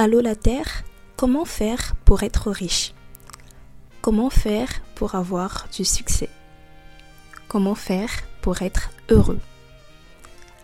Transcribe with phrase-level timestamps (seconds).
[0.00, 0.84] Allô la Terre,
[1.16, 2.94] comment faire pour être riche?
[4.00, 6.28] Comment faire pour avoir du succès?
[7.48, 8.08] Comment faire
[8.40, 9.40] pour être heureux?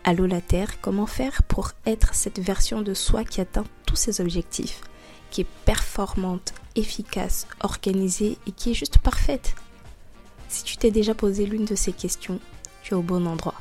[0.04, 4.20] Allô la Terre, comment faire pour être cette version de soi qui atteint tous ses
[4.20, 4.82] objectifs,
[5.32, 9.56] qui est performante, efficace, organisée et qui est juste parfaite?
[10.48, 12.38] Si tu t'es déjà posé l'une de ces questions,
[12.84, 13.60] tu es au bon endroit.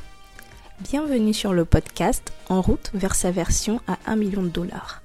[0.82, 5.03] Bienvenue sur le podcast En route vers sa version à 1 million de dollars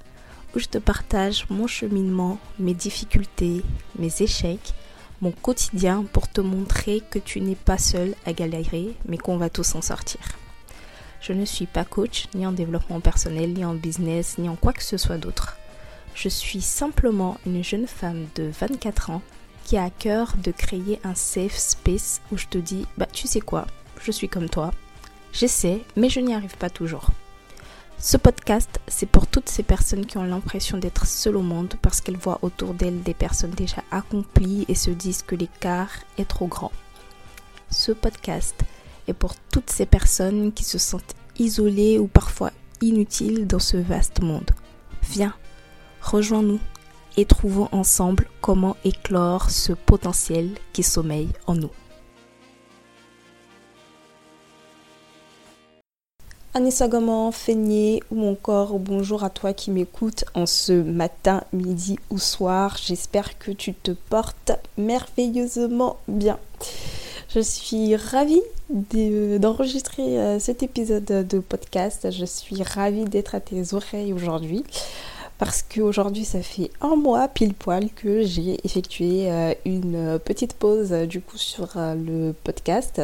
[0.54, 3.62] où je te partage mon cheminement, mes difficultés,
[3.98, 4.74] mes échecs,
[5.20, 9.50] mon quotidien pour te montrer que tu n'es pas seul à galérer, mais qu'on va
[9.50, 10.20] tous en sortir.
[11.20, 14.72] Je ne suis pas coach, ni en développement personnel, ni en business, ni en quoi
[14.72, 15.56] que ce soit d'autre.
[16.14, 19.22] Je suis simplement une jeune femme de 24 ans
[19.64, 23.26] qui a à cœur de créer un safe space où je te dis, bah tu
[23.26, 23.66] sais quoi,
[24.00, 24.72] je suis comme toi.
[25.32, 27.10] J'essaie, mais je n'y arrive pas toujours.
[28.00, 32.00] Ce podcast, c'est pour toutes ces personnes qui ont l'impression d'être seules au monde parce
[32.00, 36.46] qu'elles voient autour d'elles des personnes déjà accomplies et se disent que l'écart est trop
[36.46, 36.70] grand.
[37.70, 38.54] Ce podcast
[39.08, 44.22] est pour toutes ces personnes qui se sentent isolées ou parfois inutiles dans ce vaste
[44.22, 44.52] monde.
[45.02, 45.34] Viens,
[46.00, 46.60] rejoins-nous
[47.16, 51.72] et trouvons ensemble comment éclore ce potentiel qui sommeille en nous.
[56.54, 62.18] Anissa Goman, Feigné ou encore bonjour à toi qui m'écoutes en ce matin, midi ou
[62.18, 62.76] soir.
[62.82, 66.38] J'espère que tu te portes merveilleusement bien.
[67.28, 68.40] Je suis ravie
[68.70, 72.10] d'enregistrer euh, cet épisode de podcast.
[72.10, 74.64] Je suis ravie d'être à tes oreilles aujourd'hui
[75.36, 80.92] parce qu'aujourd'hui ça fait un mois pile poil que j'ai effectué euh, une petite pause
[80.92, 83.02] du coup sur euh, le podcast.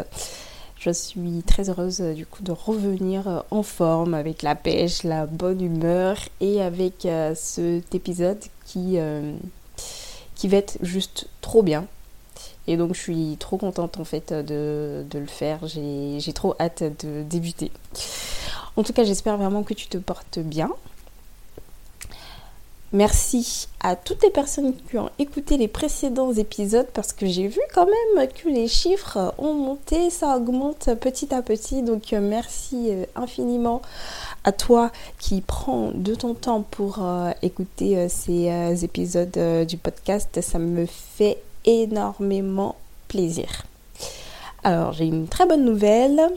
[0.85, 5.03] Je suis très heureuse euh, du coup de revenir euh, en forme avec la pêche,
[5.03, 8.99] la bonne humeur et avec euh, cet épisode qui,
[10.35, 11.87] qui va être juste trop bien.
[12.67, 15.61] Et donc je suis trop contente en fait de, de le faire.
[15.67, 17.71] J'ai trop hâte de débuter.
[18.77, 20.71] En tout cas j'espère vraiment que tu te portes bien.
[22.95, 27.59] Merci à toutes les personnes qui ont écouté les précédents épisodes parce que j'ai vu
[27.75, 31.83] quand même que les chiffres ont monté, ça augmente petit à petit.
[31.83, 33.83] Donc euh, merci euh, infiniment
[34.45, 40.41] à toi qui prends de ton temps pour euh, écouter ces épisodes du podcast.
[40.41, 42.77] Ça me fait énormément
[43.09, 43.65] plaisir.
[44.63, 46.31] Alors j'ai une très bonne nouvelle.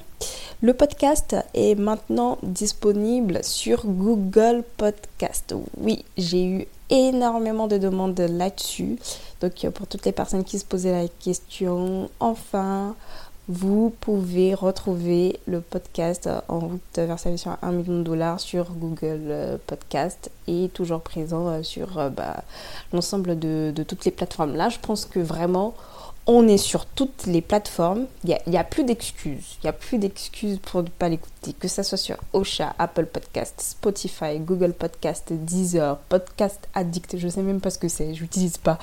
[0.63, 5.53] Le podcast est maintenant disponible sur Google Podcast.
[5.77, 8.97] Oui, j'ai eu énormément de demandes là-dessus.
[9.39, 12.95] Donc euh, pour toutes les personnes qui se posaient la question, enfin,
[13.47, 18.39] vous pouvez retrouver le podcast en route vers sa mission à 1 million de dollars
[18.39, 22.43] sur Google euh, Podcast et toujours présent euh, sur bah,
[22.93, 24.55] l'ensemble de, de, toutes les plateformes.
[24.55, 25.75] Là, je pense que vraiment
[26.27, 28.05] on est sur toutes les plateformes.
[28.25, 29.57] Il n'y a, plus d'excuses.
[29.63, 31.53] Il n'y a plus d'excuses pour ne pas l'écouter.
[31.57, 37.17] Que ça soit sur Ocha, Apple Podcast, Spotify, Google Podcast, Deezer, Podcast Addict.
[37.17, 38.13] Je ne sais même pas ce que c'est.
[38.13, 38.77] Je n'utilise pas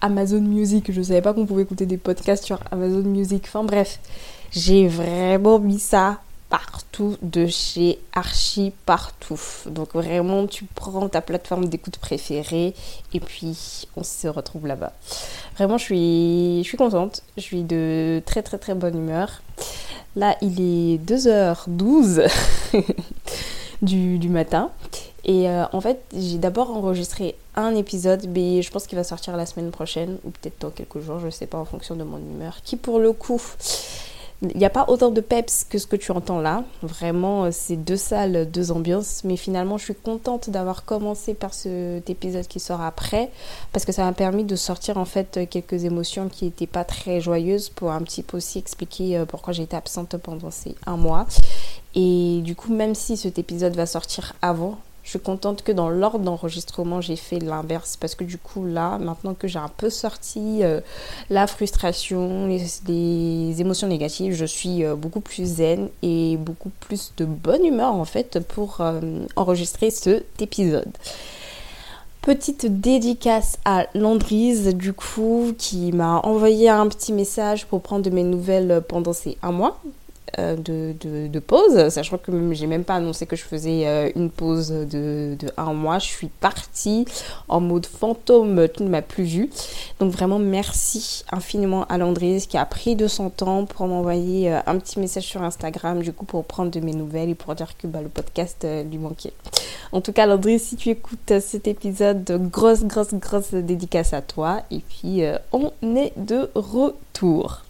[0.00, 0.90] Amazon Music.
[0.90, 3.44] Je ne savais pas qu'on pouvait écouter des podcasts sur Amazon Music.
[3.46, 4.00] Enfin bref,
[4.50, 9.40] j'ai vraiment mis ça partout, de chez Archie partout.
[9.66, 12.74] Donc vraiment, tu prends ta plateforme d'écoute préférée
[13.14, 14.92] et puis on se retrouve là-bas.
[15.56, 17.22] Vraiment, je suis, je suis contente.
[17.36, 19.42] Je suis de très très très bonne humeur.
[20.16, 22.28] Là, il est 2h12
[23.82, 24.70] du, du, matin.
[25.24, 29.36] Et euh, en fait, j'ai d'abord enregistré un épisode, mais je pense qu'il va sortir
[29.36, 32.18] la semaine prochaine, ou peut-être dans quelques jours, je sais pas, en fonction de mon
[32.18, 33.40] humeur, qui pour le coup
[34.42, 36.64] il n'y a pas autant de peps que ce que tu entends là.
[36.82, 39.22] Vraiment, euh, c'est deux salles, deux ambiances.
[39.24, 43.30] Mais finalement, je suis contente d'avoir commencé par cet épisode qui sort après.
[43.72, 47.20] Parce que ça m'a permis de sortir en fait quelques émotions qui n'étaient pas très
[47.20, 50.96] joyeuses pour un petit peu aussi expliquer euh, pourquoi j'ai été absente pendant ces un
[50.96, 51.26] mois.
[51.94, 54.78] Et du coup, même si cet épisode va sortir avant,
[55.10, 58.96] je suis contente que dans l'ordre d'enregistrement, j'ai fait l'inverse parce que du coup, là,
[58.98, 60.80] maintenant que j'ai un peu sorti euh,
[61.30, 67.24] la frustration, les, émotions négatives, je suis euh, beaucoup plus zen et beaucoup plus de
[67.24, 69.00] bonne humeur en fait pour euh,
[69.34, 70.92] enregistrer cet épisode.
[72.22, 78.10] Petite dédicace à Landrise, du coup, qui m'a envoyé un petit message pour prendre de
[78.10, 79.80] mes nouvelles pendant ces un mois.
[80.38, 84.70] Euh, de, pause, sachant que j'ai même pas annoncé que je faisais euh, une pause
[84.70, 85.98] de, un mois.
[85.98, 87.04] Je suis partie
[87.48, 89.50] en mode fantôme, tu ne m'as plus vu.
[89.98, 94.78] Donc vraiment merci infiniment à Landry qui a pris de son temps pour m'envoyer un
[94.78, 97.86] petit message sur Instagram, du coup pour prendre de mes nouvelles et pour dire que
[97.86, 99.32] bah, le podcast lui manquait.
[99.92, 104.62] En tout cas Landry, si tu écoutes cet épisode, grosse, grosse, grosse dédicace à toi.
[104.70, 105.22] Et puis
[105.52, 107.62] on est de retour.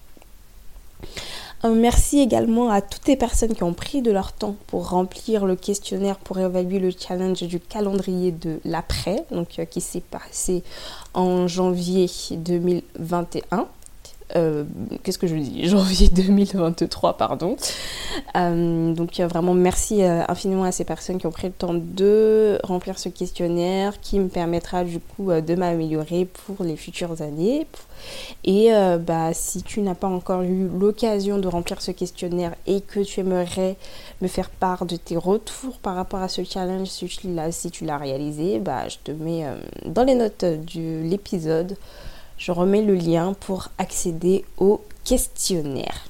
[1.63, 5.57] Merci également à toutes les personnes qui ont pris de leur temps pour remplir le
[5.57, 10.63] questionnaire pour évaluer le challenge du calendrier de l'après, donc euh, qui s'est passé
[11.13, 13.69] en janvier 2021.
[14.37, 14.65] Euh,
[15.03, 17.57] qu'est-ce que je dis Janvier 2023, pardon.
[18.37, 22.59] Euh, donc euh, vraiment merci infiniment à ces personnes qui ont pris le temps de
[22.63, 27.67] remplir ce questionnaire qui me permettra du coup de m'améliorer pour les futures années.
[28.45, 33.01] Et bah, si tu n'as pas encore eu l'occasion de remplir ce questionnaire et que
[33.01, 33.77] tu aimerais
[34.23, 38.59] me faire part de tes retours par rapport à ce challenge, si tu l'as réalisé,
[38.59, 39.45] bah, je te mets
[39.85, 41.77] dans les notes de l'épisode
[42.41, 46.07] je remets le lien pour accéder au questionnaire.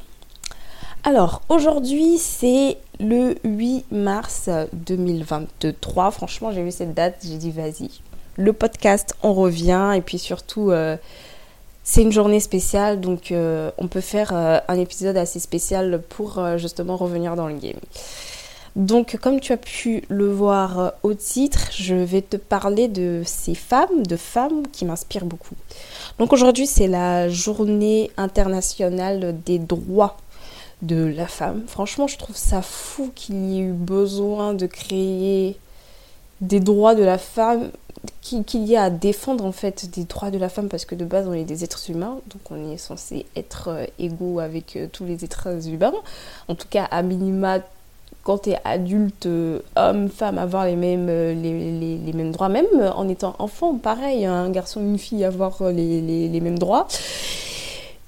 [1.02, 6.10] Alors aujourd'hui c'est le 8 mars 2023.
[6.12, 7.90] Franchement j'ai vu cette date, j'ai dit vas-y.
[8.36, 10.96] Le podcast, on revient et puis surtout euh,
[11.82, 16.40] c'est une journée spéciale donc euh, on peut faire euh, un épisode assez spécial pour
[16.58, 17.80] justement revenir dans le game.
[18.76, 23.54] Donc, comme tu as pu le voir au titre, je vais te parler de ces
[23.54, 25.56] femmes, de femmes qui m'inspirent beaucoup.
[26.18, 30.16] Donc aujourd'hui, c'est la journée internationale des droits
[30.82, 31.62] de la femme.
[31.66, 35.56] Franchement, je trouve ça fou qu'il y ait eu besoin de créer
[36.40, 37.70] des droits de la femme,
[38.22, 41.04] qu'il y ait à défendre en fait des droits de la femme parce que de
[41.04, 44.86] base on est des êtres humains, donc on est censé être euh, égaux avec euh,
[44.90, 45.92] tous les êtres humains.
[46.48, 47.58] En tout cas, à minima,
[48.22, 52.66] quand tu es adulte, euh, homme, femme, avoir les mêmes, euh, les, mêmes droits, même
[52.94, 56.86] en étant enfant, pareil, un garçon, une fille, avoir euh, les, mêmes droits.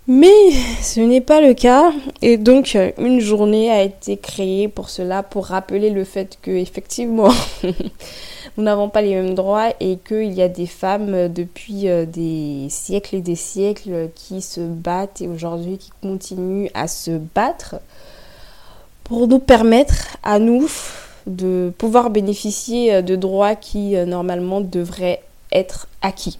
[0.09, 0.51] Mais
[0.83, 1.93] ce n'est pas le cas
[2.23, 7.31] et donc une journée a été créée pour cela, pour rappeler le fait que effectivement
[7.63, 13.15] nous n'avons pas les mêmes droits et qu'il y a des femmes depuis des siècles
[13.15, 17.77] et des siècles qui se battent et aujourd'hui qui continuent à se battre
[19.05, 20.69] pour nous permettre à nous
[21.27, 25.23] de pouvoir bénéficier euh, de droits qui euh, normalement devraient
[25.53, 26.39] être acquis.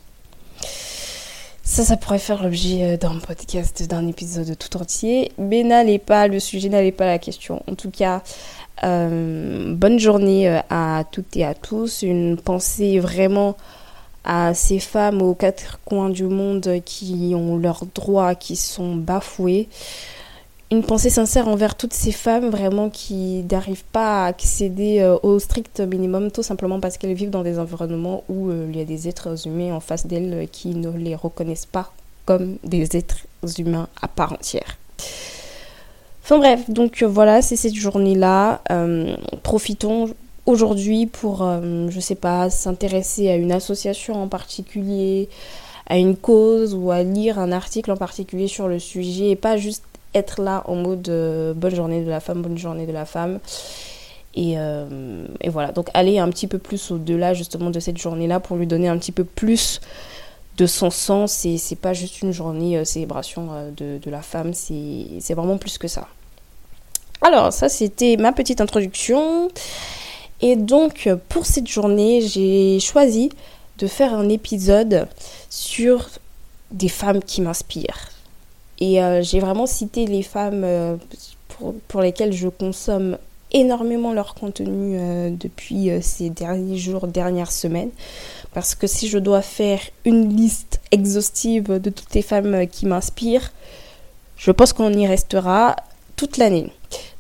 [1.65, 6.27] Ça, ça pourrait faire l'objet euh, d'un podcast, d'un épisode tout entier, mais n'allez pas,
[6.27, 7.63] le sujet n'allait pas la question.
[7.71, 8.23] En tout cas,
[8.83, 12.03] bonne journée à toutes et à tous.
[12.03, 13.57] Une pensée vraiment
[14.25, 19.69] à ces femmes aux quatre coins du monde qui ont leurs droits qui sont bafoués
[20.73, 25.39] une pensée sincère envers toutes ces femmes vraiment qui n'arrivent pas à accéder euh, au
[25.39, 28.87] strict minimum tout simplement parce qu'elles vivent dans des environnements où euh, il y a
[28.87, 31.93] des êtres humains en face d'elles euh, qui ne les reconnaissent pas
[32.25, 33.19] comme des êtres
[33.59, 34.79] humains à part entière.
[36.25, 38.63] Enfin bref, donc voilà, c'est cette journée-là.
[39.43, 40.09] profitons
[40.47, 41.45] aujourd'hui pour,
[41.89, 45.29] je sais pas, s'intéresser à une association en particulier,
[45.89, 49.57] à une cause ou à lire un article en particulier sur le sujet et pas
[49.57, 49.83] juste
[50.15, 53.39] être là en mode euh, bonne journée de la femme, bonne journée de la femme.
[54.35, 58.41] Et, euh, et voilà, donc aller un petit peu plus au-delà justement de cette journée-là
[58.41, 59.81] pour lui donner un petit peu plus
[60.57, 61.45] de son sens.
[61.45, 65.79] Et c'est pas juste une journée euh, célébration de, de, la femme, c'est vraiment plus
[65.79, 66.09] que ça.
[67.21, 69.49] Alors, ça c'était ma petite introduction.
[70.41, 73.31] Et donc, pour cette journée, j'ai choisi
[73.79, 75.07] de faire un épisode
[75.49, 76.09] sur
[76.73, 78.12] des femmes qui m'inspirent.
[78.83, 80.97] Et euh, j'ai vraiment cité les femmes euh,
[81.87, 83.17] pour, lesquelles je consomme
[83.53, 87.91] énormément leur contenu euh, depuis ces derniers jours, dernières semaines.
[88.53, 93.53] Parce que si je dois faire une liste exhaustive de toutes les femmes qui m'inspirent,
[94.37, 95.77] je pense qu'on y restera
[96.17, 96.67] toute l'année.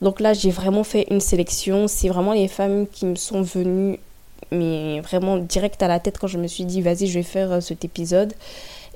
[0.01, 1.87] Donc là, j'ai vraiment fait une sélection.
[1.87, 4.01] C'est vraiment les femmes qui me sont venues,
[4.51, 7.63] mais vraiment direct à la tête quand je me suis dit, vas-y, je vais faire
[7.63, 8.35] cet épisode.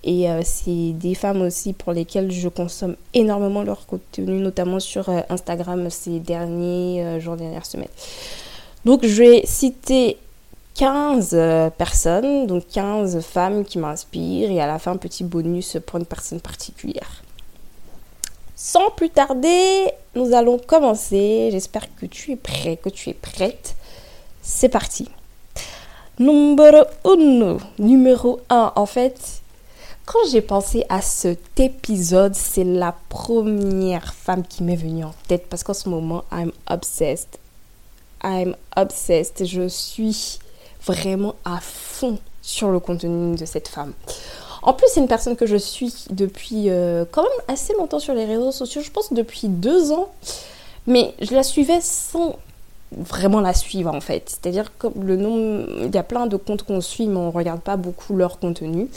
[0.02, 5.08] Et euh, c'est des femmes aussi pour lesquelles je consomme énormément leur contenu, notamment sur
[5.08, 7.88] euh, Instagram ces derniers euh, jours, dernières semaines.
[8.84, 10.16] Donc je vais citer
[10.74, 16.06] 15 personnes, donc 15 femmes qui m'inspirent et à la fin petit bonus pour une
[16.06, 17.22] personne particulière.
[18.54, 21.48] Sans plus tarder, nous allons commencer.
[21.50, 23.74] J'espère que tu es prêt, que tu es prête.
[24.40, 25.08] C'est parti.
[26.18, 27.58] Numéro 1.
[27.78, 28.72] Numéro 1.
[28.76, 29.42] En fait,
[30.06, 35.46] Quand j'ai pensé à cet épisode, c'est la première femme qui m'est venue en tête
[35.50, 37.40] parce qu'en ce moment, I'm obsessed.
[38.22, 39.44] I'm obsessed.
[39.44, 40.38] Je suis
[40.84, 43.94] vraiment à fond sur le contenu de cette femme.
[44.62, 48.14] En plus, c'est une personne que je suis depuis euh, quand même assez longtemps sur
[48.14, 48.82] les réseaux sociaux.
[48.82, 50.08] Je pense depuis deux ans.
[50.86, 52.38] Mais je la suivais sans
[52.92, 54.28] vraiment la suivre en fait.
[54.28, 57.60] C'est-à-dire que le nom, il y a plein de comptes qu'on suit, mais on regarde
[57.60, 58.88] pas beaucoup leur contenu.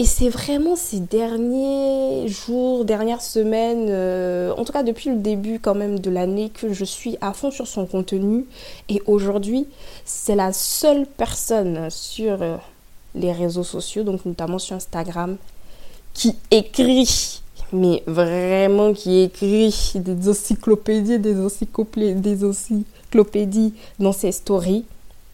[0.00, 5.60] Et c'est vraiment ces derniers jours, dernières semaines, euh, en tout cas depuis le début
[5.60, 8.44] quand même de l'année, que je suis à fond sur son contenu.
[8.88, 9.68] Et aujourd'hui,
[10.04, 12.56] c'est la seule personne sur euh,
[13.14, 15.36] les réseaux sociaux, donc notamment sur Instagram,
[16.12, 17.40] qui écrit,
[17.72, 24.86] mais vraiment qui écrit des encyclopédies, des encyclopédies, des encyclopédies dans ses stories.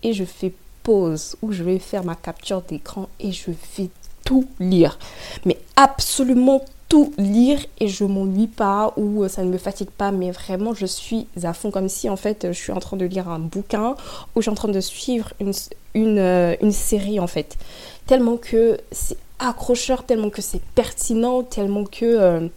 [0.03, 0.53] Et je fais
[0.83, 3.89] pause où je vais faire ma capture d'écran et je fais
[4.31, 4.97] tout lire.
[5.45, 10.13] Mais absolument tout lire et je m'ennuie pas ou euh, ça ne me fatigue pas
[10.13, 11.73] mais vraiment je suis à fond.
[11.73, 13.97] Comme si en fait je suis en train de lire un bouquin
[14.35, 15.53] ou je suis en train de suivre une,
[15.95, 17.59] une, euh, une série en fait.
[18.07, 22.49] Tellement que c'est accrocheur tellement que c'est pertinent tellement que euh,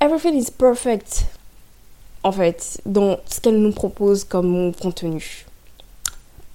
[0.00, 1.26] everything is perfect
[2.22, 5.44] en fait dans ce qu'elle nous propose comme contenu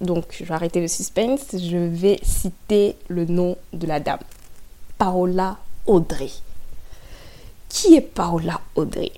[0.00, 1.46] donc, je vais arrêter le suspense.
[1.52, 4.20] Je vais citer le nom de la dame.
[4.96, 6.30] Paola Audrey.
[7.68, 9.12] Qui est Paola Audrey?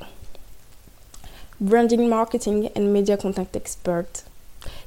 [1.60, 4.24] Branding, marketing and media contact expert,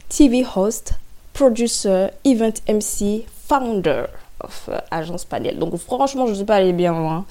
[0.09, 0.93] TV host,
[1.33, 4.07] producer, event MC, founder
[4.43, 5.57] of uh, Agence Panel.
[5.57, 7.25] Donc franchement, je ne suis pas allée bien loin.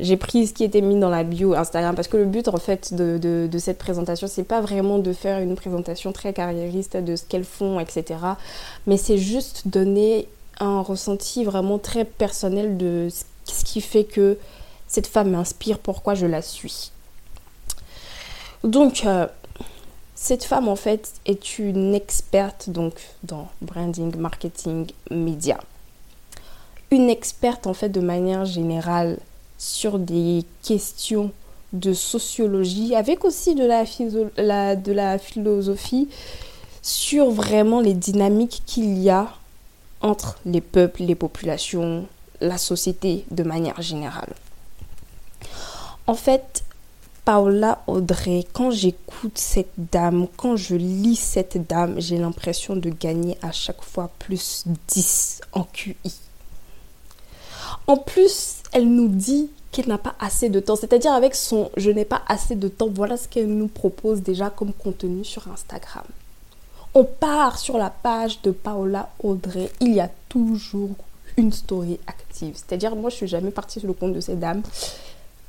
[0.00, 2.56] J'ai pris ce qui était mis dans la bio Instagram parce que le but en
[2.56, 7.24] fait de, cette présentation c'est pas vraiment de faire une présentation très carriériste de ce
[7.24, 8.18] qu'elles font etc
[8.86, 10.28] mais c'est juste donner
[10.58, 13.08] un ressenti vraiment très personnel de
[13.44, 14.36] ce qui fait que
[14.88, 16.90] cette femme m'inspire pourquoi je la suis.
[18.62, 19.26] Donc euh,
[20.14, 25.58] cette femme en fait est une experte donc dans branding marketing média
[26.94, 29.18] une experte en fait de manière générale
[29.58, 31.32] sur des questions
[31.72, 36.08] de sociologie, avec aussi de la, de la philosophie,
[36.82, 39.34] sur vraiment les dynamiques qu'il y a
[40.00, 42.06] entre les peuples, les populations,
[42.40, 44.34] la société de manière générale.
[46.06, 46.62] En fait,
[47.24, 53.38] Paola Audrey, quand j'écoute cette dame, quand je lis cette dame, j'ai l'impression de gagner
[53.40, 55.96] à chaque fois plus 10 en QI.
[57.86, 60.76] En plus, elle nous dit qu'elle n'a pas assez de temps.
[60.76, 64.50] C'est-à-dire avec son je n'ai pas assez de temps, voilà ce qu'elle nous propose déjà
[64.50, 66.04] comme contenu sur Instagram.
[66.94, 70.90] On part sur la page de Paola Audrey, il y a toujours
[71.36, 72.54] une story active.
[72.54, 74.62] C'est-à-dire moi je suis jamais partie sur le compte de cette dame.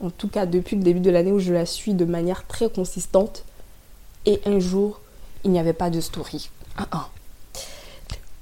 [0.04, 2.70] En tout cas depuis le début de l'année où je la suis de manière très
[2.70, 3.44] consistante.
[4.25, 5.01] Et un jour,
[5.44, 6.50] il n'y avait pas de story.
[6.77, 7.10] Ah, ah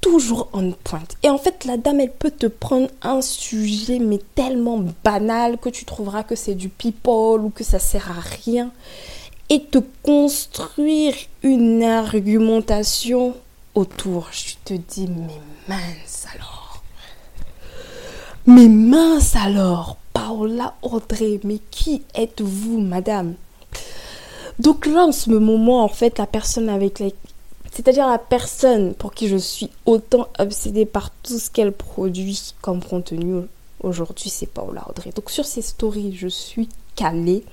[0.03, 1.15] toujours en pointe.
[1.23, 5.69] Et en fait, la dame, elle peut te prendre un sujet, mais tellement banal que
[5.69, 8.71] tu trouveras que c'est du people ou que ça sert à rien.
[9.49, 13.35] Et te construire une argumentation
[13.75, 14.27] autour.
[14.31, 16.83] Je te dis, mais mince alors.
[18.45, 19.97] Mais mince alors.
[20.13, 23.35] Paola Audrey, mais qui êtes-vous, madame?
[24.59, 27.17] Donc là, en ce moment, en fait, la personne avec laquelle
[27.73, 32.83] c'est-à-dire la personne pour qui je suis autant obsédée par tout ce qu'elle produit comme
[32.83, 33.41] contenu
[33.79, 35.09] aujourd'hui, c'est Paola Audrey.
[35.15, 37.43] Donc sur ces stories, je suis calée.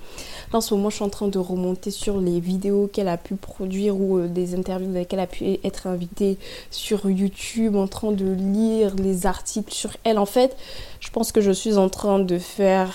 [0.53, 3.35] En ce moment, je suis en train de remonter sur les vidéos qu'elle a pu
[3.35, 6.37] produire ou euh, des interviews avec lesquelles elle a pu être invitée
[6.69, 10.19] sur YouTube, en train de lire les articles sur elle.
[10.19, 10.55] En fait,
[10.99, 12.93] je pense que je suis en train de faire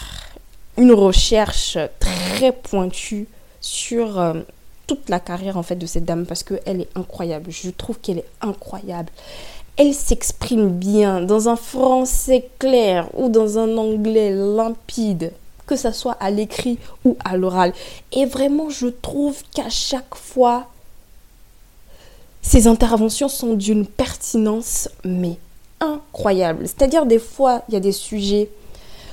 [0.77, 3.27] une recherche très pointue
[3.61, 4.35] sur euh,
[4.87, 7.51] toute la carrière en fait de cette dame parce qu'elle est incroyable.
[7.51, 9.11] Je trouve qu'elle est incroyable.
[9.77, 15.33] Elle s'exprime bien dans un français clair ou dans un anglais limpide,
[15.67, 17.75] que ce soit à l'écrit ou à l'oral.
[18.13, 20.69] Et vraiment, je trouve qu'à chaque fois,
[22.41, 25.37] ses interventions sont d'une pertinence mais
[25.81, 26.67] incroyable.
[26.67, 28.49] C'est-à-dire des fois, il y a des sujets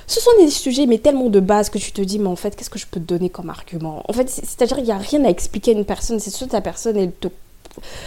[0.06, 2.54] ce sont des sujets, mais tellement de base que tu te dis, mais en fait,
[2.56, 4.02] qu'est-ce que je peux te donner comme argument?
[4.08, 6.20] En fait, c'est-à-dire, il n'y a rien à expliquer à une personne.
[6.20, 7.28] C'est soit ta personne, elle te.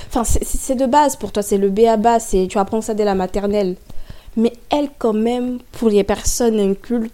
[0.08, 3.04] Enfin, c'est de base pour toi, c'est le B à bas, tu apprends ça dès
[3.04, 3.76] la maternelle.
[4.38, 7.12] Mais elle, quand même, pour les personnes incultes,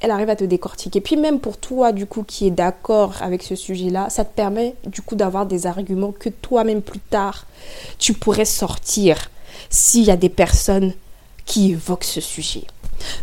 [0.00, 1.00] elle arrive à te décortiquer.
[1.00, 4.74] Puis même pour toi, du coup, qui est d'accord avec ce sujet-là, ça te permet,
[4.84, 7.46] du coup, d'avoir des arguments que toi-même, plus tard,
[7.98, 9.30] tu pourrais sortir
[9.70, 10.92] s'il y a des personnes
[11.46, 12.64] qui évoquent ce sujet.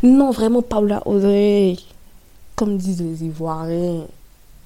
[0.03, 1.77] Non, vraiment, Paula Audrey.
[2.55, 4.05] Comme disent les Ivoiriens,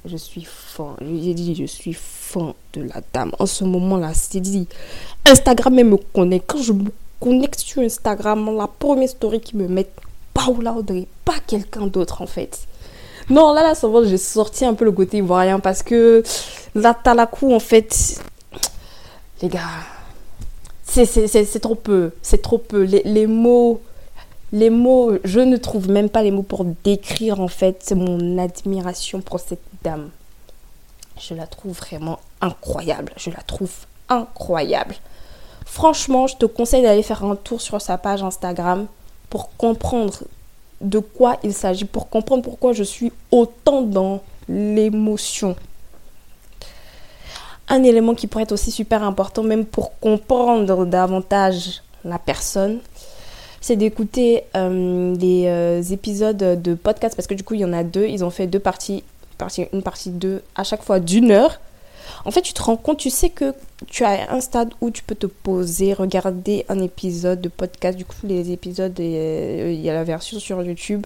[0.06, 0.96] je suis fan.
[1.02, 3.32] J'ai dit, je suis fan de la dame.
[3.40, 4.68] En ce moment-là, c'est dit.
[5.26, 6.40] Instagram même me connaît.
[6.40, 9.88] Quand je me connecte sur Instagram, la première story qui me met
[10.34, 12.68] Paula Audrey, pas quelqu'un d'autre en fait.
[13.30, 16.22] Non, là, là, ça va, j'ai sorti un peu le côté ivoirien parce que
[16.76, 18.22] la Talakou, en fait,
[19.42, 19.62] les gars,
[20.84, 22.12] c'est trop peu.
[22.22, 22.84] C'est trop peu.
[22.84, 23.82] Les, mots,
[24.56, 29.20] les mots, je ne trouve même pas les mots pour décrire, en fait, mon admiration
[29.20, 30.12] pour cette dame.
[31.20, 33.12] Je la trouve vraiment incroyable.
[33.18, 33.74] Je la trouve
[34.08, 34.96] incroyable.
[35.66, 38.88] Franchement, je te conseille d'aller faire un tour sur sa page Instagram
[39.30, 40.24] pour comprendre
[40.80, 45.58] de quoi il s'agit, pour comprendre pourquoi je suis autant dans l'émotion.
[47.68, 52.80] Un élément qui pourrait être aussi super important, même pour comprendre davantage la personne,
[53.66, 57.74] c'est d'écouter euh, les euh, épisodes de podcast, parce que du coup, il y en
[57.74, 59.04] a deux, ils ont fait deux parties,
[59.40, 61.60] partie, une partie deux, à chaque fois d'une heure.
[62.26, 63.56] En fait, tu te rends compte, tu sais que
[63.88, 67.98] tu as un stade où tu peux te poser, regarder un épisode de podcast.
[67.98, 71.04] Du coup, les épisodes, euh, il y a la version sur YouTube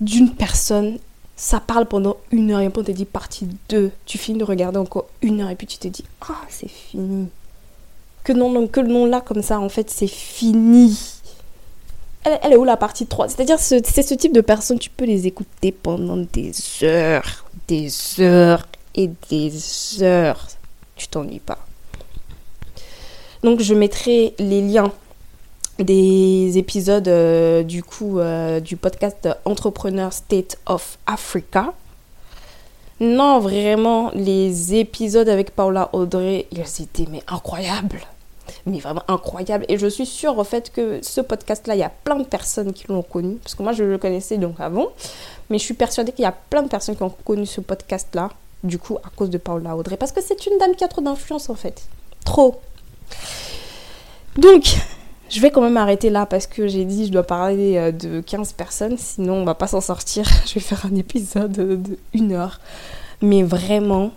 [0.00, 0.98] d'une personne.
[1.36, 3.92] Ça parle pendant une heure et on te dit partie 2.
[4.06, 7.28] Tu finis de regarder encore une heure et puis tu te dis, ah, c'est fini.
[8.24, 11.19] Que non, que le nom là, comme ça, en fait, c'est fini.
[12.24, 15.26] Elle, est où la partie 3 C'est-à-dire, c'est ce type de personnes, tu peux les
[15.26, 20.46] écouter pendant des heures, des heures et des heures.
[20.96, 21.58] Tu t'ennuies pas.
[23.42, 24.92] Donc je mettrai les liens
[25.78, 31.72] des épisodes euh, du coup euh, du podcast Entrepreneur State of Africa.
[33.00, 38.00] Non, vraiment, les épisodes avec Paula Audrey, ils étaient mais incroyables.
[38.66, 39.64] Mais vraiment incroyables.
[39.68, 42.72] Et je suis sûre au fait que ce podcast-là, il y a plein de personnes
[42.72, 43.36] qui l'ont connu.
[43.36, 44.88] Parce que moi, je le connaissais donc avant.
[45.48, 48.30] Mais je suis persuadée qu'il y a plein de personnes qui ont connu ce podcast-là
[48.62, 49.96] du coup, à cause de Paula Audrey.
[49.96, 51.82] Parce que c'est une dame qui a trop d'influence, en fait.
[52.24, 52.60] Trop.
[54.36, 54.76] Donc,
[55.30, 58.20] je vais quand même arrêter là parce que j'ai dit je dois parler euh, de
[58.20, 60.28] 15 personnes, sinon on va pas s'en sortir.
[60.46, 62.60] Je vais faire un épisode de une heure.
[63.22, 64.12] Mais vraiment,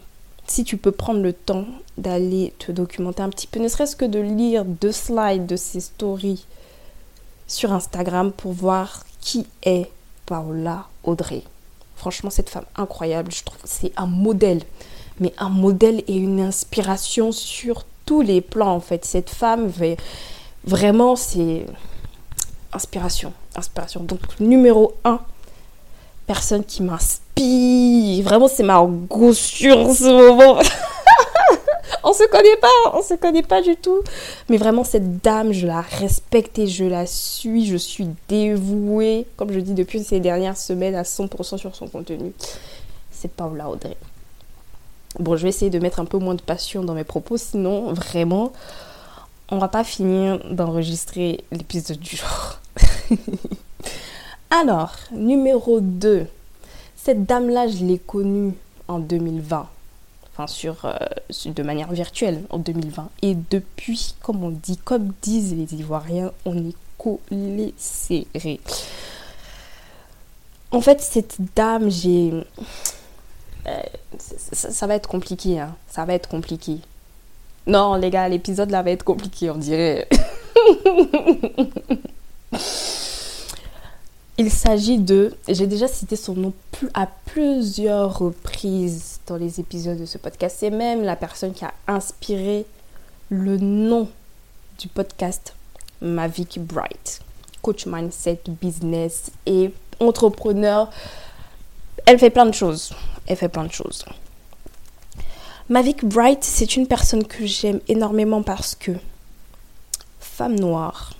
[0.47, 1.65] si tu peux prendre le temps
[1.97, 5.79] d'aller te documenter un petit peu, ne serait-ce que de lire deux slides de ces
[5.79, 6.45] stories
[7.47, 9.89] sur Instagram pour voir qui est
[10.25, 11.43] Paula Audrey.
[11.95, 14.61] Franchement, cette femme incroyable, je trouve que c'est un modèle.
[15.19, 19.05] Mais un modèle et une inspiration sur tous les plans, en fait.
[19.05, 19.71] Cette femme,
[20.65, 21.65] vraiment, c'est
[22.73, 23.31] inspiration.
[23.55, 24.01] Inspiration.
[24.01, 25.19] Donc, numéro un,
[26.25, 28.23] personne qui m'inspire.
[28.23, 30.59] Vraiment, c'est ma gossure en ce moment.
[32.03, 34.01] on se connaît pas, on se connaît pas du tout.
[34.49, 37.65] Mais vraiment, cette dame, je la respecte et je la suis.
[37.65, 42.33] Je suis dévouée, comme je dis depuis ces dernières semaines, à 100% sur son contenu.
[43.11, 43.97] C'est Paula Audrey.
[45.19, 47.93] Bon, je vais essayer de mettre un peu moins de passion dans mes propos, sinon,
[47.93, 48.51] vraiment,
[49.49, 52.59] on va pas finir d'enregistrer l'épisode du jour.
[54.49, 56.25] Alors, numéro 2.
[56.95, 58.53] Cette dame-là, je l'ai connue
[58.87, 59.67] en 2020
[60.33, 60.97] enfin sur, euh,
[61.45, 63.09] de manière virtuelle en 2020.
[63.21, 68.59] Et depuis, comme on dit, comme disent les Ivoiriens, on est collé serré.
[70.71, 72.33] En fait, cette dame, j'ai...
[73.67, 73.81] Euh,
[74.17, 75.75] ça, va être compliqué, hein.
[75.87, 76.79] Ça va être compliqué.
[77.67, 80.09] Non, les gars, l'épisode là va être compliqué, on dirait.
[84.37, 86.53] Il s'agit de, j'ai déjà cité son nom
[86.95, 90.57] à plusieurs reprises dans les épisodes de ce podcast.
[90.59, 92.65] C'est même la personne qui a inspiré
[93.29, 94.09] le nom
[94.79, 95.53] du podcast
[96.01, 97.21] Mavic Bright.
[97.61, 100.89] Coach mindset, business et entrepreneur.
[102.05, 102.93] Elle fait plein de choses.
[103.25, 104.05] Elle fait plein de choses.
[105.69, 108.91] Mavic Bright, c'est une personne que j'aime énormément parce que
[110.19, 111.13] femme noire,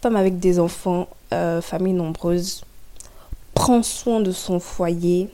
[0.00, 2.62] femme avec des enfants, euh, famille nombreuse,
[3.54, 5.28] prend soin de son foyer,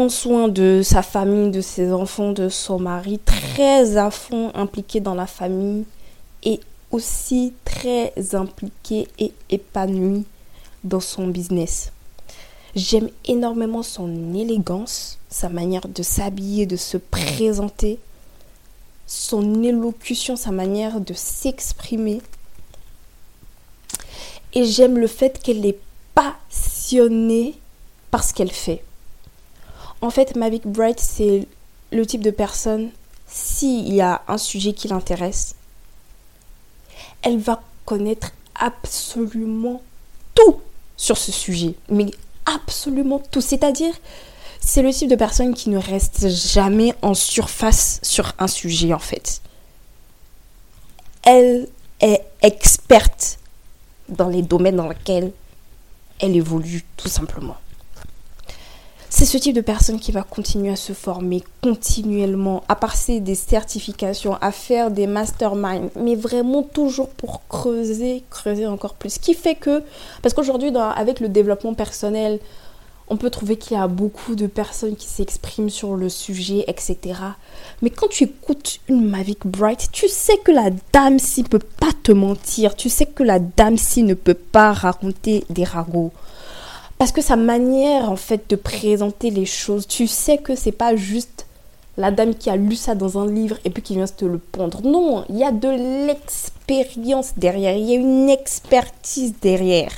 [0.00, 4.98] prend soin de sa famille, de ses enfants, de son mari, très à fond impliqué
[4.98, 5.84] dans la famille
[6.42, 6.58] et
[6.90, 10.24] aussi très impliqué et épanoui
[10.84, 11.92] dans son business.
[12.74, 17.98] J'aime énormément son élégance, sa manière de s'habiller, de se présenter,
[19.06, 22.22] son élocution, sa manière de s'exprimer.
[24.54, 25.78] Et j'aime le fait qu'elle est
[26.14, 27.56] passionnée
[28.10, 28.82] par ce qu'elle fait.
[30.02, 31.46] En fait, Mavic Bright, c'est
[31.92, 32.90] le type de personne,
[33.26, 35.54] s'il y a un sujet qui l'intéresse,
[37.22, 39.82] elle va connaître absolument
[40.34, 40.60] tout
[40.96, 41.74] sur ce sujet.
[41.88, 42.10] Mais
[42.46, 43.40] absolument tout.
[43.40, 43.94] C'est-à-dire,
[44.60, 48.98] c'est le type de personne qui ne reste jamais en surface sur un sujet, en
[48.98, 49.42] fait.
[51.24, 51.68] Elle
[52.00, 53.38] est experte
[54.08, 55.32] dans les domaines dans lesquels
[56.20, 57.56] elle évolue, tout simplement.
[59.12, 63.34] C'est ce type de personne qui va continuer à se former continuellement, à passer des
[63.34, 69.14] certifications, à faire des masterminds, mais vraiment toujours pour creuser, creuser encore plus.
[69.14, 69.82] Ce qui fait que,
[70.22, 72.38] parce qu'aujourd'hui, avec le développement personnel,
[73.08, 76.96] on peut trouver qu'il y a beaucoup de personnes qui s'expriment sur le sujet, etc.
[77.82, 81.90] Mais quand tu écoutes une Mavic Bright, tu sais que la dame ci peut pas
[82.04, 82.76] te mentir.
[82.76, 86.12] Tu sais que la dame ci ne peut pas raconter des ragots.
[87.00, 90.96] Parce que sa manière, en fait, de présenter les choses, tu sais que c'est pas
[90.96, 91.46] juste
[91.96, 94.36] la dame qui a lu ça dans un livre et puis qui vient te le
[94.36, 94.82] pondre.
[94.82, 99.94] Non, il y a de l'expérience derrière, il y a une expertise derrière.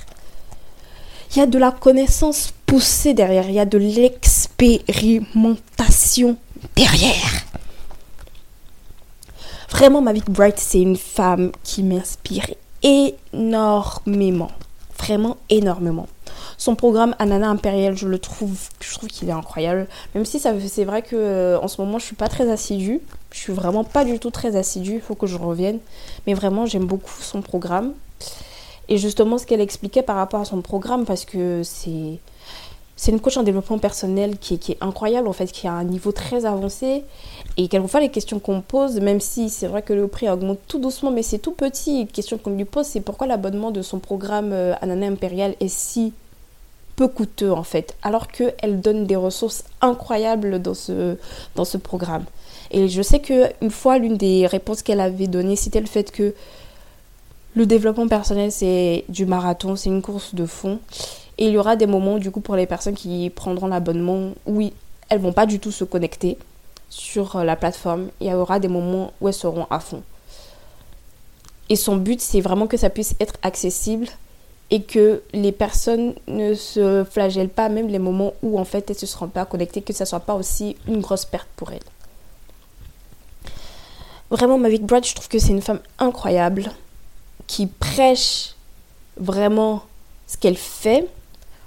[1.35, 6.37] Il y a de la connaissance poussée derrière, il y a de l'expérimentation
[6.77, 7.43] derrière.
[9.71, 12.47] Vraiment, Mavic Bright, c'est une femme qui m'inspire
[12.85, 14.53] énormément.
[14.97, 16.07] Vraiment énormément.
[16.59, 19.87] Son programme Anana Impérial, je le trouve, je trouve qu'il est incroyable.
[20.15, 23.01] Même si c'est vrai que euh, en ce moment je suis pas très assidue.
[23.31, 24.95] Je suis vraiment pas du tout très assidue.
[24.95, 25.79] Il faut que je revienne.
[26.27, 27.93] Mais vraiment j'aime beaucoup son programme.
[28.89, 32.19] Et justement ce qu'elle expliquait par rapport à son programme, parce que c'est
[32.95, 35.83] c'est une coach en développement personnel qui, qui, est incroyable en fait, qui a un
[35.83, 37.03] niveau très avancé
[37.57, 40.79] et quelquefois les questions qu'on pose, même si c'est vrai que le prix augmente tout
[40.79, 43.99] doucement, mais c'est tout petit, une question qu'on lui pose, c'est pourquoi l'abonnement de son
[43.99, 46.13] programme euh, Anana Impérial est si
[46.97, 51.17] peu coûteux en fait, alors qu'elle donne des ressources incroyables dans ce,
[51.55, 52.25] dans ce programme.
[52.71, 56.35] Et je sais qu'une fois, l'une des réponses qu'elle avait données, c'était le fait que
[57.55, 60.79] le développement personnel, c'est du marathon, c'est une course de fond.
[61.37, 64.63] Et il y aura des moments, du coup, pour les personnes qui prendront l'abonnement, où
[65.11, 66.39] elles vont pas du tout se connecter
[66.89, 68.09] sur euh, la plateforme.
[68.21, 70.03] Il y aura des moments où elles seront à fond.
[71.69, 74.07] Et son but, c'est vraiment que ça puisse être accessible
[74.73, 78.97] et que les personnes ne se flagellent pas, même les moments où en fait elles
[78.97, 81.81] se seront pas connectées, que ça ne soit pas aussi une grosse perte pour elles.
[84.31, 86.73] Vraiment, Mavic Brad, je trouve que c'est une femme incroyable
[87.47, 88.55] qui prêche
[89.19, 89.83] vraiment
[90.27, 91.07] ce qu'elle fait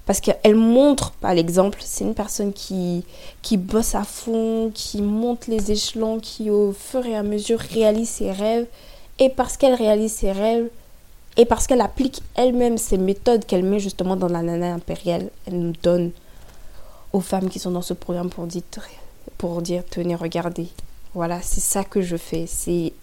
[0.07, 1.77] parce qu'elle montre par l'exemple.
[1.83, 3.05] C'est une personne qui,
[3.43, 8.09] qui bosse à fond, qui monte les échelons, qui au fur et à mesure réalise
[8.09, 8.65] ses rêves.
[9.19, 10.69] Et parce qu'elle réalise ses rêves,
[11.37, 15.59] et parce qu'elle applique elle-même ces méthodes qu'elle met justement dans la nana impériale, elle
[15.59, 16.11] nous donne
[17.11, 20.67] aux femmes qui sont dans ce programme pour dire, tenez, regardez.
[21.13, 22.45] Voilà, c'est ça que je fais.
[22.45, 22.93] C'est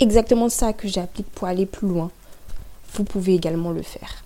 [0.00, 2.10] exactement ça que j'applique pour aller plus loin.
[2.94, 4.24] Vous pouvez également le faire.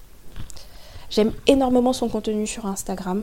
[1.10, 3.22] J'aime énormément son contenu sur Instagram.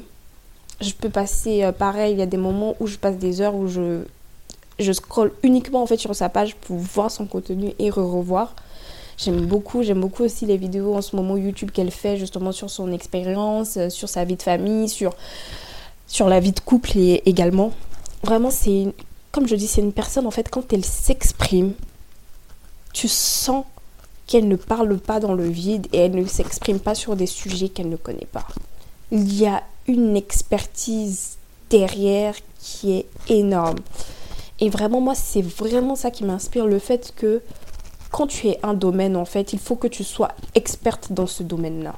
[0.81, 3.55] Je peux passer, euh, pareil, il y a des moments où je passe des heures
[3.55, 4.03] où je,
[4.79, 8.55] je scroll uniquement en fait sur sa page pour voir son contenu et re-revoir.
[9.17, 12.69] J'aime beaucoup, j'aime beaucoup aussi les vidéos en ce moment YouTube qu'elle fait justement sur
[12.69, 15.15] son expérience, euh, sur sa vie de famille, sur,
[16.07, 17.71] sur la vie de couple et également.
[18.23, 18.87] Vraiment, c'est,
[19.31, 21.73] comme je dis, c'est une personne en fait, quand elle s'exprime,
[22.93, 23.65] tu sens
[24.27, 27.69] qu'elle ne parle pas dans le vide et elle ne s'exprime pas sur des sujets
[27.69, 28.47] qu'elle ne connaît pas.
[29.11, 31.37] Il y a une expertise
[31.69, 33.79] derrière qui est énorme.
[34.59, 37.41] Et vraiment, moi, c'est vraiment ça qui m'inspire, le fait que
[38.13, 41.41] quand tu es un domaine, en fait, il faut que tu sois experte dans ce
[41.41, 41.95] domaine-là.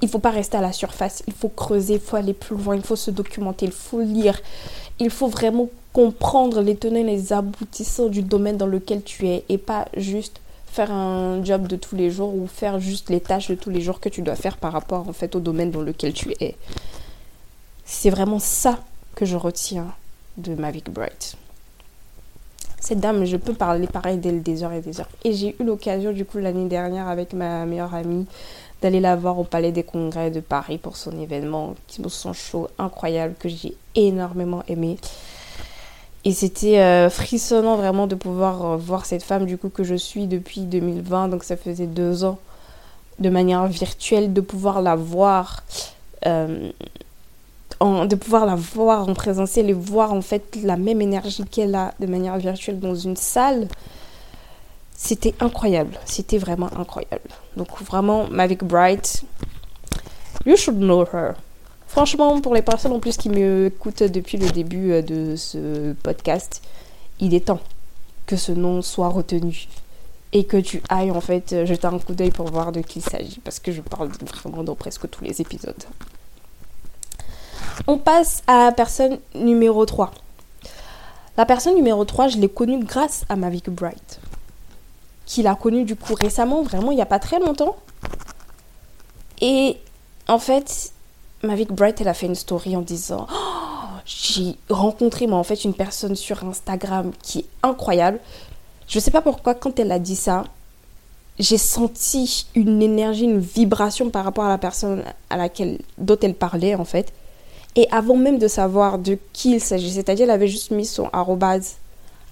[0.00, 2.56] Il ne faut pas rester à la surface, il faut creuser, il faut aller plus
[2.56, 4.40] loin, il faut se documenter, il faut lire.
[5.00, 9.44] Il faut vraiment comprendre les tenants et les aboutissants du domaine dans lequel tu es
[9.50, 13.48] et pas juste faire un job de tous les jours ou faire juste les tâches
[13.48, 15.82] de tous les jours que tu dois faire par rapport en fait au domaine dans
[15.82, 16.56] lequel tu es.
[17.84, 18.78] C'est vraiment ça
[19.14, 19.92] que je retiens
[20.38, 21.36] de Mavic Bright
[22.80, 25.08] cette dame, je peux parler pareil d'elle des heures et des heures.
[25.24, 28.26] Et j'ai eu l'occasion, du coup, l'année dernière, avec ma meilleure amie,
[28.82, 32.32] d'aller la voir au Palais des Congrès de Paris pour son événement, qui me son
[32.32, 34.96] show incroyable que j'ai énormément aimé.
[36.24, 39.94] Et c'était euh, frissonnant vraiment de pouvoir euh, voir cette femme, du coup, que je
[39.94, 42.38] suis depuis 2020, donc ça faisait deux ans,
[43.18, 45.62] de manière virtuelle, de pouvoir la voir.
[46.26, 46.70] Euh,
[47.80, 51.94] de pouvoir la voir en présentiel et voir en fait la même énergie qu'elle a
[51.98, 53.68] de manière virtuelle dans une salle,
[54.92, 55.98] c'était incroyable.
[56.04, 57.30] C'était vraiment incroyable.
[57.56, 59.24] Donc vraiment, Mavic Bright,
[60.44, 61.34] you should know her.
[61.86, 65.92] Franchement, pour les personnes en plus qui me écoutent depuis le début euh, de ce
[65.94, 66.62] podcast,
[67.18, 67.60] il est temps
[68.26, 69.66] que ce nom soit retenu.
[70.32, 73.02] et que tu ailles en fait jeter un coup d'œil pour voir de qui il
[73.02, 75.82] s'agit parce que je parle vraiment dans presque tous les épisodes.
[77.86, 80.10] On passe à la personne numéro 3.
[81.36, 84.20] La personne numéro 3, je l'ai connue grâce à Mavic Bright.
[85.24, 87.76] Qui l'a connue du coup récemment, vraiment il n'y a pas très longtemps.
[89.40, 89.78] Et
[90.28, 90.92] en fait,
[91.42, 95.64] Mavic Bright, elle a fait une story en disant oh, J'ai rencontré moi en fait
[95.64, 98.20] une personne sur Instagram qui est incroyable.
[98.86, 100.44] Je ne sais pas pourquoi quand elle a dit ça,
[101.38, 106.34] j'ai senti une énergie, une vibration par rapport à la personne à laquelle dont elle
[106.34, 107.12] parlait en fait.
[107.76, 111.08] Et avant même de savoir de qui il s'agit, c'est-à-dire elle avait juste mis son
[111.12, 111.76] arrobase,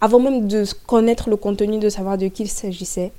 [0.00, 3.12] avant même de connaître le contenu, de savoir de qui il s'agissait,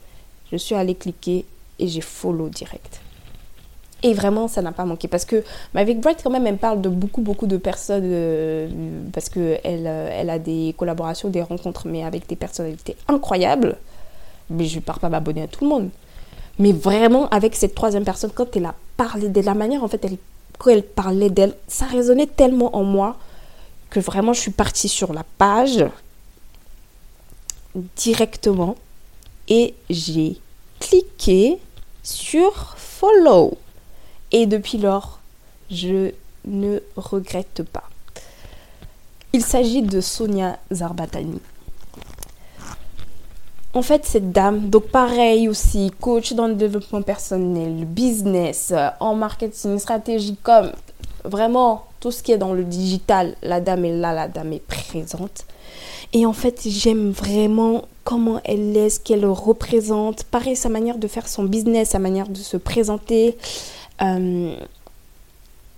[0.51, 1.45] je suis allée cliquer
[1.77, 3.01] et j'ai follow direct.
[4.01, 5.07] Et vraiment, ça n'a pas manqué.
[5.07, 8.03] Parce que Mavic Bright, quand même, elle parle de beaucoup, beaucoup de personnes.
[8.05, 8.69] Euh,
[9.13, 13.75] parce qu'elle euh, elle a des collaborations, des rencontres, mais avec des personnalités incroyables.
[14.49, 15.89] Mais je ne pars pas m'abonner à tout le monde.
[16.59, 20.03] Mais vraiment, avec cette troisième personne, quand elle a parlé de la manière, en fait,
[20.05, 20.17] elle
[20.59, 23.17] quand elle parlait d'elle, ça résonnait tellement en moi
[23.89, 25.83] que vraiment je suis partie sur la page
[27.95, 28.75] directement
[29.47, 30.37] et j'ai
[30.79, 31.57] cliqué
[32.03, 33.57] sur follow.
[34.31, 35.19] Et depuis lors,
[35.71, 36.11] je
[36.45, 37.89] ne regrette pas.
[39.33, 41.39] Il s'agit de Sonia Zarbatani.
[43.75, 49.13] En fait, cette dame, donc pareil aussi, coach dans le développement personnel, business, euh, en
[49.13, 50.71] marketing, stratégie, comme
[51.23, 54.65] vraiment tout ce qui est dans le digital, la dame est là, la dame est
[54.65, 55.45] présente.
[56.13, 60.23] Et en fait, j'aime vraiment comment elle est, ce qu'elle représente.
[60.23, 63.37] Pareil, sa manière de faire son business, sa manière de se présenter.
[64.01, 64.55] Euh,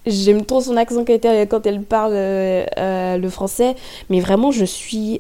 [0.06, 3.76] j'aime trop son accent quand elle parle euh, le français.
[4.10, 5.20] Mais vraiment, je suis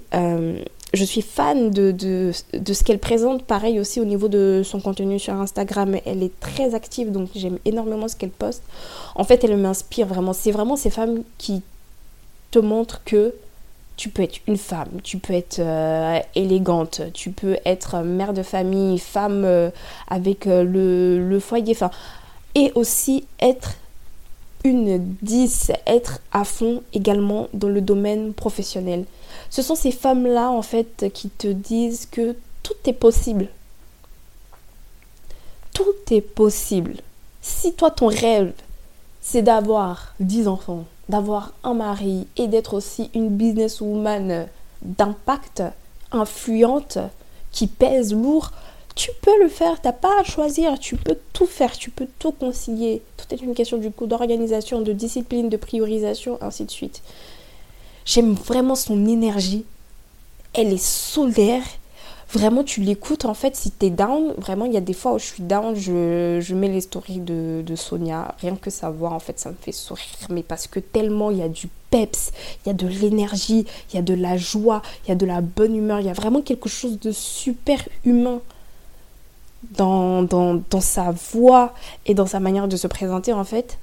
[0.93, 3.43] je suis fan de, de, de ce qu'elle présente.
[3.43, 5.97] Pareil aussi au niveau de son contenu sur Instagram.
[6.05, 8.63] Elle est très active, donc j'aime énormément ce qu'elle poste.
[9.15, 10.33] En fait, elle m'inspire vraiment.
[10.33, 11.61] C'est vraiment ces femmes qui
[12.51, 13.33] te montrent que
[13.97, 18.41] tu peux être une femme, tu peux être euh, élégante, tu peux être mère de
[18.41, 19.69] famille, femme euh,
[20.07, 21.91] avec euh, le, le, foyer, enfin,
[22.55, 23.75] et aussi être
[24.63, 29.05] une 10, être à fond également dans le domaine professionnel.
[29.51, 33.49] Ce sont ces femmes-là, en fait, qui te disent que tout est possible.
[35.73, 36.95] Tout est possible.
[37.41, 38.53] Si toi, ton rêve,
[39.21, 44.47] c'est d'avoir 10 enfants, d'avoir un mari et d'être aussi une businesswoman
[44.81, 45.63] d'impact,
[46.13, 46.97] influente,
[47.51, 48.51] qui pèse lourd,
[48.95, 52.31] tu peux le faire, t'as pas à choisir, tu peux tout faire, tu peux tout
[52.31, 53.01] concilier.
[53.17, 57.01] Tout est une question du coup d'organisation, de discipline, de priorisation, ainsi de suite.
[58.05, 59.65] J'aime vraiment son énergie.
[60.53, 61.63] Elle est solaire.
[62.33, 63.25] Vraiment, tu l'écoutes.
[63.25, 65.43] En fait, si tu es down, vraiment, il y a des fois où je suis
[65.43, 68.35] down, je, mets les stories de, Sonia.
[68.39, 70.05] Rien que savoir, en fait, ça me fait sourire.
[70.29, 72.31] Mais parce que tellement il y a du peps,
[72.65, 75.25] il y a de l'énergie, il y a de la joie, il y a de
[75.25, 75.99] la bonne humeur.
[75.99, 78.39] Il y a vraiment quelque chose de super humain
[79.77, 81.73] dans, dans, sa voix
[82.05, 83.77] et dans sa manière de se présenter, en fait,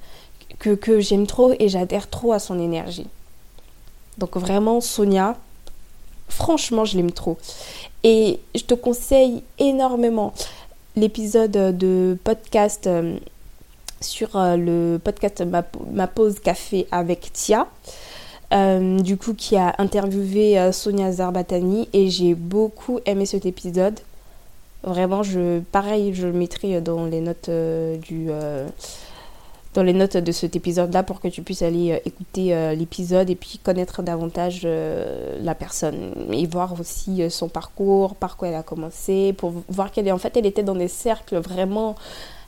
[0.57, 3.07] que, que j'aime trop et j'adhère trop à son énergie.
[4.19, 5.35] Donc vraiment, Sonia,
[6.27, 7.37] franchement, je l'aime trop.
[8.03, 10.33] Et je te conseille énormément
[10.95, 13.17] l'épisode de podcast euh,
[14.01, 17.67] sur euh, le podcast ma, pause café avec Tia.
[18.51, 23.99] Euh, du coup, qui a interviewé Sonia Zarbatani et j'ai beaucoup aimé cet épisode.
[24.83, 28.29] Vraiment, je, pareil, je le mettrai dans les notes du,
[29.73, 33.29] dans les notes de cet épisode-là pour que tu puisses aller euh, écouter euh, l'épisode
[33.29, 38.55] et puis connaître davantage euh, la personne et voir aussi son parcours, par quoi elle
[38.55, 41.95] a commencé, pour voir qu'elle est en fait elle était dans des cercles vraiment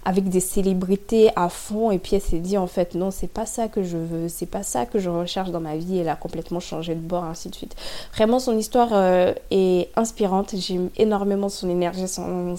[0.03, 3.45] avec des célébrités à fond et puis elle s'est dit en fait non c'est pas
[3.45, 5.99] ça que je veux c'est pas ça que je recherche dans ma vie.
[5.99, 7.75] Elle a complètement changé de bord ainsi de suite.
[8.15, 8.89] Vraiment son histoire
[9.51, 10.55] est inspirante.
[10.55, 12.55] J'aime énormément son énergie son,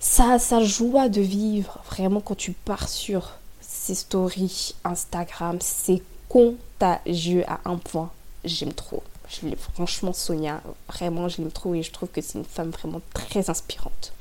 [0.00, 7.60] sa joie de vivre, vraiment quand tu pars sur ses stories Instagram, c'est contagieux à
[7.66, 8.10] un point.
[8.44, 9.02] J'aime trop.
[9.28, 13.00] Je franchement, Sonia, vraiment, je l'aime trop et je trouve que c'est une femme vraiment
[13.14, 14.12] très inspirante.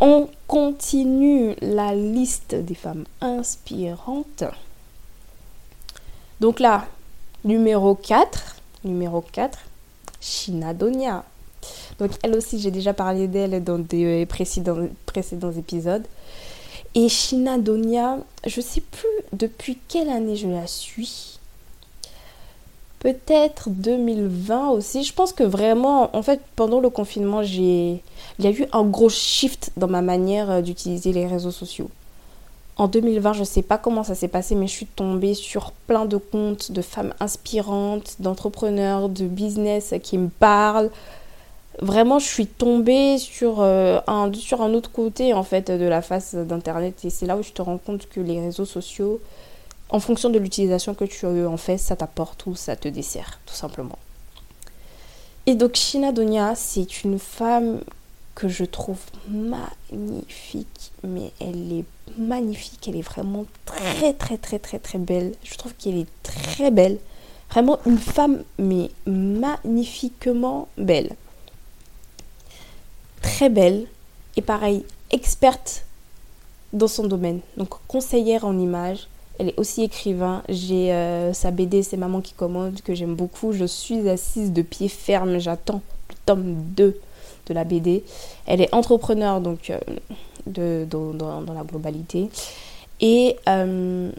[0.00, 4.44] On continue la liste des femmes inspirantes.
[6.40, 6.86] Donc là,
[7.44, 9.58] numéro 4, numéro 4,
[10.20, 11.24] Shina Donia.
[11.98, 16.04] Donc elle aussi, j'ai déjà parlé d'elle dans des précédents, précédents épisodes.
[16.94, 21.38] Et Shina Donia, je sais plus depuis quelle année je la suis.
[22.98, 25.02] peut-être 2020 aussi.
[25.02, 28.02] Je pense que vraiment, en fait, pendant le confinement, j'ai,
[28.38, 31.90] il y a eu un gros shift dans ma manière euh, d'utiliser les réseaux sociaux.
[32.76, 35.72] En 2020, je ne sais pas comment ça s'est passé, mais je suis tombée sur
[35.86, 40.90] plein de comptes de femmes inspirantes, d'entrepreneurs, de business qui me parlent.
[41.80, 46.02] Vraiment, je suis tombée sur, euh, un, sur un autre côté en fait de la
[46.02, 49.20] face d'Internet et c'est là où je te rends compte que les réseaux sociaux,
[49.88, 53.54] en fonction de l'utilisation que tu en fais, ça t'apporte ou ça te dessert, tout
[53.54, 53.98] simplement.
[55.46, 57.80] Et donc, Shina Donia, c'est une femme
[58.34, 61.84] que je trouve magnifique, mais elle est
[62.16, 65.34] magnifique, elle est vraiment très très très très très belle.
[65.44, 66.98] Je trouve qu'elle est très belle.
[67.50, 71.16] Vraiment une femme, mais magnifiquement belle.
[73.22, 73.86] Très belle.
[74.36, 75.84] Et pareil, experte
[76.72, 77.40] dans son domaine.
[77.56, 79.08] Donc conseillère en images.
[79.38, 80.42] Elle est aussi écrivain.
[80.48, 83.52] J'ai euh, sa BD, c'est Maman qui commande, que j'aime beaucoup.
[83.52, 85.38] Je suis assise de pied ferme.
[85.38, 87.00] J'attends le tome 2
[87.46, 88.04] de la BD.
[88.46, 92.28] Elle est entrepreneur donc euh, dans, la globalité.
[93.00, 94.10] Et euh,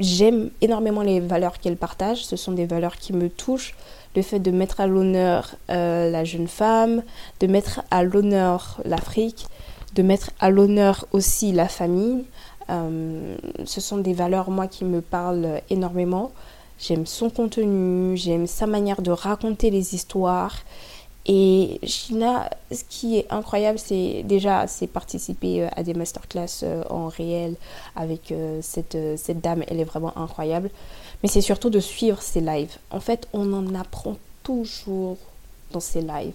[0.00, 2.24] j'aime énormément les valeurs qu'elle partage.
[2.24, 3.74] Ce sont des valeurs qui me touchent.
[4.16, 7.02] Le fait de mettre à l'honneur euh, la jeune femme,
[7.40, 9.46] de mettre à l'honneur l'Afrique,
[9.94, 12.24] de mettre à l'honneur aussi la famille.
[12.68, 16.32] ce sont des valeurs, moi, qui me parlent énormément.
[16.78, 20.56] J'aime son contenu, j'aime sa manière de raconter les histoires.
[21.28, 26.84] Et China, ce qui est incroyable, c'est déjà c'est participer euh, à des masterclass euh,
[26.88, 27.56] en réel
[27.96, 30.70] avec euh, cette, cette dame, elle est vraiment incroyable.
[31.26, 32.76] Mais c'est surtout de suivre ses lives.
[32.92, 35.16] En fait, on en apprend toujours
[35.72, 36.30] dans ses lives.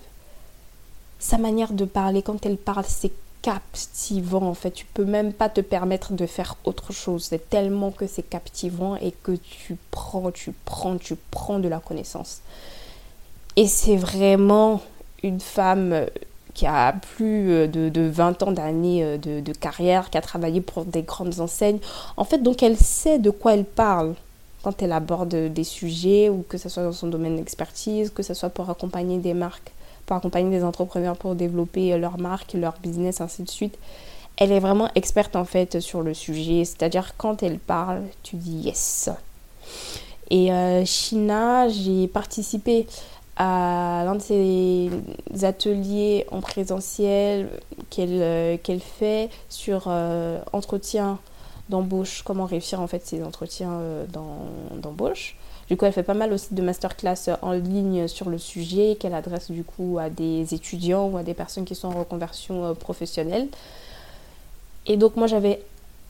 [1.18, 4.72] Sa manière de parler, quand elle parle, c'est captivant en fait.
[4.72, 7.24] Tu peux même pas te permettre de faire autre chose.
[7.30, 11.80] C'est tellement que c'est captivant et que tu prends, tu prends, tu prends de la
[11.80, 12.42] connaissance.
[13.56, 14.82] Et c'est vraiment
[15.24, 16.06] une femme euh,
[16.54, 20.84] qui a plus euh, de, 20 ans d'années euh, de, carrière, qui a travaillé pour
[20.84, 21.80] des grandes enseignes.
[22.18, 24.16] En fait, donc elle sait de quoi elle parle
[24.64, 28.34] quand elle aborde des sujets, ou que ce soit dans son domaine d'expertise, que ce
[28.34, 29.72] soit pour accompagner des marques,
[30.06, 33.78] pour accompagner des entrepreneurs pour développer leur marque, leur business, ainsi de suite.
[34.38, 38.62] Elle est vraiment experte en fait sur le sujet, c'est-à-dire quand elle parle, tu dis
[38.68, 39.10] yes.
[40.30, 42.88] Et euh, j'ai participé
[43.36, 44.90] à l'un de ces
[45.44, 47.50] ateliers en présentiel
[47.90, 51.20] qu'elle euh, fait sur euh, entretien
[51.72, 54.06] d'embauche, comment réussir en fait ces entretiens euh,
[54.76, 55.36] d'embauche.
[55.68, 59.14] Du coup, elle fait pas mal aussi de masterclass en ligne sur le sujet qu'elle
[59.16, 63.48] adresse du coup à des étudiants ou à des personnes qui sont en reconversion professionnelle.
[64.86, 65.62] Et donc moi j'avais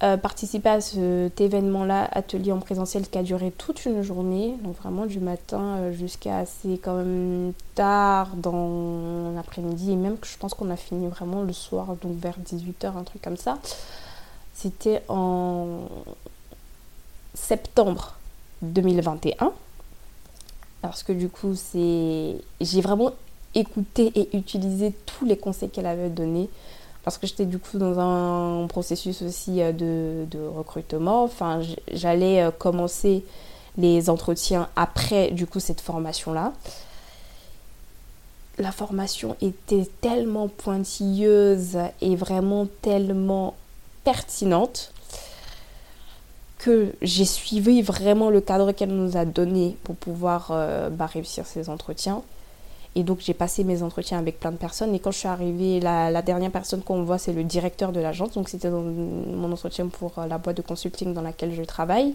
[0.03, 4.75] euh, participer à cet événement-là, atelier en présentiel qui a duré toute une journée, donc
[4.77, 10.39] vraiment du matin euh, jusqu'à assez quand même tard dans l'après-midi, et même que je
[10.39, 13.59] pense qu'on a fini vraiment le soir, donc vers 18h, un truc comme ça.
[14.61, 15.79] C'était en
[17.33, 18.15] septembre
[18.61, 19.53] 2021,
[20.83, 23.11] parce que du coup, c'est j'ai vraiment
[23.55, 26.47] écouté et utilisé tous les conseils qu'elle avait donnés
[27.03, 31.23] parce que j'étais du coup dans un processus aussi euh, de, recrutement.
[31.23, 33.23] Enfin, j'allais euh, commencer
[33.77, 36.53] les entretiens après du coup cette formation-là.
[38.59, 43.55] La formation était tellement pointilleuse et vraiment tellement
[44.03, 44.93] pertinente
[46.61, 51.45] que j'ai suivi vraiment le cadre qu'elle nous a donné pour pouvoir euh, bah, réussir
[51.45, 52.21] ces entretiens.
[52.93, 54.93] Et donc j'ai passé mes entretiens avec plein de personnes.
[54.93, 58.33] Et quand je suis arrivée, la, dernière personne qu'on voit, c'est le directeur de l'agence.
[58.33, 62.13] Donc c'était mon entretien pour euh, la boîte de consulting dans laquelle je travaille.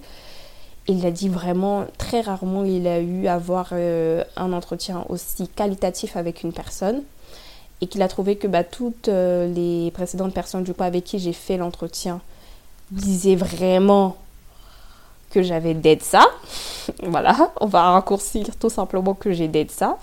[0.87, 5.49] Il a dit vraiment, très rarement, il a eu à avoir euh, un entretien aussi
[5.49, 7.03] qualitatif avec une personne.
[7.81, 11.19] Et qu'il a trouvé que bah, toutes euh, les précédentes personnes du coup avec qui
[11.19, 12.21] j'ai fait l'entretien
[12.91, 14.17] disaient vraiment
[15.31, 16.25] que j'avais ça.
[17.03, 19.99] voilà, on va raccourcir tout simplement que j'ai ça.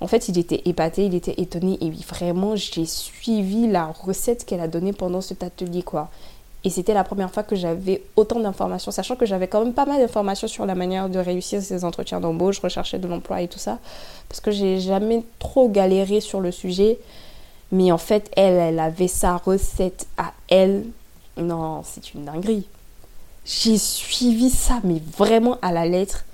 [0.00, 4.60] En fait, il était épaté, il était étonné et vraiment, j'ai suivi la recette qu'elle
[4.60, 6.10] a donnée pendant cet atelier, quoi.
[6.64, 9.84] Et c'était la première fois que j'avais autant d'informations, sachant que j'avais quand même pas
[9.84, 13.58] mal d'informations sur la manière de réussir ces entretiens d'embauche, rechercher de l'emploi et tout
[13.58, 13.78] ça.
[14.28, 16.98] Parce que j'ai jamais trop galéré sur le sujet.
[17.72, 20.84] Mais en fait, elle, elle avait sa recette à elle.
[21.36, 22.66] Non, c'est une dinguerie.
[23.44, 26.24] J'ai suivi ça, mais vraiment à la lettre.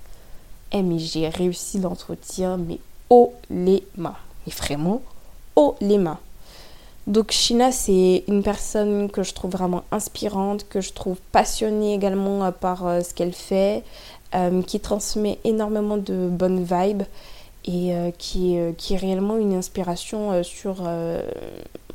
[0.72, 4.16] Eh, mais j'ai réussi l'entretien, mais haut les mains.
[4.46, 5.00] Et vraiment,
[5.56, 6.18] haut les mains.
[7.08, 12.44] Donc Shina, c'est une personne que je trouve vraiment inspirante, que je trouve passionnée également
[12.44, 13.82] euh, par euh, ce qu'elle fait.
[14.66, 17.04] qui transmet énormément de bonnes vibes
[17.64, 20.82] et qui, est, réellement une inspiration sur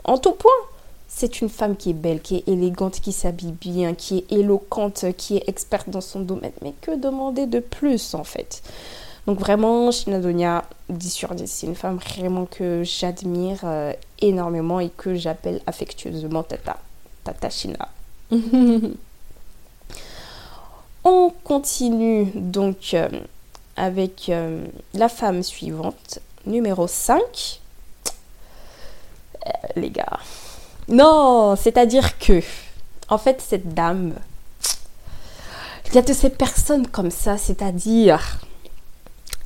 [0.03, 0.61] en tout point.
[1.07, 5.05] C'est une femme qui est belle, qui est élégante, qui s'habille bien, qui est éloquente,
[5.15, 6.53] qui est experte dans son domaine.
[6.63, 8.63] Mais que demander de plus en fait?
[9.25, 11.49] Donc vraiment, Shinadonia, 10 sur 10.
[11.49, 13.93] C'est une femme vraiment que j'admire euh,
[14.27, 16.77] énormément et que j'appelle affectueusement Tata.
[17.23, 17.89] Tata Shina.
[21.05, 23.09] On continue donc euh,
[23.75, 27.59] avec euh, la femme suivante, numéro 5.
[29.75, 30.19] les gars,
[30.87, 32.41] non, c'est-à-dire que,
[33.09, 34.13] en fait, cette dame,
[35.87, 38.39] il y a de ces personnes comme ça, c'est-à-dire,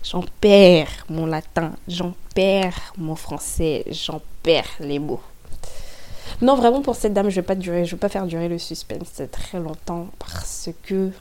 [0.03, 5.21] j'en perds mon latin, j'en perds mon français, j'en perds les mots.
[6.41, 8.59] Non, vraiment pour cette dame, je vais pas durer, je vais pas faire durer le
[8.59, 11.11] suspense très longtemps parce que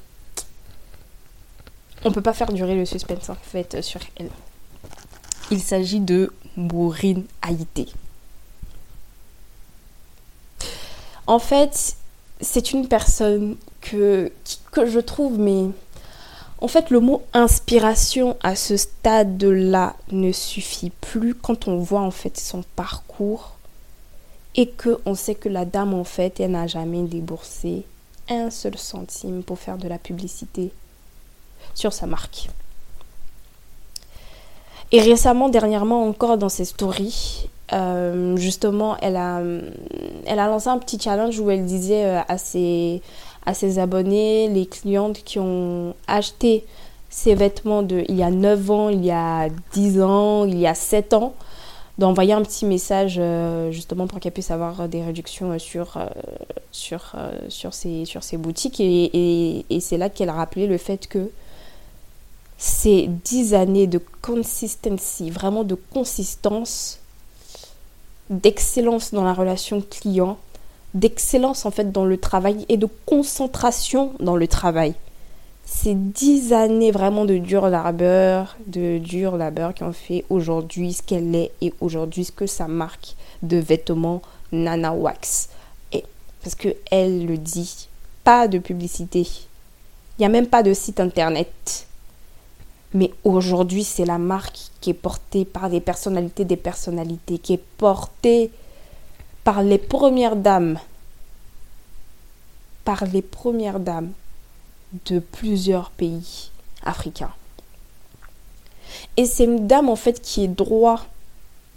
[2.05, 4.31] on peut pas faire durer le suspense en fait sur elle.
[5.51, 7.89] Il s'agit de Maureen Haïté.
[11.27, 11.97] En fait,
[12.41, 14.31] c'est une personne que,
[14.71, 15.71] que je trouve, mais
[16.61, 22.11] en fait, le mot inspiration à ce stade-là ne suffit plus quand on voit en
[22.11, 23.57] fait son parcours
[24.55, 27.85] et que on sait que la dame en fait, elle n'a jamais déboursé
[28.29, 30.71] un seul centime pour faire de la publicité
[31.75, 32.49] sur sa marque.
[34.93, 39.43] Et récemment, dernièrement encore dans ses stories, euh, justement, elle a,
[40.47, 43.03] lancé un petit challenge où elle disait euh, à, ses,
[43.47, 46.65] à ses abonnés, les clientes qui ont acheté
[47.09, 50.67] ses vêtements de, il y a 9 ans, il y a 10 ans, il y
[50.67, 51.35] a 7 ans,
[51.99, 55.99] d'envoyer un petit message euh, justement pour qu'elle puisse avoir des réductions sur,
[56.73, 57.15] sur,
[57.49, 58.81] sur, ses, sur ses boutiques.
[58.81, 61.31] Et, et, et c'est là qu'elle a rappelé le fait que
[62.59, 66.99] ces 10 années de consistency, vraiment de consistance,
[68.31, 70.39] d'excellence dans la relation client,
[70.99, 74.95] d'excellence en fait dans le travail et de concentration dans le travail.
[75.65, 81.03] Ces dix années vraiment de dur labeur, de dur labeur qui ont fait aujourd'hui ce
[81.03, 84.23] qu'elle est et aujourd'hui ce que ça marque de vêtements
[84.53, 85.49] Nana Wax.
[85.93, 86.05] Et
[86.43, 87.89] parce que elle le dit,
[88.23, 89.27] pas de publicité.
[90.19, 91.87] Il n'y a même pas de site internet.
[92.95, 97.65] Mais aujourd'hui, c'est la marque qui est portée par des personnalités des personnalités, qui est
[97.77, 98.51] portée
[99.47, 100.77] par les premières dames,
[102.85, 104.11] par les premières dames
[105.09, 106.51] de plusieurs pays
[106.83, 107.31] africains.
[109.17, 111.07] Et c'est une dame en fait qui est droit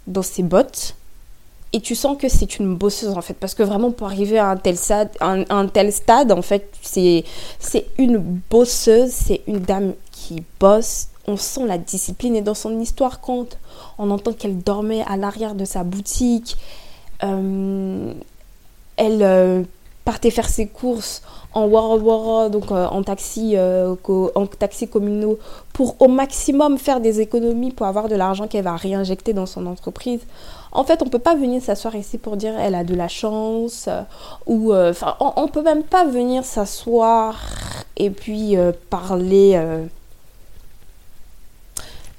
[0.08, 0.96] dans ses bottes.
[1.72, 3.34] Et tu sens que c'est une bosseuse en fait.
[3.34, 7.24] Parce que vraiment pour arriver à un tel stade, en fait, c'est
[7.98, 8.18] une
[8.50, 12.34] bosseuse, c'est une dame qui bosse, on sent la discipline.
[12.34, 13.58] Et dans son histoire, quand
[13.96, 16.56] on entend qu'elle dormait à l'arrière de sa boutique,
[17.22, 19.62] elle euh,
[20.04, 25.38] partait faire ses courses en Wara donc euh, en taxi, en taxi communaux,
[25.72, 29.66] pour au maximum faire des économies pour avoir de l'argent qu'elle va réinjecter dans son
[29.66, 30.20] entreprise.
[30.72, 33.88] En fait, on peut pas venir s'asseoir ici pour dire elle a de la chance
[34.46, 37.36] ou enfin, on, on, peut même pas venir s'asseoir
[37.96, 38.54] et puis
[38.88, 39.60] parler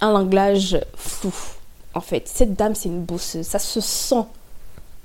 [0.01, 1.33] un langage flou.
[1.93, 3.45] En fait, cette dame, c'est une bosseuse.
[3.45, 4.25] Ça se sent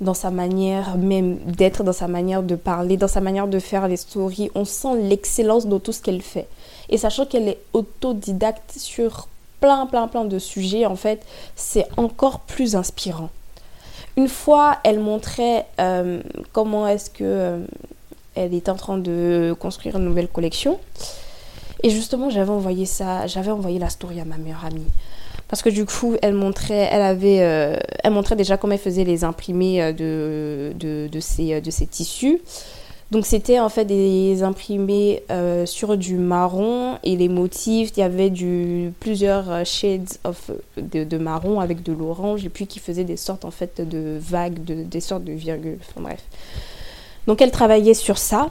[0.01, 3.89] dans sa manière même d'être, dans sa manière de parler, dans sa manière de faire
[3.89, 4.51] les stories.
[4.55, 6.49] On sent l'excellence dans tout ce qu'elle fait.
[6.89, 9.29] Et sachant qu'elle est autodidacte sur
[9.61, 11.25] plein, plein, plein de sujets, en fait,
[11.55, 13.31] c'est encore plus inspirant.
[14.17, 16.23] Une fois, elle montrait euh,
[16.53, 17.59] comment est-ce que euh,
[18.35, 20.79] elle est en train de construire une nouvelle collection.
[21.83, 24.87] Et justement, j'avais envoyé ça, j'avais envoyé la story à ma meilleure amie.
[25.49, 29.05] Parce que du coup, elle montrait, elle avait, euh, elle montrait déjà comment elle faisait
[29.05, 32.41] les imprimés euh, de, de, de, ces, euh, de ces tissus.
[33.13, 35.23] Donc c'était en fait des imprimés
[35.65, 41.61] sur du marron et les motifs, il y avait du, plusieurs shades of, de, marron
[41.61, 44.99] avec de l'orange et puis qui faisaient des sortes en fait de vagues, de, des
[44.99, 46.21] sortes de virgules, enfin bref.
[47.29, 48.49] Donc elle travaillait sur ça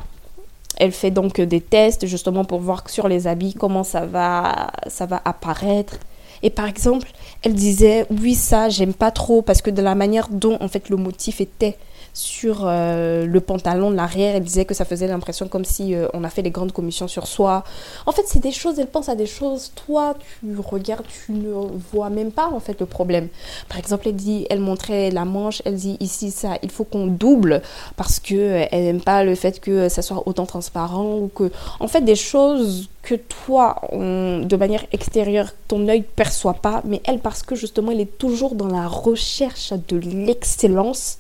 [0.78, 5.06] elle fait donc des tests justement pour voir sur les habits comment ça va, ça
[5.06, 5.98] va apparaître.
[6.44, 7.08] Et par exemple,
[7.44, 10.90] elle disait oui ça j'aime pas trop parce que de la manière dont en fait
[10.90, 11.78] le motif était,
[12.16, 14.36] sur euh, le pantalon de l'arrière.
[14.36, 17.09] Elle disait que ça faisait l'impression comme si euh, on a fait les grandes commissions
[17.09, 17.66] sur soi.
[18.05, 19.74] En fait, c'est des choses, elle pense à des choses.
[19.86, 21.51] Toi, tu regardes, tu ne
[21.91, 23.28] vois même pas en fait le problème.
[23.68, 27.07] Par exemple, elle dit, elle montrait la manche, elle dit ici ça, il faut qu'on
[27.07, 27.61] double
[27.97, 31.51] parce que euh, elle n'aime pas le fait que ça soit autant transparent ou que,
[31.82, 37.20] en fait, des choses que toi, de manière extérieure, ton œil perçoit pas, mais elle
[37.20, 41.20] parce que justement, elle est toujours dans la recherche de l'excellence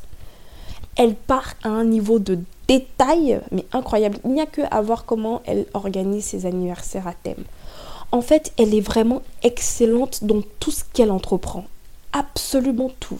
[0.95, 4.17] elle part à un niveau de détail, mais incroyable.
[4.25, 7.43] Il n'y a que à voir comment elle organise ses anniversaires à thème.
[8.11, 11.65] En fait, elle est vraiment excellente dans tout ce qu'elle entreprend.
[12.13, 13.19] Absolument tout.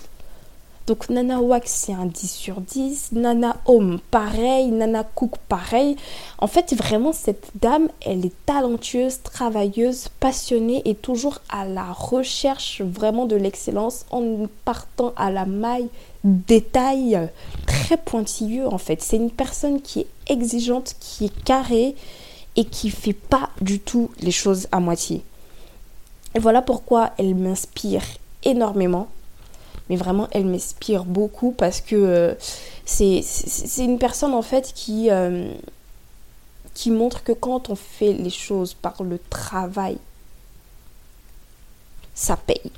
[0.87, 3.13] Donc Nana Wax, c'est un 10 sur 10.
[3.13, 4.67] Nana Home, pareil.
[4.67, 5.95] Nana Cook, pareil.
[6.37, 12.81] En fait, vraiment, cette dame, elle est talentueuse, travailleuse, passionnée et toujours à la recherche
[12.81, 15.89] vraiment de l'excellence en partant à la maille
[16.23, 17.29] détail
[17.65, 19.01] très pointilleux en fait.
[19.01, 21.95] C'est une personne qui est exigeante, qui est carrée
[22.55, 25.23] et qui fait pas du tout les choses à moitié.
[26.35, 28.03] Et voilà pourquoi elle m'inspire
[28.43, 29.07] énormément.
[29.89, 32.33] Mais vraiment, elle m'inspire beaucoup parce que euh,
[32.85, 33.23] c'est
[33.77, 35.53] une personne en fait qui, euh,
[36.73, 39.97] qui montre que quand on fait les choses par le travail,
[42.15, 42.71] ça paye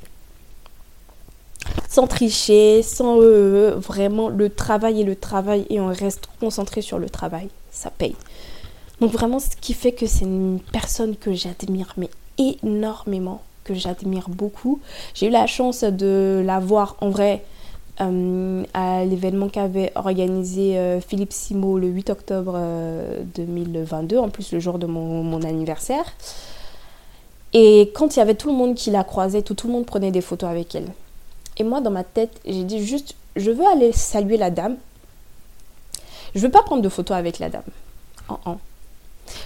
[1.90, 7.00] sans tricher, sans euh, vraiment le travail et le travail et on reste concentré sur
[7.00, 8.16] le travail, ça paye.
[9.02, 14.30] Donc vraiment ce qui fait que c'est une personne que j'admire mais énormément, que j'admire
[14.30, 14.80] beaucoup.
[15.14, 17.44] J'ai eu la chance de la voir en vrai
[18.00, 22.60] euh, à l'événement qu'avait organisé euh, Philippe Simo le 8 octobre
[23.36, 26.06] 2022, en plus le jour de mon, anniversaire.
[27.54, 30.12] Et quand il y avait tout le monde qui la croisait, tout le monde prenait
[30.12, 30.92] des photos avec elle.
[31.58, 34.78] Et moi, dans ma tête, j'ai dit juste, je veux aller saluer la dame.
[36.36, 37.64] Je veux pas prendre de photo avec la dame.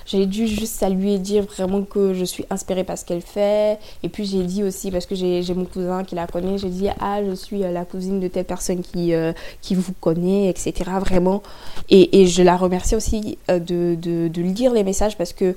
[0.05, 3.79] J'ai dû juste saluer dire vraiment que je suis inspirée par ce qu'elle fait.
[4.03, 6.87] Et puis j'ai dit aussi, parce que j'ai mon cousin qui la connaît, j'ai dit
[6.99, 10.73] Ah, je suis euh, la cousine de telle personne qui, euh, qui vous connaît, etc.
[10.99, 11.41] Vraiment.
[11.89, 15.55] Et, et je la remercie aussi euh, de, de, de, lire les messages parce que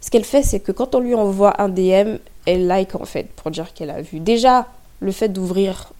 [0.00, 3.28] ce qu'elle fait, c'est que quand on lui envoie un DM, elle like en fait
[3.36, 4.20] pour dire qu'elle a vu.
[4.20, 4.66] Déjà,
[5.00, 5.92] le fait d'ouvrir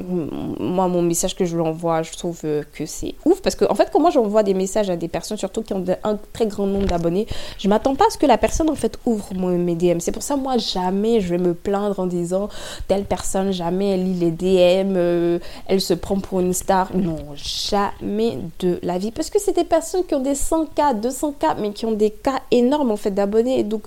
[0.00, 3.40] moi mon message que je lui envoie je trouve euh, que c'est ouf.
[3.40, 5.84] Parce que en fait quand moi j'envoie des messages à des personnes surtout qui ont
[6.02, 7.26] un très grand nombre d'abonnés
[7.58, 10.22] je m'attends pas à ce que la personne en fait ouvre mes DM c'est pour
[10.22, 12.48] ça moi jamais je vais me plaindre en disant
[12.88, 16.94] telle personne jamais elle lit les DM euh, elle se prend pour une star.
[16.94, 19.12] Non jamais de la vie.
[19.12, 22.40] Parce que c'est des personnes qui ont des 100k 200k mais qui ont des cas
[22.50, 23.62] énormes en fait d'abonnés.
[23.62, 23.84] Donc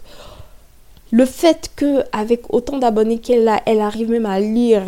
[1.12, 4.84] le fait que avec autant d'abonnés qu'elle a, elle arrive même à lire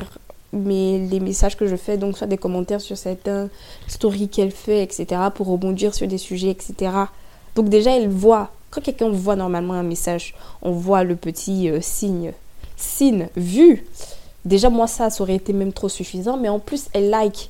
[0.51, 3.49] mais les messages que je fais, donc soit des commentaires sur certains
[3.87, 6.91] stories qu'elle fait, etc., pour rebondir sur des sujets, etc.
[7.55, 11.81] Donc déjà, elle voit, quand quelqu'un voit normalement un message, on voit le petit euh,
[11.81, 12.33] signe,
[12.77, 13.85] signe, vu.
[14.45, 17.49] Déjà, moi, ça, ça aurait été même trop suffisant, mais en plus, elle like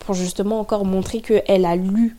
[0.00, 2.16] pour justement encore montrer qu'elle a lu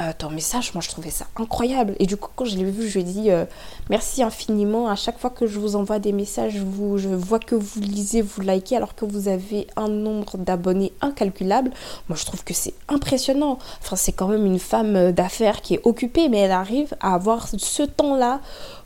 [0.00, 1.96] euh, ton message, moi je trouvais ça incroyable.
[1.98, 3.46] Et du coup, quand je l'ai vu, je lui ai dit euh,
[3.90, 4.88] merci infiniment.
[4.88, 8.22] À chaque fois que je vous envoie des messages, vous, je vois que vous lisez,
[8.22, 11.72] vous likez, alors que vous avez un nombre d'abonnés incalculable.
[12.08, 13.58] Moi, je trouve que c'est impressionnant.
[13.80, 17.14] Enfin, c'est quand même une femme euh, d'affaires qui est occupée, mais elle arrive à
[17.14, 18.40] avoir ce temps-là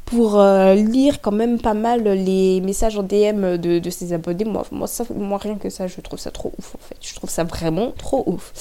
[0.06, 4.44] pour lire quand même pas mal les messages en DM de, de ses abonnés.
[4.44, 6.96] Moi, moi, ça, moi, rien que ça, je trouve ça trop ouf en fait.
[7.00, 8.52] Je trouve ça vraiment trop ouf.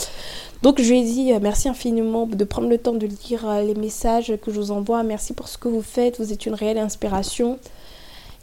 [0.61, 3.63] Donc je lui ai dit euh, merci infiniment de prendre le temps de lire euh,
[3.63, 5.01] les messages que je vous envoie.
[5.03, 6.19] Merci pour ce que vous faites.
[6.19, 7.57] Vous êtes une réelle inspiration.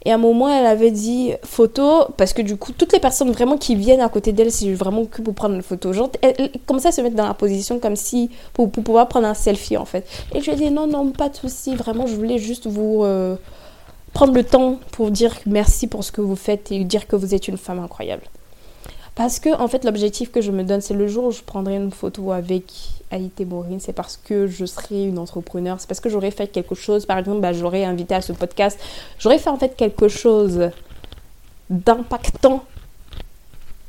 [0.05, 3.31] Et à un moment, elle avait dit photo, parce que du coup, toutes les personnes
[3.31, 5.91] vraiment qui viennent à côté d'elle, c'est vraiment que pour prendre une photo.
[5.91, 9.33] Genre, elle, commençait à se mettre dans la position comme si, pour, pouvoir prendre un
[9.33, 10.07] selfie en fait.
[10.33, 13.03] Et je lui ai dit non, non, pas de souci, vraiment, je voulais juste vous
[13.03, 13.35] euh,
[14.13, 17.35] prendre le temps pour dire merci pour ce que vous faites et dire que vous
[17.35, 18.23] êtes une femme incroyable.
[19.19, 21.75] Parce que, en fait, l'objectif que je me donne, c'est le jour où je prendrai
[21.75, 22.63] une photo avec
[23.11, 26.73] Aïté Bourine, c'est parce que je serai une entrepreneur, c'est parce que j'aurais fait quelque
[26.73, 27.05] chose.
[27.05, 28.79] Par exemple, bah, j'aurais invité à ce podcast,
[29.17, 30.69] j'aurais fait en quelque chose
[31.69, 32.63] d'impactant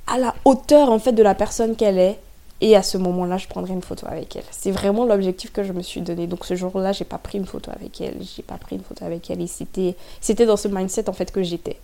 [0.09, 2.19] à la hauteur en fait de la personne qu'elle est.
[2.61, 4.43] Et à ce moment-là, je prendrai une photo avec elle.
[4.51, 6.27] C'est vraiment l'objectif que je me suis donné.
[6.27, 8.17] Donc ce jour-là, j'ai pas pris une photo avec elle.
[8.21, 9.41] J'ai pas pris une photo avec elle.
[9.41, 11.77] Et c'était, c'était dans ce mindset en fait que j'étais.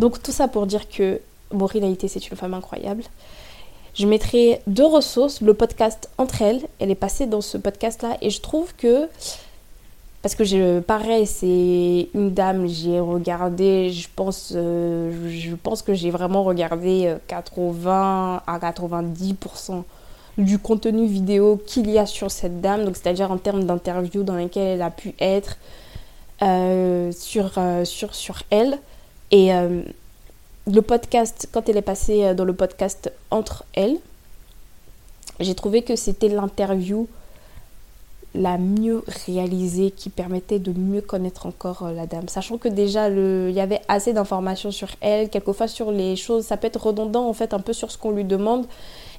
[0.00, 1.20] Donc tout ça pour dire que
[1.56, 3.02] Maureen c'est une femme incroyable.
[3.94, 8.30] Je mettrai deux ressources, le podcast Entre elles, elle est passée dans ce podcast-là et
[8.30, 9.08] je trouve que
[10.22, 15.94] parce que je, pareil, c'est une dame, j'ai regardé, je pense, euh, je pense que
[15.94, 19.84] j'ai vraiment regardé 80 à 90%
[20.36, 24.34] du contenu vidéo qu'il y a sur cette dame, donc c'est-à-dire en termes d'interviews dans
[24.34, 25.58] lesquelles elle a pu être
[27.12, 27.52] sur,
[27.84, 28.78] sur, sur elle.
[29.30, 29.52] Et
[30.66, 33.98] le podcast, quand elle est passée dans le podcast Entre elles,
[35.40, 37.08] j'ai trouvé que c'était l'interview
[38.36, 42.28] la mieux réalisée qui permettait de mieux connaître encore euh, la dame.
[42.28, 46.56] Sachant que déjà, il y avait assez d'informations sur elle, quelquefois sur les choses, ça
[46.56, 48.66] peut être redondant en fait un peu sur ce qu'on lui demande.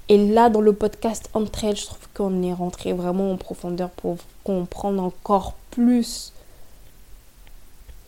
[0.10, 3.90] Et là, dans le podcast Entre elles, je trouve qu'on est rentré vraiment en profondeur
[3.90, 6.32] pour comprendre encore plus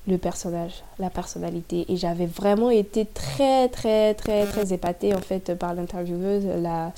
[0.09, 1.85] le personnage, la personnalité.
[1.89, 6.91] Et j'avais vraiment été très, très, très, très épatée en fait par l'intervieweuse, la,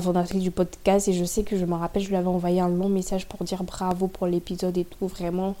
[0.00, 1.08] fondatrice du podcast.
[1.08, 3.44] Et je sais que je me rappelle, je lui avais envoyé un long message pour
[3.44, 5.06] dire bravo pour l'épisode et tout.
[5.06, 5.54] Vraiment,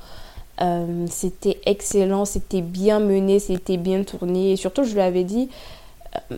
[0.60, 4.52] euh, c'était excellent, c'était bien mené, c'était bien tourné.
[4.52, 5.50] Et surtout, je lui avais dit,
[6.32, 6.36] euh,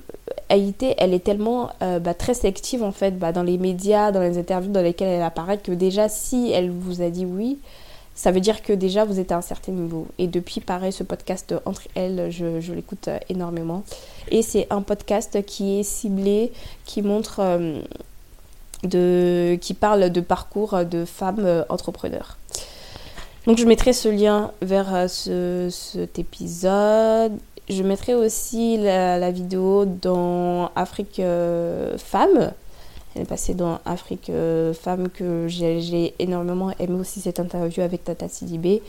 [0.48, 4.20] Haïté, elle est tellement euh, bah, très sélective en fait bah, dans les médias, dans
[4.20, 7.58] les interviews dans lesquelles elle apparaît, que déjà, si elle vous a dit oui,
[8.16, 10.06] ça veut dire que déjà vous êtes à un certain niveau.
[10.18, 13.84] Et depuis, pareil, ce podcast entre elles, je, l'écoute euh, énormément.
[14.30, 16.50] Et c'est un podcast qui est ciblé,
[16.86, 17.78] qui montre, euh,
[18.84, 22.38] de, qui parle de parcours de femmes euh, entrepreneurs.
[23.46, 27.32] Donc je mettrai ce lien vers ce, cet épisode.
[27.68, 31.20] Je mettrai aussi la vidéo dans Afrique
[31.98, 32.52] Femmes
[33.16, 38.04] elle est passée dans Afrique euh, Femme que j'ai énormément aimé aussi cette interview avec
[38.04, 38.82] Tata Sidibé.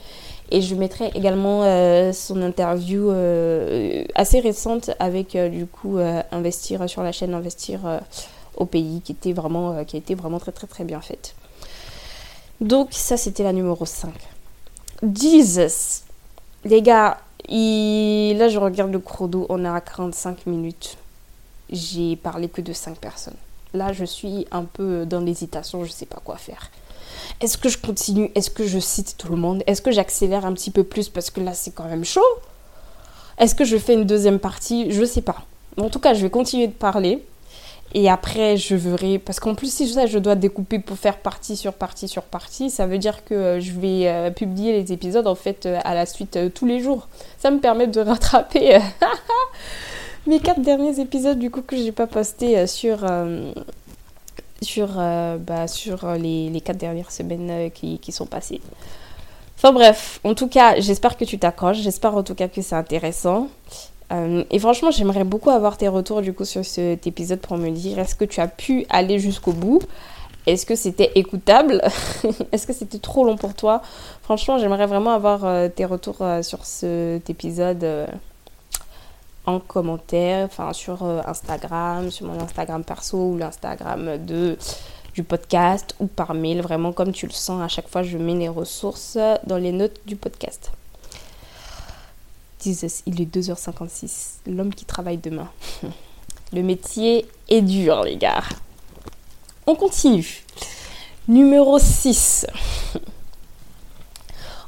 [0.52, 5.98] Et je mettrai également euh, son interview euh, assez récente avec du coup
[6.32, 7.80] Investir sur la chaîne Investir
[8.58, 11.34] au pays qui était vraiment qui a été vraiment très très très bien faite.
[12.60, 14.12] Donc ça c'était la numéro 5.
[15.04, 16.04] Jesus.
[16.66, 17.18] Les gars,
[17.48, 20.98] là je regarde le chrono, on est à 45 minutes.
[21.70, 23.36] J'ai parlé que de 5 personnes.
[23.74, 26.72] Là, je suis un peu dans l'hésitation, je sais pas quoi faire.
[27.42, 28.32] Est-ce que je continue?
[28.36, 29.64] Est-ce que je cite tout le monde?
[29.68, 32.22] Est-ce que j'accélère un petit peu plus parce que là, c'est quand même chaud?
[33.38, 34.92] Est-ce que je fais une deuxième partie?
[34.92, 35.44] Je ne sais pas.
[35.80, 37.24] En tout cas, je vais continuer de parler.
[37.94, 39.20] Et après, je verrai.
[39.20, 42.70] Parce qu'en plus, si ça, je dois découper pour faire partie sur partie sur partie,
[42.70, 45.94] ça veut dire que euh, je vais euh, publier les épisodes en fait euh, à
[45.94, 47.08] la suite tous les jours.
[47.38, 48.80] Ça me permet de rattraper
[50.28, 53.52] mes quatre derniers épisodes du coup que j'ai pas posté euh, sur euh,
[54.62, 55.66] sur euh, bah,
[56.18, 58.60] les, les, quatre dernières semaines qui, qui, sont passées.
[59.56, 62.76] Enfin bref, en tout cas, j'espère que tu t'accroches, j'espère en tout cas que c'est
[62.76, 63.50] intéressant.
[64.12, 68.00] et franchement, j'aimerais beaucoup avoir tes retours du coup sur cet épisode pour me dire
[68.00, 69.82] est-ce que tu as pu aller jusqu'au bout?
[70.48, 71.82] Est-ce que c'était écoutable?
[72.52, 73.82] Est-ce que c'était trop long pour toi?
[74.24, 78.08] Franchement, j'aimerais vraiment avoir tes retours sur cet épisode
[79.48, 84.58] en commentaire, enfin sur euh, Instagram, sur mon Instagram perso ou l'Instagram de
[85.16, 87.60] du podcast ou par mail, vraiment comme tu le sens.
[87.64, 89.18] À chaque fois, je mets les ressources
[89.48, 90.72] dans les notes du podcast.
[92.64, 94.42] il est 2h56.
[94.46, 95.50] L'homme qui travaille demain.
[96.54, 98.44] Le métier est dur, les gars.
[99.66, 100.44] On continue.
[101.28, 102.46] Numéro 6.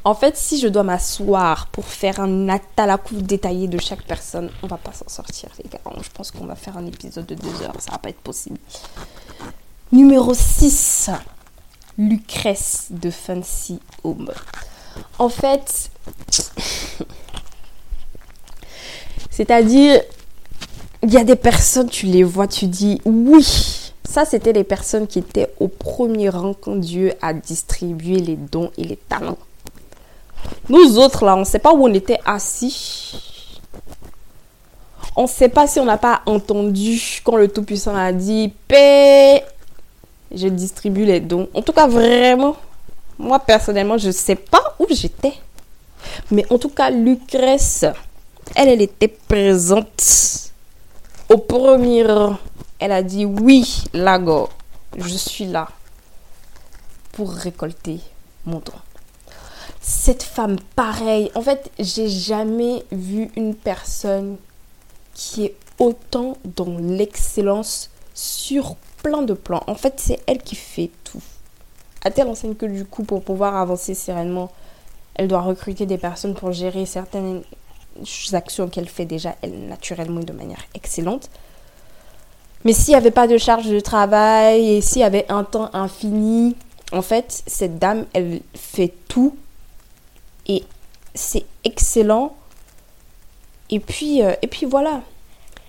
[0.03, 4.67] En fait, si je dois m'asseoir pour faire un atalakou détaillé de chaque personne, on
[4.67, 5.79] va pas s'en sortir, les gars.
[6.01, 7.75] Je pense qu'on va faire un épisode de deux heures.
[7.79, 8.57] Ça va pas être possible.
[9.91, 11.09] Numéro 6.
[11.97, 14.31] Lucrèce de Fancy Home.
[15.17, 15.91] En fait,
[19.29, 20.01] c'est-à-dire,
[21.03, 23.91] il y a des personnes, tu les vois, tu dis oui.
[24.05, 28.71] Ça, c'était les personnes qui étaient au premier rang quand Dieu a distribué les dons
[28.77, 29.37] et les talents.
[30.69, 33.59] Nous autres, là, on ne sait pas où on était assis.
[35.15, 39.43] On ne sait pas si on n'a pas entendu quand le Tout-Puissant a dit Paix,
[40.33, 41.49] je distribue les dons.
[41.53, 42.55] En tout cas, vraiment,
[43.17, 45.33] moi personnellement, je ne sais pas où j'étais.
[46.31, 47.85] Mais en tout cas, Lucrèce,
[48.55, 50.51] elle, elle était présente
[51.29, 52.37] au premier rang.
[52.79, 54.49] Elle a dit Oui, Lago,
[54.97, 55.67] je suis là
[57.11, 57.99] pour récolter
[58.45, 58.73] mon don
[59.79, 61.31] cette femme pareille.
[61.35, 64.37] En fait, j'ai jamais vu une personne
[65.13, 69.63] qui est autant dans l'excellence sur plein de plans.
[69.67, 71.21] En fait, c'est elle qui fait tout.
[72.03, 74.51] À telle enseigne que du coup, pour pouvoir avancer sereinement,
[75.15, 77.43] elle doit recruter des personnes pour gérer certaines
[78.33, 81.29] actions qu'elle fait déjà, elle, naturellement, de manière excellente.
[82.65, 85.69] Mais s'il n'y avait pas de charge de travail et s'il y avait un temps
[85.73, 86.55] infini,
[86.91, 89.35] en fait, cette dame, elle fait tout
[90.49, 90.63] et
[91.15, 92.35] c'est excellent.
[93.69, 95.01] Et puis, euh, et puis voilà.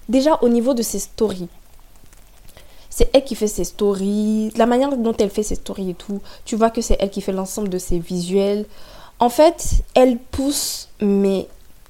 [0.09, 1.49] Déjà au niveau de ses stories.
[2.89, 6.21] C'est elle qui fait ses stories, la manière dont elle fait ses stories et tout.
[6.45, 8.67] Tu vois que c'est elle qui fait l'ensemble de ses visuels.
[9.21, 11.47] En fait, elle pousse, mais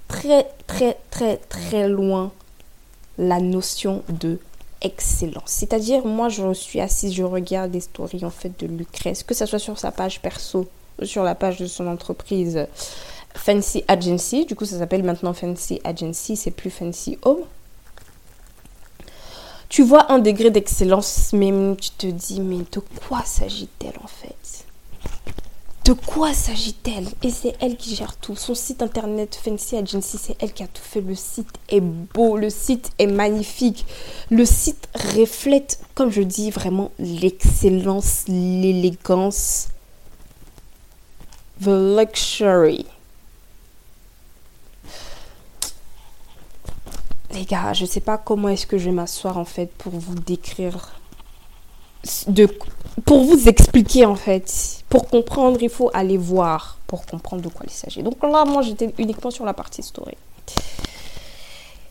[0.09, 2.33] très, très, très, très loin
[3.17, 4.39] la notion de
[4.83, 5.45] excellence.
[5.47, 9.47] C'est-à-dire, moi, je suis assise, je regarde des stories en fait de Lucrèce, que ce
[9.47, 10.67] soit sur sa page perso
[11.03, 12.67] sur la page de son entreprise
[13.35, 14.45] Fancy Agency.
[14.47, 17.45] Du coup, ça s'appelle maintenant Fancy Agency, c'est plus Fancy Home.
[19.69, 24.65] Tu vois un degré d'excellence, même tu te dis, mais de quoi s'agit-elle en fait?
[25.85, 27.09] De quoi s'agit-elle?
[27.23, 28.37] Et c'est elle qui gère tout.
[28.37, 31.01] Son site internet Fancy Agency, c'est elle qui a tout fait.
[31.01, 33.87] Le site est beau, le site est magnifique.
[34.29, 39.69] Le site reflète, comme je dis, vraiment l'excellence, l'élégance,
[41.61, 42.87] the luxury.
[47.33, 49.93] Les gars, je ne sais pas comment est-ce que je vais m'asseoir en fait pour
[49.93, 51.01] vous décrire
[53.05, 54.83] pour vous expliquer en fait.
[54.89, 58.03] Pour comprendre, il faut aller voir pour comprendre de quoi il s'agit.
[58.03, 60.17] Donc là, moi, j'étais uniquement sur la partie story.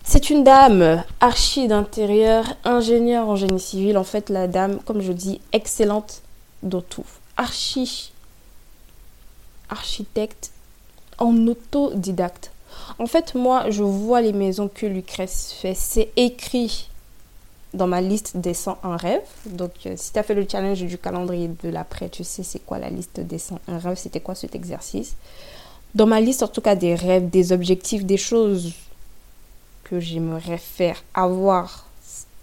[0.04, 3.98] C'est une dame archi d'intérieur, ingénieure en génie civil.
[3.98, 6.24] En fait, la dame, comme je dis, excellente
[6.64, 7.06] dans tout.
[7.38, 8.12] Archi,
[9.70, 10.52] architecte
[11.18, 12.52] en autodidacte.
[12.98, 15.74] En fait, moi, je vois les maisons que Lucrèce fait.
[15.76, 16.90] C'est écrit
[17.74, 19.22] dans ma liste des 101 rêves.
[19.46, 22.60] Donc, euh, si tu as fait le challenge du calendrier de l'après, tu sais c'est
[22.60, 25.16] quoi la liste des 101 rêves, c'était quoi cet exercice?
[25.96, 28.74] Dans ma liste, en tout cas, des rêves, des objectifs, des choses
[29.84, 31.86] que j'aimerais faire, avoir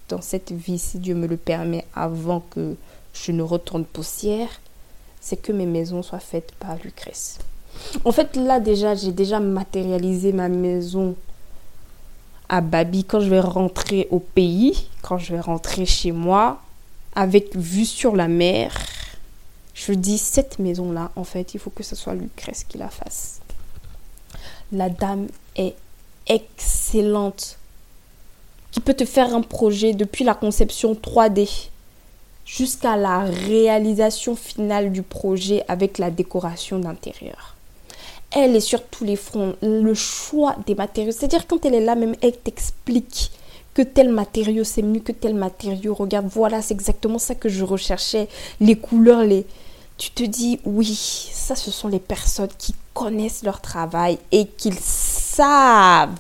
[0.09, 2.77] dans cette vie, si Dieu me le permet, avant que
[3.13, 4.49] je ne retourne poussière,
[5.27, 7.39] c'est que mes maisons soient faites par Lucrèce.
[8.05, 11.17] En fait, là déjà, j'ai déjà matérialisé ma maison
[12.49, 16.61] à Babi quand je vais rentrer au pays, quand je vais rentrer chez moi,
[17.17, 18.73] avec vue sur la mer.
[19.75, 23.41] Je dis, cette maison-là, en fait, il faut que ce soit Lucrèce qui la fasse.
[24.71, 25.75] La dame est
[26.29, 27.59] excellente.
[28.71, 31.71] Qui peut te faire un projet depuis la conception 3D
[32.47, 37.57] jusqu'à la réalisation finale du projet avec la décoration d'intérieur
[38.37, 39.57] elle est sur tous les fronts.
[39.63, 41.13] Le choix des matériaux.
[41.13, 43.31] C'est-à-dire quand elle est là, même elle t'explique
[43.75, 45.95] que tel matériau c'est mieux que tel matériau.
[45.95, 48.29] Regarde, voilà, c'est exactement ça que je recherchais.
[48.61, 49.47] Les couleurs, les...
[49.97, 50.95] Tu te dis, oui,
[51.33, 56.19] ça ce sont les personnes qui connaissent leur travail et qui savent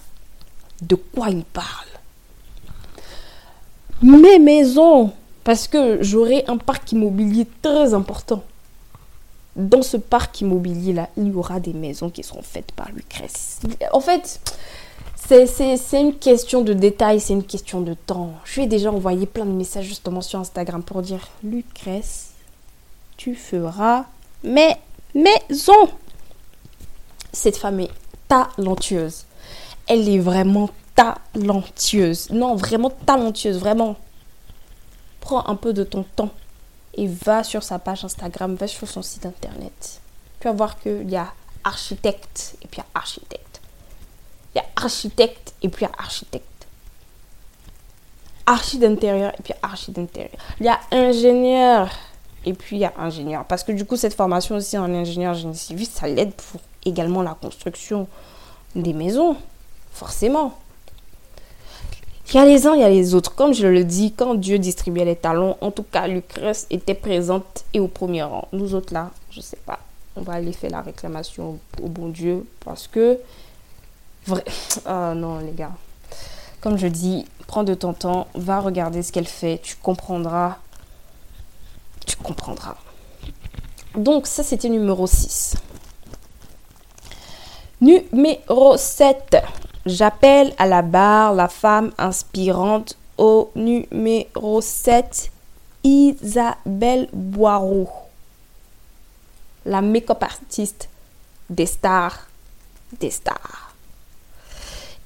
[0.80, 1.66] de quoi ils parlent.
[4.02, 5.12] Mes maisons,
[5.46, 8.42] parce que j'aurai un parc immobilier très important
[9.54, 13.60] dans ce parc immobilier-là, il y aura des maisons qui seront faites par Lucrèce.
[13.92, 14.40] En fait,
[15.14, 18.32] c'est une question de détail, c'est une question de temps.
[18.44, 22.32] Je lui ai déjà envoyé plein de messages justement sur Instagram pour dire Lucrèce,
[23.16, 24.06] tu feras
[24.42, 24.74] mes
[25.14, 25.88] maisons.
[27.32, 27.90] Cette femme est
[28.26, 29.26] talentueuse.
[29.86, 32.30] Elle est vraiment talentueuse.
[32.30, 33.94] Non, vraiment talentueuse, vraiment.
[35.26, 36.30] Prends un peu de ton temps
[36.94, 40.00] et va sur sa page Instagram, va sur son site internet.
[40.38, 41.32] Tu vas voir qu'il y a
[41.64, 43.60] architecte et puis il y a architecte.
[44.54, 46.68] Il y a architecte et puis il y a architecte.
[48.46, 50.40] Archi d'intérieur et puis archi d'intérieur.
[50.60, 51.90] Il y a ingénieur
[52.44, 53.44] et puis il y a ingénieur.
[53.46, 57.22] Parce que du coup, cette formation aussi en ingénieur génie civil, ça l'aide pour également
[57.22, 58.06] la construction
[58.76, 59.36] des maisons.
[59.90, 60.56] Forcément.
[62.28, 63.34] Il y a les uns, il y a les autres.
[63.34, 67.64] Comme je le dis, quand Dieu distribuait les talons, en tout cas, Lucrèce était présente
[67.72, 68.48] et au premier rang.
[68.52, 69.78] Nous autres là, je sais pas.
[70.16, 73.18] On va aller faire la réclamation au bon Dieu parce que.
[74.26, 74.44] Vrai.
[74.86, 75.72] Ah non, les gars.
[76.60, 80.56] Comme je dis, prends de ton temps, va regarder ce qu'elle fait, tu comprendras.
[82.06, 82.76] Tu comprendras.
[83.94, 85.56] Donc, ça, c'était numéro 6.
[87.80, 89.36] Numéro 7.
[89.86, 95.30] J'appelle à la barre la femme inspirante au numéro 7,
[95.84, 97.88] Isabelle Boireau,
[99.64, 100.88] la make-up artiste
[101.48, 102.26] des stars,
[102.98, 103.76] des stars.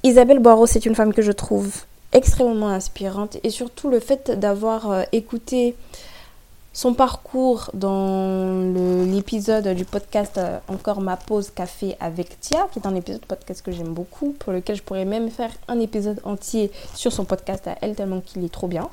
[0.03, 1.70] Isabelle Boireau, c'est une femme que je trouve
[2.12, 5.76] extrêmement inspirante et surtout le fait d'avoir euh, écouté
[6.73, 8.73] son parcours dans
[9.05, 13.62] l'épisode du podcast euh, Encore ma pause café avec Tia, qui est un épisode podcast
[13.62, 17.66] que j'aime beaucoup, pour lequel je pourrais même faire un épisode entier sur son podcast
[17.66, 18.89] à elle, tellement qu'il est trop bien.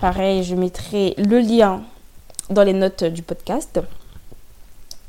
[0.00, 1.82] Pareil, je mettrai le lien
[2.48, 3.80] dans les notes du podcast.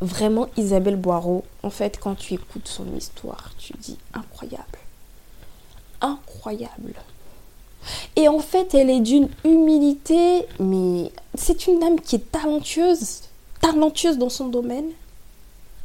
[0.02, 4.80] vraiment Isabelle Boireau, en fait, quand tu écoutes son histoire, tu dis incroyable.
[6.02, 6.94] Incroyable.
[8.18, 13.22] Et en fait, elle est d'une humilité, mais c'est une dame qui est talentueuse,
[13.62, 14.90] talentueuse dans son domaine.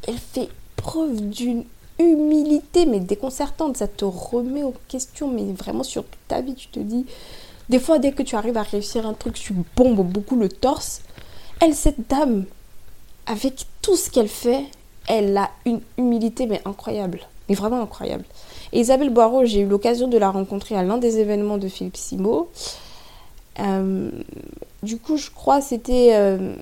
[0.07, 1.63] Elle fait preuve d'une
[1.99, 3.77] humilité, mais déconcertante.
[3.77, 7.05] Ça te remet en question, mais vraiment sur ta vie, tu te dis.
[7.69, 11.03] Des fois, dès que tu arrives à réussir un truc, tu bombes beaucoup le torse.
[11.61, 12.45] Elle, cette dame,
[13.27, 14.65] avec tout ce qu'elle fait,
[15.07, 17.19] elle a une humilité, mais incroyable.
[17.47, 18.25] Mais vraiment incroyable.
[18.73, 22.49] Isabelle Boireau, j'ai eu l'occasion de la rencontrer à l'un des événements de Philippe Simo.
[23.59, 24.09] Euh,
[24.81, 26.55] du coup, je crois c'était euh,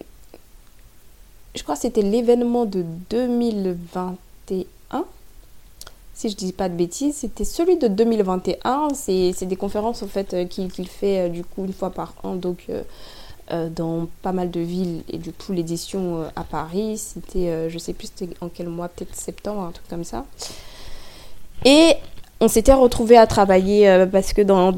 [1.55, 5.05] je crois c'était l'événement de 2021.
[6.13, 8.89] Si je dis pas de bêtises, c'était celui de 2021.
[8.93, 12.67] C'est des conférences en fait euh, qu'il fait du coup une fois par an, donc
[13.75, 18.09] dans pas mal de villes et du coup l'édition à Paris, c'était je sais plus
[18.39, 20.25] en quel mois, peut-être septembre, un truc comme ça.
[21.65, 21.93] Et
[22.39, 24.71] on s'était retrouvés à travailler euh, parce que dans,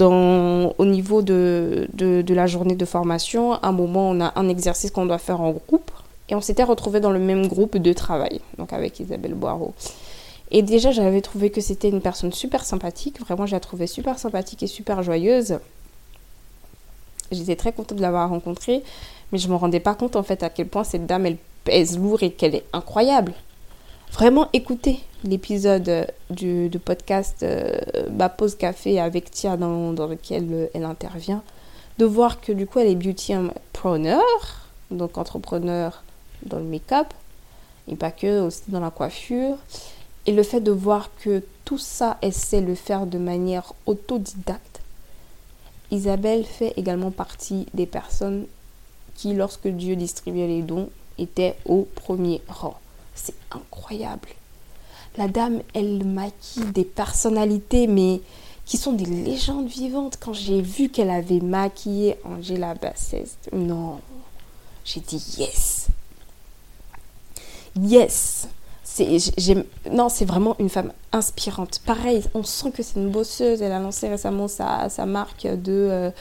[0.78, 4.92] au niveau de, de, la journée de formation, à un moment, on a un exercice
[4.92, 5.92] qu'on doit faire en groupe.
[6.30, 9.74] Et on s'était retrouvés dans le même groupe de travail, donc avec Isabelle Boireau.
[10.52, 13.20] Et déjà, j'avais trouvé que c'était une personne super sympathique.
[13.20, 15.60] Vraiment, je la trouvais super sympathique et super joyeuse.
[17.32, 18.84] J'étais très contente de l'avoir rencontrée,
[19.32, 21.38] mais je ne me rendais pas compte en fait à quel point cette dame, elle
[21.64, 23.34] pèse lourd et qu'elle est incroyable
[24.14, 27.80] vraiment écouter l'épisode euh, du, podcast euh,
[28.11, 31.41] Ma Pause Café avec Tia dans, dans lequel euh, elle intervient,
[31.97, 34.22] de voir que du coup elle est beauty entrepreneur,
[34.91, 36.03] donc entrepreneur
[36.45, 37.07] dans le make-up,
[37.88, 39.57] et pas que, aussi dans la coiffure.
[40.26, 44.82] Et le fait de voir que tout ça, elle sait le faire de manière autodidacte.
[45.91, 48.45] Isabelle fait également partie des personnes
[49.16, 52.80] qui, lorsque Dieu distribuait les dons, étaient au premier rang.
[53.16, 54.30] C'est incroyable.
[55.18, 58.22] La dame, elle maquille des personnalités, mais
[58.66, 60.18] qui sont des légendes vivantes.
[60.20, 63.99] Quand j'ai vu qu'elle avait maquillé Angela Bassett, non,
[64.86, 65.88] j'ai dit yes.
[67.80, 68.47] Yes.
[69.91, 71.80] non, c'est vraiment une femme inspirante.
[71.86, 73.61] Pareil, on sent que c'est une bosseuse.
[73.61, 76.11] Elle a lancé récemment sa, marque euh,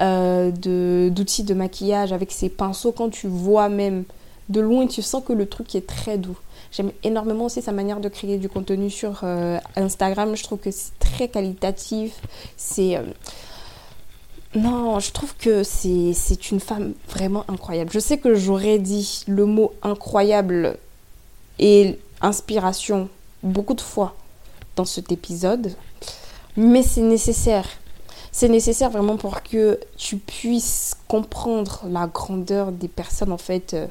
[0.00, 2.92] euh, d'outils de maquillage avec ses pinceaux.
[2.92, 4.04] Quand tu vois même
[4.48, 6.38] de loin, tu sens que le truc est très doux.
[6.72, 10.34] J'aime énormément aussi sa manière de créer du contenu sur euh, Instagram.
[10.34, 12.20] Je trouve que c'est très qualitatif.
[12.56, 12.96] C'est.
[12.96, 13.02] Euh,
[14.54, 17.90] non, je trouve que c'est une femme vraiment incroyable.
[17.92, 20.76] Je sais que j'aurais dit le mot incroyable
[21.58, 23.08] et inspiration
[23.42, 24.14] beaucoup de fois
[24.76, 25.74] dans cet épisode,
[26.56, 27.66] mais c'est nécessaire.
[28.30, 33.86] C'est nécessaire vraiment pour que tu puisses comprendre la grandeur des personnes en fait euh,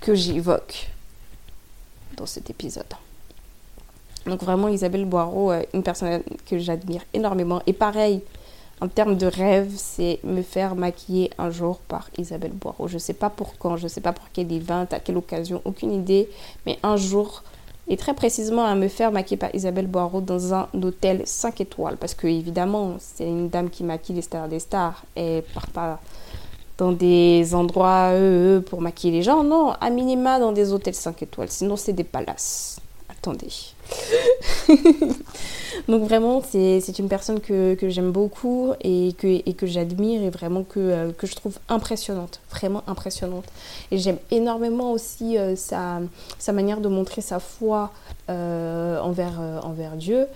[0.00, 0.88] que j'évoque
[2.16, 2.84] dans cet épisode.
[4.26, 7.62] Donc vraiment Isabelle Boireau, euh, une personne que j'admire énormément.
[7.66, 8.22] Et pareil,
[8.80, 12.88] en termes de rêve, c'est me faire maquiller un jour par Isabelle Boireau.
[12.88, 15.16] Je ne sais pas pour quand, je ne sais pas pour quel event, à quelle
[15.16, 16.28] occasion, aucune idée.
[16.66, 17.42] Mais un jour,
[17.88, 21.96] et très précisément à me faire maquiller par Isabelle Boireau dans un hôtel 5 étoiles.
[21.96, 25.02] Parce que évidemment, c'est une dame qui maquille les stars des stars.
[25.16, 26.00] Et part pas
[26.80, 29.44] dans des endroits euh, pour maquiller les gens.
[29.44, 31.50] Non, à minima dans des hôtels 5 étoiles.
[31.50, 32.80] Sinon, c'est des palaces.
[33.10, 33.52] Attendez.
[35.88, 40.62] Donc vraiment, c'est une personne que, j'aime beaucoup et que, et que j'admire et vraiment
[40.62, 42.40] que, euh, que je trouve impressionnante.
[42.48, 43.44] Vraiment impressionnante.
[43.90, 46.00] Et j'aime énormément aussi euh, sa,
[46.38, 47.90] sa manière de montrer sa foi
[48.28, 50.26] envers, envers Dieu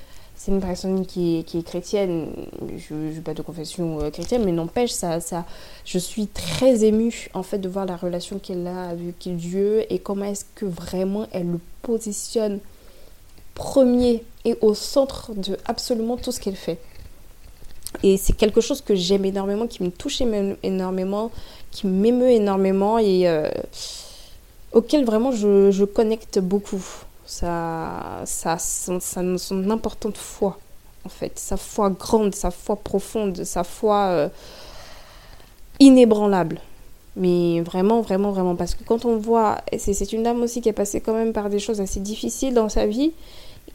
[0.44, 2.28] c'est une personne qui est, chrétienne,
[2.76, 5.46] je n'ai pas de confession euh, chrétienne, mais n'empêche, ça, ça,
[5.86, 9.98] je suis très émue en fait de voir la relation qu'elle a avec Dieu et
[10.00, 12.58] comment est-ce que vraiment elle le positionne
[13.54, 16.78] premier et au centre de absolument tout ce qu'elle fait.
[18.02, 21.30] Et c'est quelque chose que j'aime énormément, qui me touche énormément,
[21.70, 23.48] qui m'émeut énormément et euh,
[24.72, 26.84] auquel vraiment je connecte beaucoup
[27.26, 28.24] sa,
[28.58, 29.00] son,
[29.38, 30.58] son, importante foi,
[31.04, 34.28] en fait, sa foi grande, sa foi profonde, sa foi euh,
[35.80, 36.60] inébranlable.
[37.16, 40.72] Mais vraiment, vraiment, vraiment, parce que quand on voit, c'est une dame aussi qui est
[40.72, 43.12] passée quand même par des choses assez difficiles dans sa vie,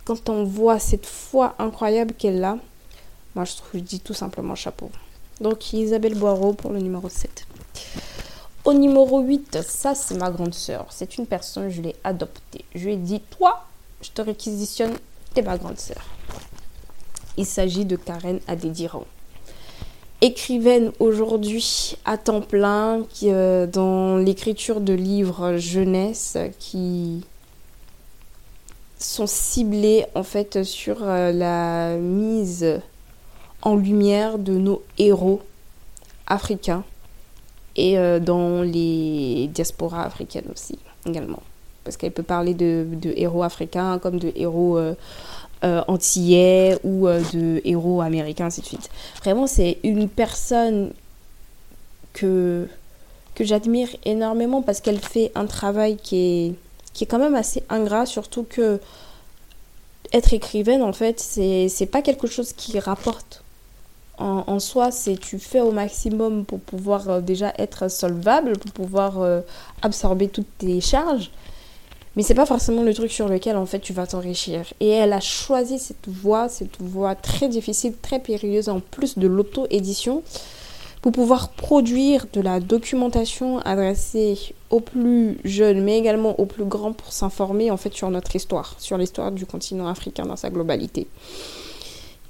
[0.03, 2.57] quand on voit cette foi incroyable qu'elle a,
[3.35, 4.89] moi je trouve, je dis tout simplement chapeau.
[5.39, 7.45] Donc Isabelle Boireau pour le numéro 7.
[8.65, 10.87] Au numéro 8, ça c'est ma grande sœur.
[10.89, 12.65] C'est une personne, je l'ai adoptée.
[12.75, 13.65] Je lui ai dit, toi,
[14.01, 14.93] je te réquisitionne,
[15.33, 16.03] t'es ma grande sœur.
[17.37, 19.05] Il s'agit de Karen Adediran.
[20.19, 27.23] écrivaine aujourd'hui à temps plein euh, dans l'écriture de livres jeunesse qui
[28.97, 32.81] sont ciblés en fait sur euh, la mise
[33.61, 35.41] en lumière de nos héros
[36.27, 36.83] africains
[37.75, 41.41] et euh, dans les diasporas africaines aussi également
[41.83, 44.77] parce qu'elle peut parler de, héros africains comme de héros
[45.61, 48.89] euh, antillais ou euh, de héros américains, ainsi de suite.
[49.21, 50.93] Vraiment, c'est une personne
[52.13, 52.65] que,
[53.35, 56.53] que j'admire énormément parce qu'elle fait un travail qui est,
[56.93, 58.79] qui est quand même assez ingrat, surtout que
[60.13, 63.43] être écrivaine, en fait, c'est pas quelque chose qui rapporte.
[64.19, 69.41] En, soi, c'est tu fais au maximum pour pouvoir euh, déjà être solvable, pour pouvoir
[69.81, 71.31] absorber toutes tes charges.
[72.15, 74.65] Mais c'est pas forcément le truc sur lequel en fait tu vas t'enrichir.
[74.79, 79.27] Et elle a choisi cette voie, cette voie très difficile, très périlleuse en plus de
[79.27, 80.23] l'auto-édition
[81.01, 84.37] pour pouvoir produire de la documentation adressée
[84.69, 88.75] aux plus jeunes mais également aux plus grands pour s'informer en fait sur notre histoire,
[88.79, 91.07] sur l'histoire du continent africain dans sa globalité.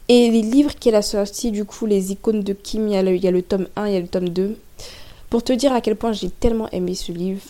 [0.09, 3.03] Et les livres qu'elle a sortis, du coup, les icônes de Kim, il y, a
[3.03, 4.57] le, le tome 1, il y a le tome 2.
[5.29, 7.43] Pour te dire à quel point j'ai tellement aimé ce livre,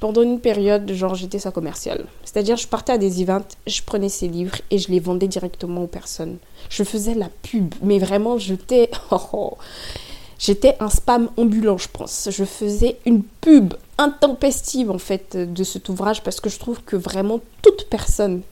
[0.00, 2.06] pendant une période, genre, j'étais sa commerciale.
[2.24, 5.82] C'est-à-dire, je partais à des events, je prenais ses livres et je les vendais directement
[5.82, 6.38] aux personnes.
[6.70, 8.90] Je faisais la pub, mais vraiment, j'étais.
[9.10, 9.58] Oh, oh.
[10.38, 12.28] J'étais un spam ambulant, je pense.
[12.30, 16.94] Je faisais une pub intempestive, en fait, de cet ouvrage parce que je trouve que
[16.94, 18.42] vraiment toute personne,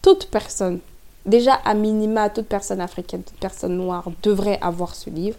[0.00, 0.78] toute personne,
[1.28, 5.36] déjà à minima, toute personne africaine, toute personne noire devrait avoir ce livre.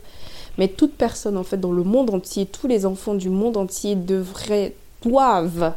[0.57, 3.95] Mais toute personne, en fait, dans le monde entier, tous les enfants du monde entier
[3.95, 5.73] devraient doivent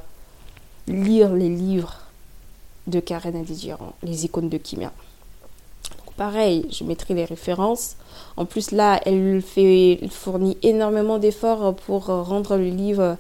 [0.89, 1.99] lire les livres
[2.87, 4.93] de Karen Adidjiran, les icônes de Kimia.
[6.17, 7.97] pareil, je mettrai les références.
[8.37, 13.17] En plus, là, elle, fait, fournit énormément d'efforts pour rendre le livre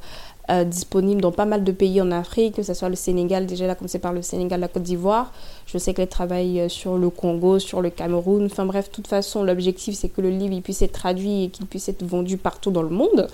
[0.51, 3.67] euh, disponible dans pas mal de pays en Afrique, que ce soit le Sénégal, déjà
[3.67, 5.33] là, commencé par le Sénégal, la Côte d'Ivoire.
[5.67, 8.47] Je sais qu'elle travaille sur le Congo, sur le Cameroun.
[8.47, 11.49] Enfin bref, de toute façon, l'objectif, c'est que le livre il puisse être traduit et
[11.49, 13.29] qu'il puisse être vendu partout dans le monde.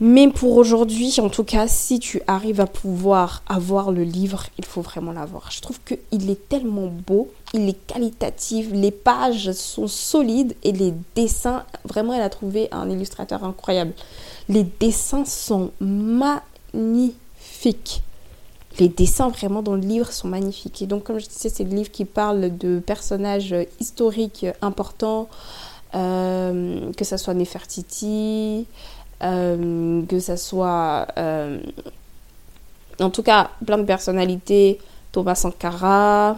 [0.00, 4.64] Mais pour aujourd'hui, en tout cas, si tu arrives à pouvoir avoir le livre, il
[4.64, 5.52] faut vraiment l'avoir.
[5.52, 10.92] Je trouve qu'il est tellement beau, il est qualitatif, les pages sont solides et les
[11.14, 13.92] dessins, vraiment, elle a trouvé un illustrateur incroyable.
[14.48, 18.02] Les dessins sont magnifiques.
[18.78, 20.82] Les dessins vraiment dans le livre sont magnifiques.
[20.82, 25.28] Et donc, comme je disais, c'est le livre qui parle de personnages historiques importants,
[25.94, 28.66] euh, que ce soit Nefertiti,
[29.22, 31.60] euh, que ça soit euh,
[33.00, 34.80] en tout cas plein de personnalités,
[35.12, 36.36] Thomas Sankara,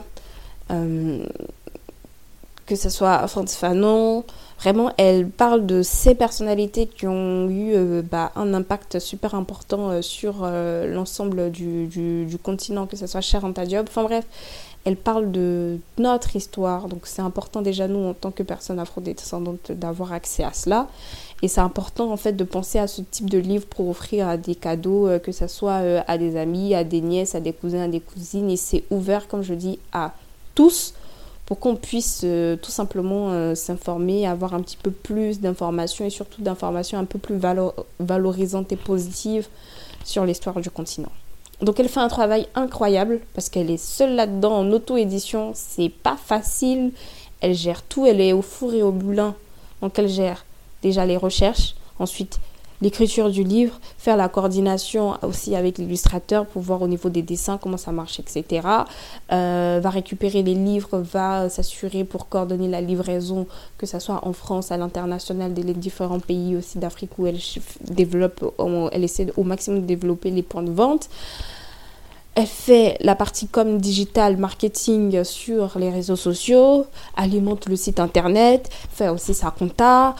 [0.68, 4.24] que ce soit Franz Fanon.
[4.67, 10.45] Vraiment, elle parle de ces personnalités qui ont eu bah, un impact super important sur
[10.45, 13.87] l'ensemble du, continent, que ce soit Cher Diop.
[13.89, 14.25] Enfin bref,
[14.87, 16.89] elle parle de notre histoire.
[16.89, 20.89] Donc c'est important déjà, nous, en tant que personnes afro-descendantes, d'avoir accès à cela.
[21.43, 24.55] Et c'est important en fait de penser à ce type de livre pour offrir des
[24.55, 27.83] cadeaux, euh, que ce soit euh, à des amis, à des nièces, à des cousins,
[27.83, 28.49] à des cousines.
[28.49, 30.12] Et c'est ouvert, comme je dis, à
[30.55, 30.95] tous
[31.47, 36.42] pour qu'on puisse euh, tout simplement s'informer, avoir un petit peu plus d'informations et surtout
[36.42, 37.38] d'informations un peu plus
[38.01, 39.49] valorisantes et positives
[40.05, 41.12] sur l'histoire du continent.
[41.62, 46.16] Donc elle fait un travail incroyable parce qu'elle est seule là-dedans en auto-édition, c'est pas
[46.16, 46.92] facile.
[47.40, 49.34] Elle gère tout, elle est au four et au moulin.
[49.80, 50.44] Donc elle gère
[50.82, 52.40] déjà les recherches, ensuite
[52.81, 57.59] l'écriture du livre, faire la coordination aussi avec l'illustrateur pour voir au niveau des dessins
[57.59, 58.66] comment ça marche, etc.
[59.33, 63.47] Euh, va récupérer les livres, va s'assurer pour coordonner la livraison,
[63.79, 67.39] que ce soit en France, à l'international, des différents pays aussi d'Afrique où elle
[67.83, 68.55] développe,
[68.93, 71.09] elle essaie au maximum de développer les points de vente.
[72.35, 76.85] Elle fait la partie comme digital marketing sur les réseaux sociaux,
[77.16, 80.14] alimente le site internet, fait aussi sa compta,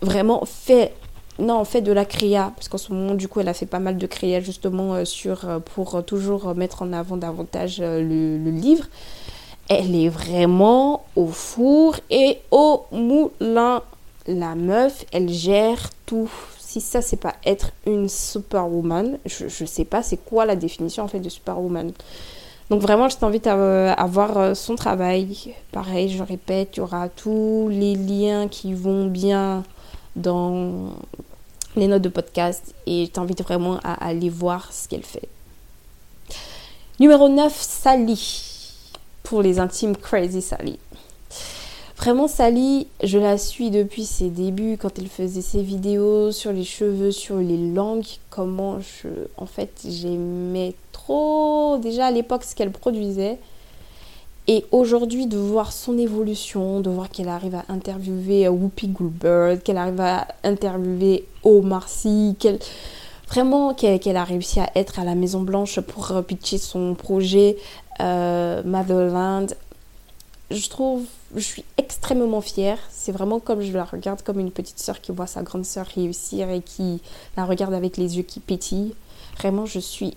[0.00, 0.94] vraiment fait
[1.40, 3.78] non, fait de la créa, parce qu'en ce moment, du coup, elle a fait pas
[3.78, 8.50] mal de créa justement euh, sur, euh, pour toujours mettre en avant davantage euh, le,
[8.50, 8.84] livre.
[9.68, 13.82] Elle est vraiment au four et au moulin.
[14.26, 16.30] La meuf, elle gère tout.
[16.58, 21.02] Si ça, c'est pas être une superwoman, je, je sais pas c'est quoi la définition
[21.04, 21.92] en fait de superwoman?
[22.68, 25.54] Donc vraiment, je t'invite à, voir son travail.
[25.72, 29.64] Pareil, je répète, il y aura tous les liens qui vont bien
[30.14, 30.92] dans
[31.76, 35.28] les notes de podcast et je t'invite vraiment à aller voir ce qu'elle fait.
[36.98, 38.56] Numéro 9, Sally.
[39.22, 40.78] Pour les intimes, Crazy Sally.
[41.96, 46.64] Vraiment, Sally, je la suis depuis ses débuts, quand elle faisait ses vidéos sur les
[46.64, 48.06] cheveux, sur les langues.
[48.30, 49.08] Comment je.
[49.36, 53.38] En fait, j'aimais trop déjà à l'époque ce qu'elle produisait.
[54.48, 59.76] Et aujourd'hui, de voir son évolution, de voir qu'elle arrive à interviewer Whoopi Goldberg, qu'elle
[59.76, 62.58] arrive à interviewer Omar Sy, qu'elle
[63.28, 67.56] vraiment qu'elle a réussi à être à la Maison Blanche pour pitcher son projet
[68.00, 69.54] euh, Motherland
[70.50, 72.78] je trouve, je suis extrêmement fière.
[72.90, 75.86] C'est vraiment comme je la regarde comme une petite sœur qui voit sa grande sœur
[75.86, 77.00] réussir et qui
[77.36, 78.94] la regarde avec les yeux qui pétillent.
[79.38, 80.16] Vraiment, je suis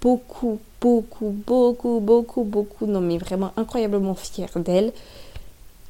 [0.00, 4.92] beaucoup, beaucoup, beaucoup, beaucoup, beaucoup, non mais vraiment incroyablement fière d'elle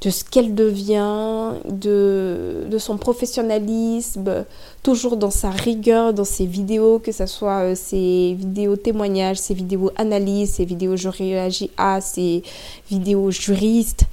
[0.01, 4.47] de ce qu'elle devient, de, de, son professionnalisme,
[4.83, 9.53] toujours dans sa rigueur, dans ses vidéos, que ce soit euh, ses vidéos témoignages, ses
[9.53, 12.43] vidéos analyses, ses vidéos je réagis à, ses
[12.91, 14.05] vidéos juristes.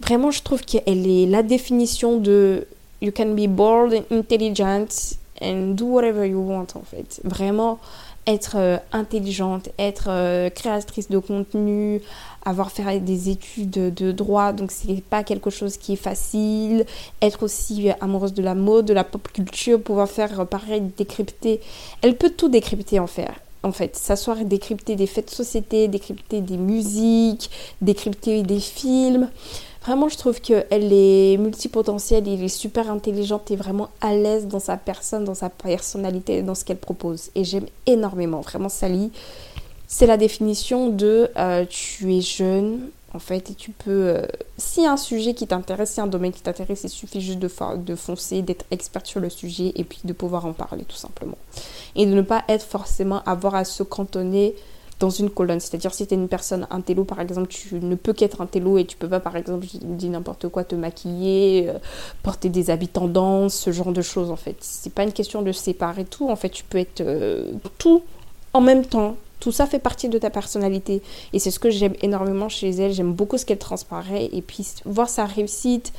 [0.00, 2.66] Vraiment, je trouve qu'elle est la définition de
[3.00, 7.20] You can be bold, intelligent, and do whatever you want, en fait.
[7.22, 7.78] Vraiment,
[8.28, 12.00] être euh, intelligente, être euh, créatrice de contenu,
[12.44, 16.84] avoir fait des études de droit, donc c'est pas quelque chose qui est facile.
[17.20, 21.60] Être aussi amoureuse de la mode, de la pop culture, pouvoir faire pareil, décrypter.
[22.02, 23.28] Elle peut tout décrypter en fait.
[23.64, 27.50] En fait, s'asseoir et décrypter des faits de société, décrypter des musiques,
[27.82, 29.28] décrypter des films.
[29.88, 34.60] Vraiment, je trouve qu'elle est multipotentielle, elle est super intelligente et vraiment à l'aise dans
[34.60, 37.30] sa personne, dans sa personnalité, dans ce qu'elle propose.
[37.34, 39.10] Et j'aime énormément, vraiment Sally
[39.88, 44.08] c'est la définition de euh, tu es jeune, en fait, et tu peux.
[44.08, 44.26] Euh,
[44.58, 47.94] si un sujet qui t'intéresse, si un domaine qui t'intéresse, il suffit juste de, de
[47.96, 51.38] foncer, d'être expert sur le sujet et puis de pouvoir en parler tout simplement.
[51.96, 54.54] Et de ne pas être forcément avoir à se cantonner
[54.98, 55.60] dans une colonne.
[55.60, 58.84] C'est-à-dire, si tu es une personne intello, par exemple, tu ne peux qu'être intello et
[58.84, 61.78] tu peux pas, par exemple, je dis n'importe quoi, te maquiller, euh,
[62.22, 64.56] porter des habits tendance, ce genre de choses en fait.
[64.60, 66.28] C'est pas une question de séparer tout.
[66.28, 67.02] En fait, tu peux être
[67.78, 68.02] tout
[68.52, 71.02] en même temps tout ça fait partie de ta personnalité.
[71.32, 72.92] Et c'est ce que j'aime énormément chez elle.
[72.92, 74.28] J'aime beaucoup ce qu'elle transparaît.
[74.32, 75.92] Et puis voir sa réussite,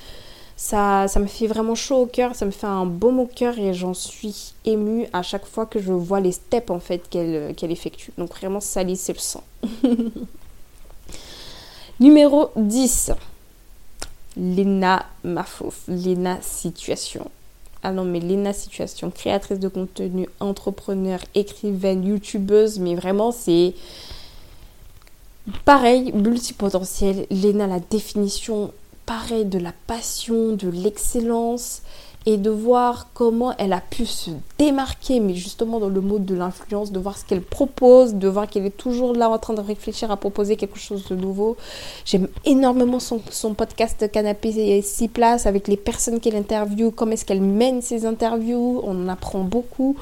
[0.61, 2.35] ça, ça me fait vraiment chaud au cœur.
[2.35, 3.57] Ça me fait un baume au cœur.
[3.57, 7.55] Et j'en suis émue à chaque fois que je vois les steps en fait qu'elle
[7.55, 8.11] qu'elle effectue.
[8.17, 9.43] Donc vraiment, Sally, c'est le sang.
[12.01, 13.13] Numéro 10.
[14.35, 15.83] Lena Mafouf.
[15.87, 17.31] Lena Situation.
[17.81, 23.73] Ah non, mais Lena Situation, créatrice de contenu, entrepreneur, écrivaine, youtubeuse, mais vraiment c'est
[25.63, 27.25] pareil, multipotentiel.
[27.31, 28.73] Lena, la définition,
[29.09, 31.81] de la passion, de l'excellence
[32.27, 34.29] et de voir comment elle a pu se
[34.59, 38.47] démarquer, mais justement dans le mode de l'influence, de voir ce qu'elle propose, de voir
[38.47, 41.57] qu'elle est toujours là en train de réfléchir à proposer quelque chose de nouveau.
[42.05, 47.13] J'aime énormément son, son, podcast Canapé et 6 places avec les personnes qu'elle interviewe, comment
[47.13, 49.97] est-ce qu'elle mène ses interviews, on en apprend beaucoup.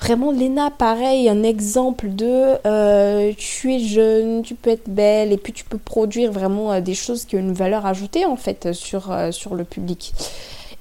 [0.00, 5.36] Vraiment, Léna, pareil, un exemple de euh, tu es jeune, tu peux être belle et
[5.36, 8.72] puis tu peux produire vraiment euh, des choses qui ont une valeur ajoutée en fait
[8.72, 10.14] sur, euh, sur le public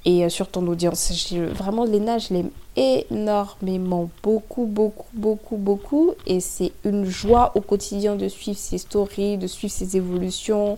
[0.10, 1.12] et euh, sur ton audience.
[1.54, 6.14] Vraiment, Léna, je l'aime énormément, beaucoup, beaucoup, beaucoup, beaucoup.
[6.26, 10.78] Et c'est une joie au quotidien de suivre ses stories, de suivre ses évolutions,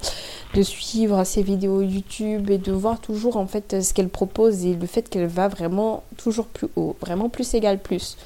[0.54, 4.74] de suivre ses vidéos YouTube et de voir toujours en fait ce qu'elle propose et
[4.74, 8.18] le fait qu'elle va vraiment toujours plus haut, vraiment plus égal plus.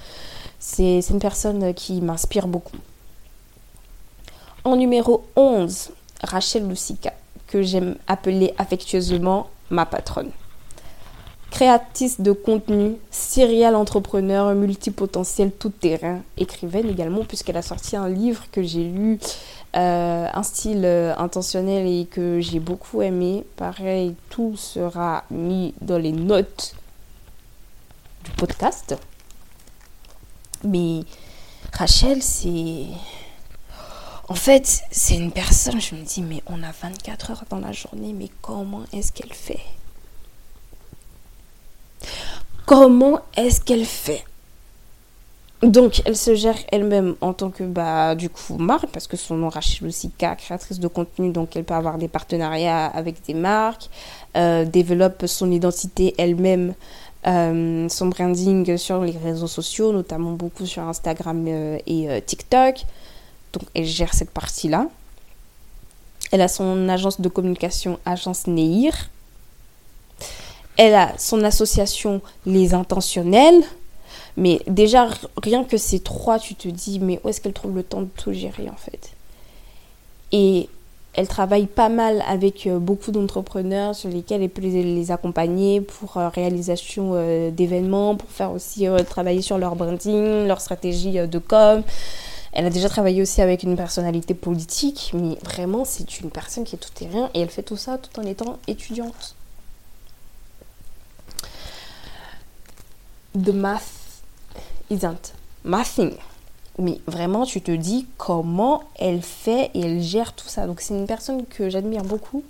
[0.58, 2.78] C'est une personne qui m'inspire beaucoup.
[4.64, 5.92] En numéro 11,
[6.24, 7.14] Rachel Lucica,
[7.46, 10.32] que j'aime appeler affectueusement ma patronne
[11.52, 18.46] créatrice de contenu, serial entrepreneur, multipotentiel, tout terrain, écrivaine également, puisqu'elle a sorti un livre
[18.52, 19.20] que j'ai lu,
[19.76, 23.46] euh, un style euh, intentionnel et que j'ai beaucoup aimé.
[23.56, 26.76] Pareil, tout sera mis dans les notes
[28.24, 28.96] du podcast.
[30.64, 31.02] Mais
[31.74, 32.86] Rachel, c'est...
[34.28, 37.72] En fait, c'est une personne, je me dis, mais on a 24 heures dans la
[37.72, 39.60] journée, mais comment est-ce qu'elle fait?
[42.66, 44.24] Comment est-ce qu'elle fait?
[45.62, 49.36] Donc, elle se gère elle-même en tant que, bah, du coup, marque, parce que son
[49.36, 53.90] nom Rachel Osika, créatrice de contenu, donc elle peut avoir des partenariats avec des marques,
[54.36, 56.74] euh, développe son identité elle-même,
[57.26, 62.84] euh, son branding sur les réseaux sociaux, notamment beaucoup sur Instagram euh, et TikTok.
[63.54, 64.88] Donc, elle gère cette partie-là.
[66.32, 69.10] Elle a son agence de communication, agence Neir,
[70.78, 73.64] elle a son association Les Intentionnels.
[74.38, 75.08] Mais déjà,
[75.42, 78.10] rien que ces trois, tu te dis, mais où est-ce qu'elle trouve le temps de
[78.18, 79.12] tout gérer en fait?
[80.32, 80.68] Et
[81.14, 86.18] elle travaille pas mal avec euh, beaucoup d'entrepreneurs sur lesquels elle peut les, accompagner pour
[86.18, 91.84] euh, réalisation euh, d'événements, pour faire aussi travailler sur leur branding, leur stratégie de com.
[92.52, 96.76] Elle a déjà travaillé aussi avec une personnalité politique, mais vraiment c'est une personne qui
[96.76, 99.36] est tout rien et elle fait tout ça tout en étant étudiante.
[103.36, 104.22] The math
[104.90, 105.34] isn't
[105.64, 106.18] mathing
[106.78, 110.68] mais vraiment, tu te dis comment elle fait et elle gère tout ça.
[110.68, 112.44] Donc, c'est une personne que j'admire beaucoup,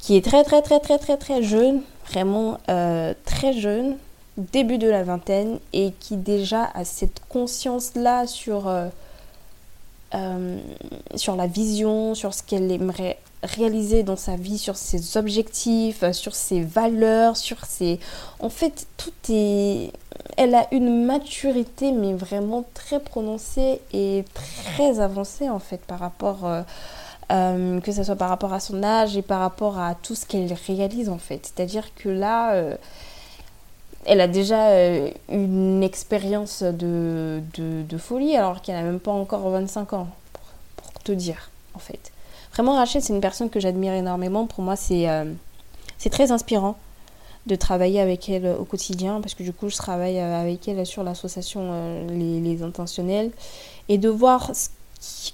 [0.00, 3.96] qui est très, très, très, très, très, très jeune, vraiment euh, très jeune,
[4.36, 8.88] début de la vingtaine, et qui déjà a cette conscience-là sur, euh,
[10.14, 10.58] euh,
[11.14, 16.34] sur la vision, sur ce qu'elle aimerait réaliser dans sa vie, sur ses objectifs, sur
[16.34, 17.98] ses valeurs, sur ses...
[18.38, 19.92] En fait, tout est
[20.36, 26.46] elle a une maturité, mais vraiment très prononcée et très avancée en fait par rapport,
[26.46, 26.62] euh,
[27.30, 30.26] euh, que ce soit par rapport à son âge et par rapport à tout ce
[30.26, 31.52] qu'elle réalise en fait.
[31.54, 32.76] C'est-à-dire que là, euh,
[34.04, 34.70] elle a déjà
[35.28, 41.12] une expérience de, de, folie alors qu'elle n'a même pas encore 25 ans, pour, te
[41.12, 42.12] dire en fait.
[42.52, 44.46] Vraiment, Rachel, c'est une personne que j'admire énormément.
[44.46, 45.06] Pour moi, c'est
[46.02, 46.76] c'est très inspirant
[47.46, 50.84] de travailler avec elle au quotidien, parce que du coup, je travaille euh, avec elle
[50.86, 53.30] sur l'association euh, les, Intentionnels,
[53.88, 54.50] et de voir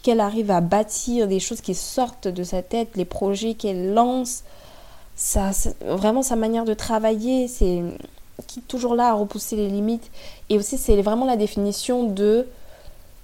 [0.02, 4.44] qu'elle arrive à bâtir, des choses qui sortent de sa tête, les projets qu'elle lance,
[5.16, 5.50] ça,
[5.80, 7.82] vraiment sa manière de travailler, c'est
[8.46, 10.10] qui est toujours là à repousser les limites.
[10.48, 12.46] Et aussi, c'est vraiment la définition de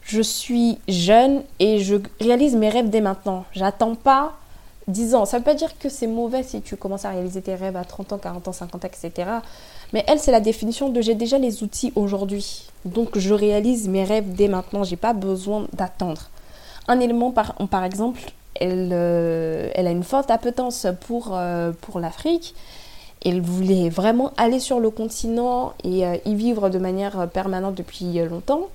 [0.03, 3.45] je suis jeune et je réalise mes rêves dès maintenant.
[3.53, 4.35] J'attends pas
[4.89, 5.25] 10 ans.
[5.25, 7.77] Ça ne veut pas dire que c'est mauvais si tu commences à réaliser tes rêves
[7.77, 9.31] à 30 ans, 40 ans, 50 ans, etc.
[9.93, 12.69] Mais elle, c'est la définition de j'ai déjà les outils aujourd'hui.
[12.85, 14.85] Donc je réalise mes rêves dès maintenant.
[14.85, 16.29] J'ai pas besoin d'attendre.
[16.87, 18.21] Un élément, par, par exemple,
[18.57, 22.55] elle, euh, elle a une forte appétence pour, euh, pour l'Afrique.
[23.25, 28.13] Elle voulait vraiment aller sur le continent et euh, y vivre de manière permanente depuis
[28.29, 28.69] longtemps.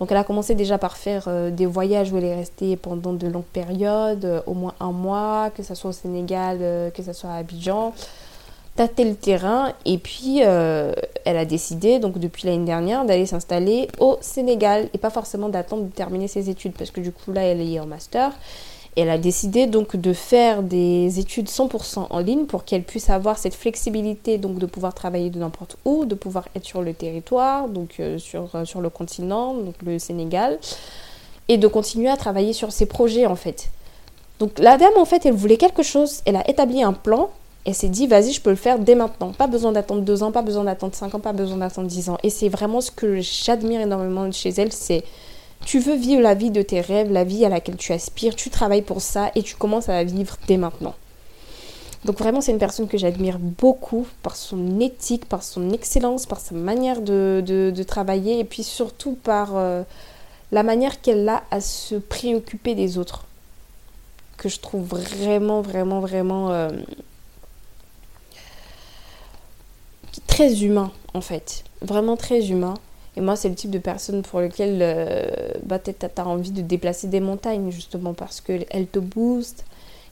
[0.00, 3.12] Donc elle a commencé déjà par faire euh, des voyages où elle est restée pendant
[3.12, 7.02] de longues périodes, euh, au moins un mois, que ce soit au Sénégal, euh, que
[7.02, 7.92] ce soit à Abidjan,
[8.76, 14.16] tâter le terrain et puis elle a décidé donc depuis l'année dernière d'aller s'installer au
[14.22, 17.60] Sénégal et pas forcément d'attendre de terminer ses études parce que du coup là elle
[17.60, 18.30] est en master
[18.96, 23.38] elle a décidé donc de faire des études 100% en ligne pour qu'elle puisse avoir
[23.38, 27.68] cette flexibilité donc de pouvoir travailler de n'importe où, de pouvoir être sur le territoire,
[27.68, 30.58] donc euh, sur, euh, sur le continent, donc le Sénégal,
[31.48, 33.70] et de continuer à travailler sur ses projets en fait.
[34.40, 37.30] Donc la dame en fait elle voulait quelque chose, elle a établi un plan
[37.66, 39.32] et s'est dit vas-y je peux le faire dès maintenant.
[39.32, 42.18] Pas besoin d'attendre deux ans, pas besoin d'attendre cinq ans, pas besoin d'attendre dix ans.
[42.24, 45.04] Et c'est vraiment ce que j'admire énormément chez elle, c'est
[45.64, 48.50] tu veux vivre la vie de tes rêves, la vie à laquelle tu aspires, tu
[48.50, 50.94] travailles pour ça et tu commences à la vivre dès maintenant.
[52.04, 56.40] Donc vraiment, c'est une personne que j'admire beaucoup par son éthique, par son excellence, par
[56.40, 59.82] sa manière de, travailler et puis surtout par euh,
[60.52, 63.26] la manière qu'elle a à se préoccuper des autres.
[64.38, 66.70] Que je trouve vraiment, vraiment, vraiment euh,
[70.26, 71.64] très humain en fait.
[71.82, 72.74] Vraiment très humain.
[73.16, 75.26] Et moi, c'est le type de personne pour lequel euh,
[75.64, 79.64] bah, tu as envie de déplacer des montagnes, justement, parce qu'elle te booste.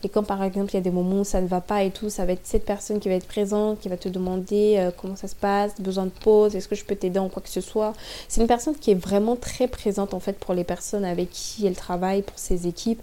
[0.05, 1.91] Et quand, par exemple, il y a des moments où ça ne va pas et
[1.91, 4.91] tout, ça va être cette personne qui va être présente, qui va te demander euh,
[4.97, 7.49] comment ça se passe, besoin de pause, est-ce que je peux t'aider en quoi que
[7.49, 7.95] ce soit.
[8.29, 11.67] C'est une personne qui est vraiment très présente, en fait, pour les personnes avec qui
[11.67, 13.03] elle travaille, pour ses équipes.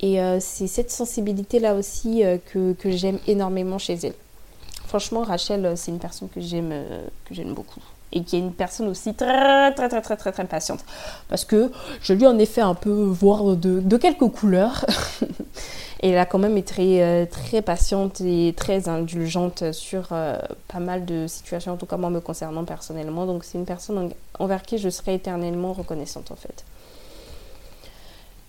[0.00, 2.22] Et euh, c'est cette sensibilité-là aussi
[2.52, 4.14] que, que j'aime énormément chez elle.
[4.86, 6.74] Franchement, Rachel, c'est une personne que j'aime
[7.54, 7.80] beaucoup
[8.12, 10.84] et qui est une personne aussi très très très très très très patiente
[11.28, 11.70] parce que
[12.00, 14.84] je lui en ai fait un peu voir de, de quelques couleurs.
[16.02, 20.38] Et elle a quand même été très, euh, patiente et très indulgente sur euh,
[20.68, 23.26] pas mal de situations en tout cas moi me concernant personnellement.
[23.26, 26.64] Donc c'est une personne envers qui je serai éternellement reconnaissante en fait.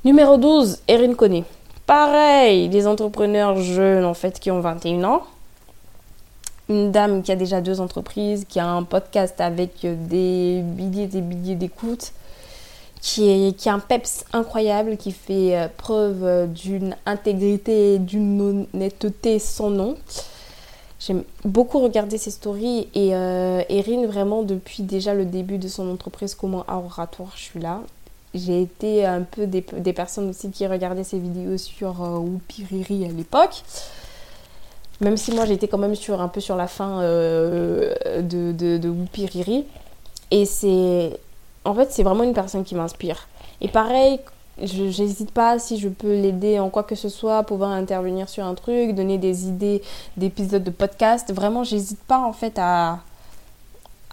[0.06, 1.44] Numéro 12 Erin Coney.
[1.86, 5.24] Pareil des entrepreneurs jeunes en fait qui ont 21 ans
[6.70, 11.08] une dame qui a déjà deux entreprises, qui a un podcast avec des milliers et
[11.08, 12.14] des milliers d'écoutes,
[13.02, 19.96] qui, a un peps incroyable, qui fait euh, preuve d'une intégrité d'une honnêteté sans nom.
[21.00, 25.90] J'aime beaucoup regarder ses stories et euh, Erin, vraiment, depuis déjà le début de son
[25.92, 27.82] entreprise Comment Oratoire, je suis là.
[28.34, 33.10] J'ai été un peu des, personnes aussi qui regardaient ses vidéos sur euh, Whoopiriri à
[33.10, 33.64] l'époque.
[35.02, 38.90] Même si moi j'étais quand même sur, un peu sur la fin euh, de, de,
[38.90, 39.66] Whoopi Riri.
[40.32, 41.20] Et c'est.
[41.66, 43.28] En fait, c'est vraiment une personne qui m'inspire.
[43.62, 44.20] Et pareil,
[44.62, 48.56] j'hésite pas si je peux l'aider en quoi que ce soit, pouvoir intervenir sur un
[48.56, 49.82] truc, donner des idées
[50.16, 51.32] d'épisodes de podcast.
[51.34, 53.00] Vraiment, j'hésite pas en fait à,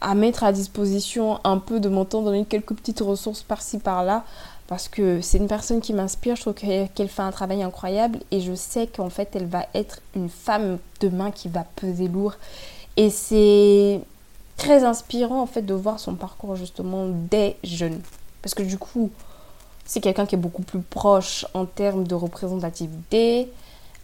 [0.01, 4.24] à mettre à disposition un peu de mon temps, donner quelques petites ressources par-ci par-là.
[4.66, 8.41] Parce que c'est une personne qui m'inspire, je trouve qu'elle fait un travail incroyable et
[8.41, 12.35] je sais qu'en fait elle va être une femme demain qui va peser lourd.
[12.97, 14.01] Et c'est
[14.57, 18.01] très inspirant en fait de voir son parcours justement des jeunes.
[18.41, 19.11] Parce que du coup,
[19.85, 23.51] c'est quelqu'un qui est beaucoup plus proche en termes de représentativité.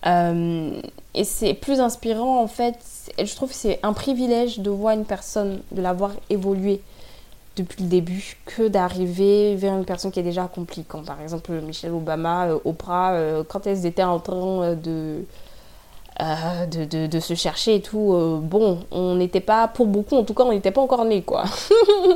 [0.06, 0.80] Euh,
[1.14, 2.76] et c'est plus inspirant en fait.
[3.18, 6.82] Je trouve que c'est un privilège de voir une personne, de l'avoir évolué
[7.56, 10.84] depuis le début, que d'arriver vers une personne qui est déjà accomplie.
[10.84, 15.24] Comme par exemple Michelle Obama, euh, Oprah, euh, quand elles étaient en train de
[16.20, 18.40] euh, de, de, se chercher et tout.
[18.42, 21.44] Bon, on n'était pas, pour beaucoup en tout cas, on n'était pas encore nés, quoi.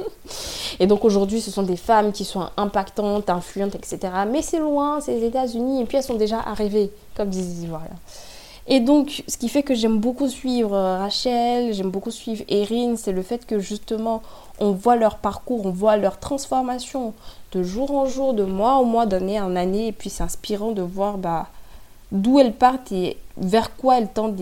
[0.81, 3.98] et donc aujourd'hui, ce sont des femmes qui sont impactantes, influentes, etc.
[4.31, 7.89] Mais c'est loin, c'est les États-Unis, et puis elles sont déjà arrivées, comme disent voilà.
[8.66, 13.12] Et donc, ce qui fait que j'aime beaucoup suivre Rachel, j'aime beaucoup suivre Erin, c'est
[13.12, 14.23] le fait que justement,
[14.61, 17.15] on voit leur parcours, on voit leur transformation
[17.53, 20.73] de jour en jour, de mois en mois, d'année en année, et puis c'est inspirant
[20.73, 21.49] de voir, bah,
[22.13, 24.37] d'où elles partent et vers quoi elles tendent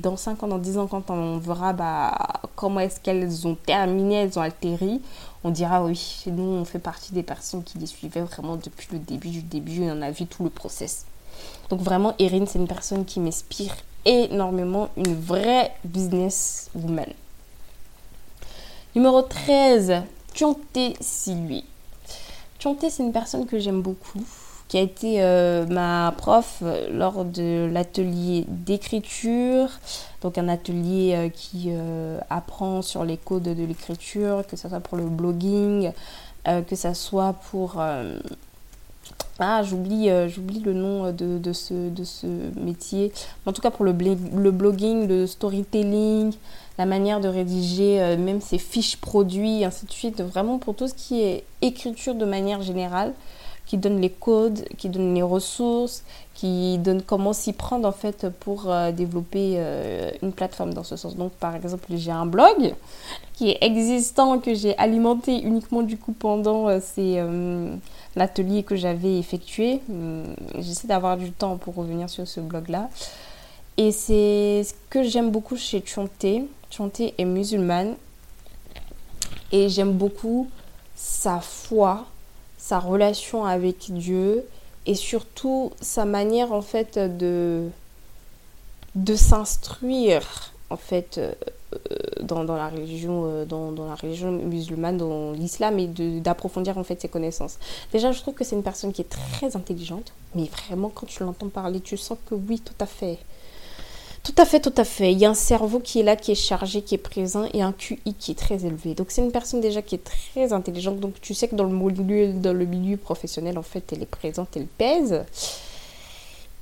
[0.00, 2.12] dans 5 ans, dans 10 ans, quand on verra bah,
[2.56, 5.00] comment est-ce qu'elles ont terminé, elles ont atterri,
[5.44, 8.98] on dira oui, nous on fait partie des personnes qui les suivaient vraiment depuis le
[8.98, 11.06] début du début et on a vu tout le process.
[11.68, 13.74] Donc vraiment, Erin, c'est une personne qui m'inspire
[14.04, 17.06] énormément, une vraie business woman.
[18.96, 20.02] Numéro 13,
[20.34, 21.64] Chonté Silui.
[22.58, 24.20] Chonté, c'est une personne que j'aime beaucoup
[24.66, 29.68] qui a été euh, ma prof euh, lors de l'atelier d'écriture.
[30.22, 31.70] Donc un atelier euh, qui
[32.30, 35.92] apprend sur les codes de l'écriture, que ce soit pour le blogging,
[36.44, 37.80] que ce soit pour...
[39.62, 42.26] j'oublie, j'oublie le nom de, de, ce, de ce
[42.58, 43.12] métier.
[43.46, 46.32] En tout cas, pour le, le blogging, le storytelling,
[46.78, 50.20] la manière de rédiger même ses fiches produits, ainsi de suite.
[50.22, 53.12] Vraiment pour tout ce qui est écriture de manière générale
[53.70, 56.02] qui donne les codes, qui donne les ressources,
[56.34, 60.96] qui donne comment s'y prendre en fait pour euh, développer euh, une plateforme dans ce
[60.96, 61.14] sens.
[61.14, 62.74] Donc par exemple, j'ai un blog
[63.34, 67.76] qui est existant, que j'ai alimenté uniquement du coup pendant euh,
[68.16, 69.80] l'atelier que j'avais effectué.
[69.88, 72.88] Hum, j'essaie d'avoir du temps pour revenir sur ce blog-là.
[73.76, 76.44] Et c'est ce que j'aime beaucoup chez Chonté.
[76.70, 77.94] Chonté est musulmane
[79.52, 80.48] et j'aime beaucoup
[80.94, 82.06] sa foi
[82.60, 84.44] sa relation avec Dieu
[84.86, 87.68] et surtout sa manière en fait de,
[88.94, 91.32] de s'instruire en fait euh,
[92.22, 96.84] dans, dans, la religion euh, dans, dans, la religion musulmane dans l'islam et d'approfondir en
[96.84, 97.58] fait ses connaissances
[97.92, 101.22] déjà je trouve que c'est une personne qui est très intelligente mais vraiment quand tu
[101.22, 103.18] l'entends parler tu sens que oui tout à fait
[104.22, 105.12] tout à fait, tout à fait.
[105.12, 107.62] Il y a un cerveau qui est là, qui est chargé, qui est présent et
[107.62, 108.94] un QI qui est très élevé.
[108.94, 111.00] Donc c'est une personne déjà qui est très intelligente.
[111.00, 114.06] Donc tu sais que dans le milieu, dans le milieu professionnel, en fait, elle est
[114.06, 115.24] présente, elle pèse.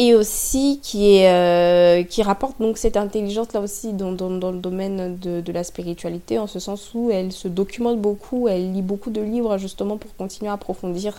[0.01, 4.59] Et aussi qui, euh, qui rapporte donc cette intelligence là aussi dans, dans, dans le
[4.59, 8.83] domaine de, de, la spiritualité, en ce sens où elle se documente beaucoup, elle lit
[8.83, 11.15] beaucoup de livres justement pour continuer à approfondir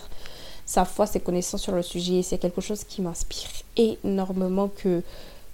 [0.64, 2.22] sa foi, ses connaissances sur le sujet.
[2.22, 5.02] C'est quelque chose qui m'inspire énormément que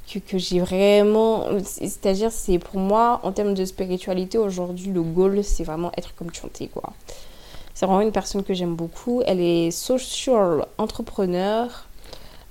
[0.07, 1.47] que, j'ai vraiment.
[1.65, 6.33] C'est-à-dire, c'est pour moi, en termes de spiritualité, aujourd'hui, le goal, c'est vraiment être comme
[6.33, 6.93] Chanté, quoi.
[7.75, 9.23] C'est vraiment une personne que j'aime beaucoup.
[9.27, 11.86] Elle est social entrepreneur,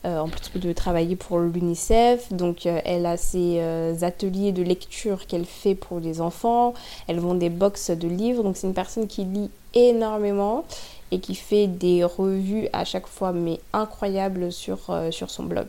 [0.05, 2.31] en plus de travailler pour l'UNICEF.
[2.31, 6.73] Donc, euh, elle a ses euh, ateliers de lecture qu'elle fait pour les enfants.
[7.07, 8.43] Elle vend des box de livres.
[8.43, 10.65] Donc, c'est une personne qui lit énormément
[11.11, 15.67] et qui fait des revues à chaque fois mais incroyables sur, euh, sur son blog.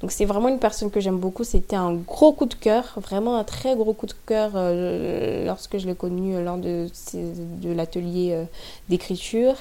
[0.00, 1.44] Donc c'est vraiment une personne que j'aime beaucoup.
[1.44, 5.78] C'était un gros coup de cœur, vraiment un très gros coup de cœur euh, lorsque
[5.78, 8.44] je l'ai connue lors de, de l'atelier euh,
[8.88, 9.54] d'écriture.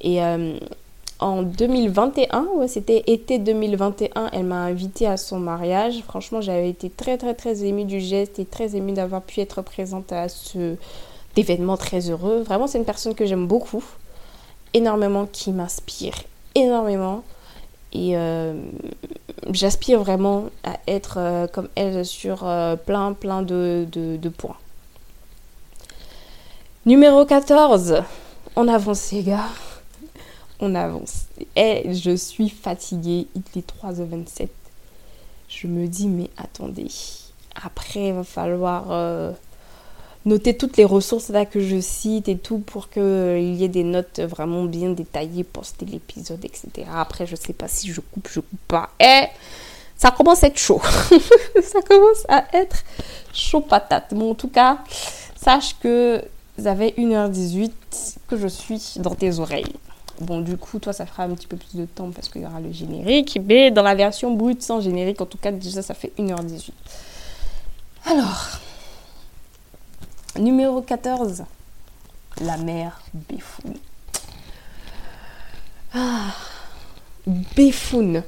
[0.00, 0.18] Et
[1.20, 6.02] en 2021, ouais, c'était été 2021, elle m'a invitée à son mariage.
[6.02, 9.62] Franchement, j'avais été très très très émue du geste et très émue d'avoir pu être
[9.62, 10.76] présente à ce
[11.36, 12.42] événement très heureux.
[12.42, 13.84] Vraiment, c'est une personne que j'aime beaucoup
[14.74, 16.14] énormément, qui m'inspire
[16.54, 17.22] énormément.
[17.92, 18.54] Et euh,
[19.50, 24.56] j'aspire vraiment à être euh, comme elle sur euh, plein, plein de, de, points.
[26.86, 28.02] Numéro 14.
[28.54, 29.48] On avance, les gars.
[30.60, 31.26] On avance.
[31.56, 33.26] Et je suis fatiguée.
[33.34, 34.48] Il est 3h27.
[35.48, 36.88] Je me dis, mais attendez.
[37.64, 39.34] Après, il va falloir
[40.26, 43.84] noter toutes les ressources là que je cite et tout pour qu'il y ait des
[43.84, 46.88] notes vraiment bien détaillées, poster l'épisode, etc.
[46.94, 48.90] Après, je sais pas si je coupe, je coupe pas.
[49.00, 49.24] Et
[49.96, 50.80] ça commence à être chaud.
[51.62, 52.84] ça commence à être
[53.32, 54.14] chaud patate.
[54.14, 54.78] Bon, en tout cas,
[55.36, 56.22] sache que
[56.58, 57.70] vous avez 1h18
[58.28, 59.74] que je suis dans tes oreilles.
[60.20, 62.46] Bon, du coup, toi, ça fera un petit peu plus de temps parce qu'il y
[62.46, 63.38] aura le générique.
[63.46, 66.70] Mais dans la version brute sans générique, en tout cas, déjà, ça fait 1h18.
[68.04, 68.48] Alors,
[70.38, 71.44] numéro 14,
[72.42, 73.76] la mère Béfoune.
[75.94, 76.34] Ah,
[77.56, 78.22] Béfoune.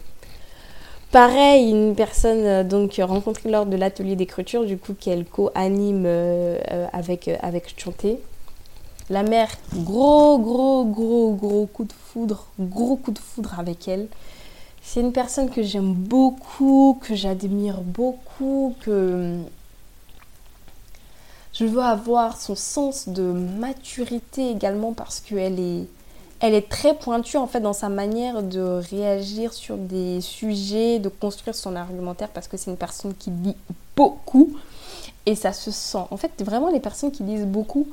[1.11, 6.59] Pareil, une personne euh, donc rencontrée lors de l'atelier d'écriture, du coup, qu'elle co-anime euh,
[6.71, 8.19] euh, avec Chanté.
[9.13, 14.09] La mère, gros, gros, gros, gros coup de foudre, gros coup de foudre avec elle.
[14.83, 19.37] C'est une personne que j'aime beaucoup, que j'admire beaucoup, que
[21.53, 25.85] je veux avoir son sens de maturité également parce qu'elle est,
[26.41, 31.11] elle est très pointue en fait dans sa manière de réagir sur des sujets, de
[31.11, 33.57] construire son argumentaire parce que c'est une personne qui lit
[33.95, 34.57] beaucoup
[35.27, 36.07] et ça se sent.
[36.11, 37.87] En fait, vraiment les personnes qui lisent beaucoup,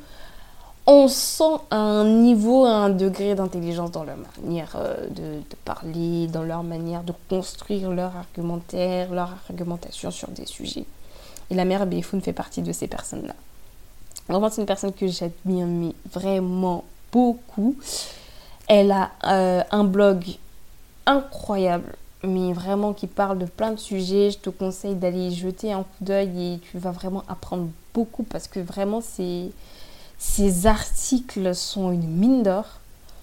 [0.91, 6.63] on sent un niveau, un degré d'intelligence dans leur manière euh, de, parler, dans leur
[6.63, 10.85] manière de construire leur argumentaire, leur argumentation sur des sujets.
[11.51, 13.35] Et la mère Béfoun fait partie de ces personnes-là.
[14.27, 17.75] Vraiment, c'est une personne que j'admire vraiment beaucoup.
[18.67, 20.23] Elle a euh, un blog
[21.05, 24.31] incroyable, mais vraiment qui parle de plein de sujets.
[24.31, 28.47] Je te conseille d'aller jeter un coup d'œil et tu vas vraiment apprendre beaucoup parce
[28.47, 29.51] que vraiment, c'est
[30.19, 32.65] ses articles sont une mine d'or.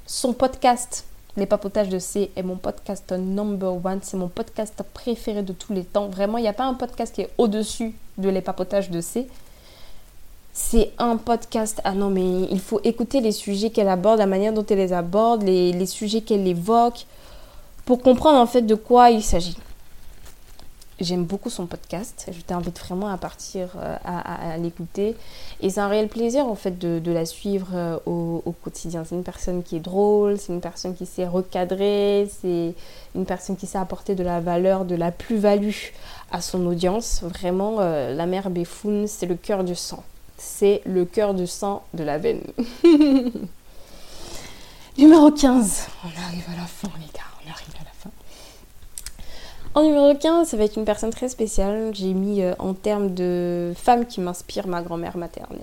[0.06, 1.05] Son podcast,
[1.36, 3.98] Les papotages de C, est mon podcast number one.
[4.02, 6.09] C'est mon podcast préféré de tous les temps.
[6.09, 9.28] Vraiment, il n'y a pas un podcast qui est au-dessus de Les papotages de C.
[10.55, 11.82] C'est un podcast.
[11.85, 14.94] Ah non, mais il faut écouter les sujets qu'elle aborde, la manière dont elle les
[14.94, 17.05] aborde, les, les sujets qu'elle évoque,
[17.85, 19.59] pour comprendre en fait de quoi il s'agit.
[20.98, 22.31] J'aime beaucoup son podcast.
[22.32, 25.14] Je t'invite vraiment à partir euh, à, l'écouter.
[25.60, 29.05] Et c'est un réel plaisir en fait de, la suivre euh, au, quotidien.
[29.05, 32.74] C'est une personne qui est drôle, c'est une personne qui sait recadrer, c'est
[33.14, 35.93] une personne qui sait apporter de la valeur, de la plus-value
[36.32, 37.23] à son audience.
[37.23, 40.02] Vraiment, euh, la mère Béfoun, c'est le cœur du sang.
[40.39, 42.40] C'est le cœur du sang de la veine.
[44.98, 45.89] Numéro 15.
[46.05, 47.95] On arrive à la fin les gars, on arrive à la fin.
[49.77, 51.90] En numéro 15, ça va être une personne très spéciale.
[51.93, 55.61] J'ai mis euh, en termes de femme qui m'inspire ma grand-mère maternelle.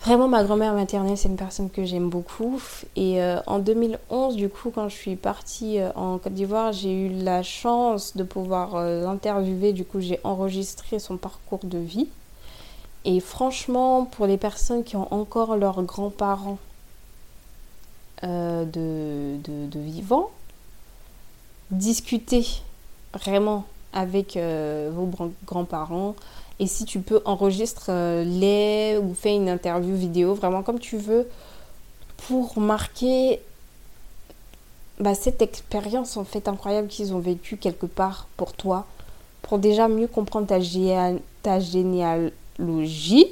[0.00, 2.58] Vraiment, ma grand-mère maternelle, c'est une personne que j'aime beaucoup.
[2.96, 6.90] Et euh, en 2011, du coup, quand je suis partie euh, en Côte d'Ivoire, j'ai
[6.90, 9.74] eu la chance de pouvoir l'interviewer.
[9.74, 12.08] Du coup, j'ai enregistré son parcours de vie.
[13.04, 16.58] Et franchement, pour les personnes qui ont encore leurs grands-parents
[18.22, 19.38] de
[19.74, 20.30] vivants,
[21.70, 22.46] discuter
[23.14, 25.08] vraiment avec euh, vos
[25.46, 26.14] grands-parents.
[26.58, 31.28] Et si tu peux, enregistre-les ou fais une interview vidéo, vraiment comme tu veux,
[32.28, 33.40] pour marquer
[34.98, 38.86] bah, cette expérience en fait incroyable qu'ils ont vécue quelque part pour toi,
[39.42, 40.58] pour déjà mieux comprendre ta,
[41.42, 43.26] ta généalogie,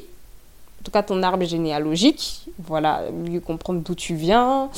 [0.81, 4.70] en tout cas ton arbre généalogique, voilà, mieux comprendre d'où tu viens,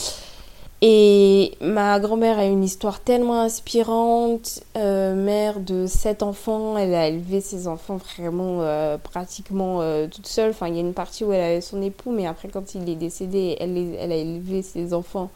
[0.82, 7.08] et ma grand-mère a une histoire tellement inspirante, euh, mère de sept enfants, elle a
[7.08, 10.50] élevé ses enfants vraiment euh, pratiquement euh, toute seule.
[10.50, 12.88] Enfin, il y a une partie où elle avait son époux, mais après quand il
[12.88, 13.76] est décédé, elle,
[14.10, 15.30] a élevé ses enfants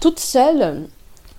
[0.00, 0.88] toute seule,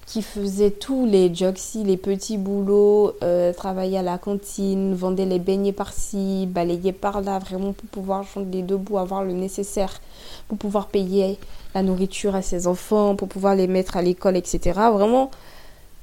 [0.05, 3.13] qui faisait tous les joxy, les petits boulots,
[3.57, 8.99] travaillait à la cantine, vendait les beignets par-ci, balayait par-là, vraiment pour pouvoir les debout,
[8.99, 10.01] avoir le nécessaire
[10.47, 11.39] pour pouvoir payer
[11.73, 14.79] la nourriture à ses enfants, pour pouvoir les mettre à l'école, etc.
[14.91, 15.31] Vraiment,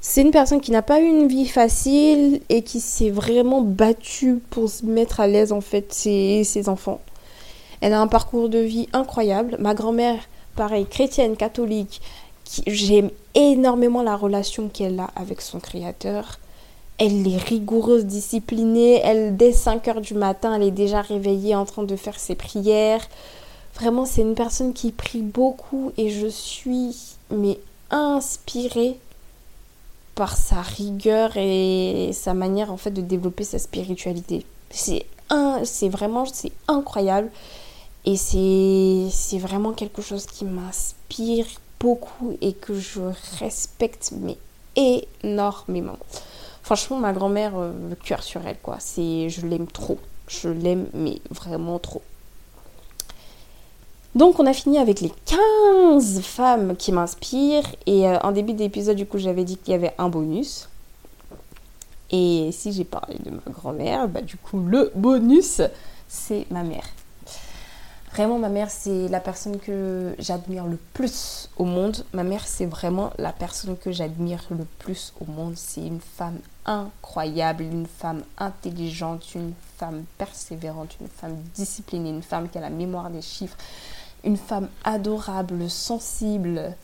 [0.01, 4.41] c'est une personne qui n'a pas eu une vie facile et qui s'est vraiment battue
[4.51, 7.01] pour se mettre à l'aise en fait ses, ses enfants.
[7.81, 9.57] Elle a un parcours de vie incroyable.
[9.59, 10.21] Ma grand-mère,
[10.57, 12.01] pareil, chrétienne, catholique,
[12.67, 16.39] j'aime énormément la relation qu'elle a avec son créateur.
[16.99, 19.01] Elle est rigoureuse, disciplinée.
[19.03, 22.35] Elle, dès 5 heures du matin, elle est déjà réveillée en train de faire ses
[22.35, 23.07] prières.
[23.81, 27.59] Vraiment, c'est une personne qui prie beaucoup et je suis mais
[27.91, 28.99] inspirée
[30.15, 34.45] par sa rigueur et sa manière en fait de développer sa spiritualité.
[34.69, 37.31] C'est un, c'est vraiment c'est incroyable
[38.05, 41.47] et c'est vraiment quelque chose qui m'inspire
[41.79, 43.01] beaucoup et que je
[43.39, 44.37] respecte mais
[44.77, 45.97] énormément.
[46.63, 48.77] Franchement, ma grand-mère, euh, le cœur sur elle, quoi.
[48.79, 49.99] C'est, je l'aime trop.
[50.29, 52.03] Je l'aime, mais vraiment trop.
[54.15, 57.75] Donc on a fini avec les 15 femmes qui m'inspirent.
[57.87, 60.69] Et euh, en début d'épisode, du coup, j'avais dit qu'il y avait un bonus.
[62.11, 65.63] Et si j'ai parlé de ma grand-mère, bah, du coup, le bonus,
[66.09, 66.85] c'est ma mère.
[68.13, 72.05] Vraiment, ma mère, c'est la personne que j'admire le plus au monde.
[72.13, 75.55] Ma mère, c'est vraiment la personne que j'admire le plus au monde.
[75.57, 82.49] C'est une femme incroyable, une femme intelligente, une femme persévérante, une femme disciplinée, une femme
[82.49, 83.57] qui a la mémoire des chiffres,
[84.25, 86.75] une femme adorable, sensible,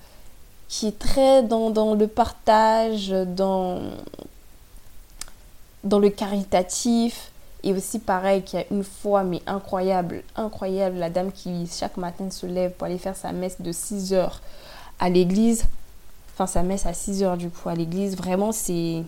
[0.69, 3.81] qui est très dans, dans le partage, dans,
[5.85, 7.31] dans le caritatif
[7.63, 11.97] et aussi pareil qu'il y a une fois, mais incroyable, incroyable, la dame qui chaque
[11.97, 14.41] matin se lève pour aller faire sa messe de 6 heures
[14.99, 15.65] à l'église.
[16.33, 18.17] Enfin, sa messe à 6 heures du coup à l'église.
[18.17, 19.03] Vraiment, c'est...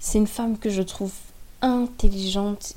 [0.00, 1.12] C'est une femme que je trouve
[1.60, 2.74] intelligente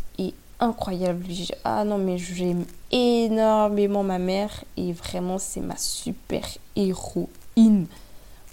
[0.60, 1.26] incroyable.
[1.64, 6.45] Ah non, mais j'aime énormément ma mère et vraiment, c'est ma super
[6.76, 7.88] héroïne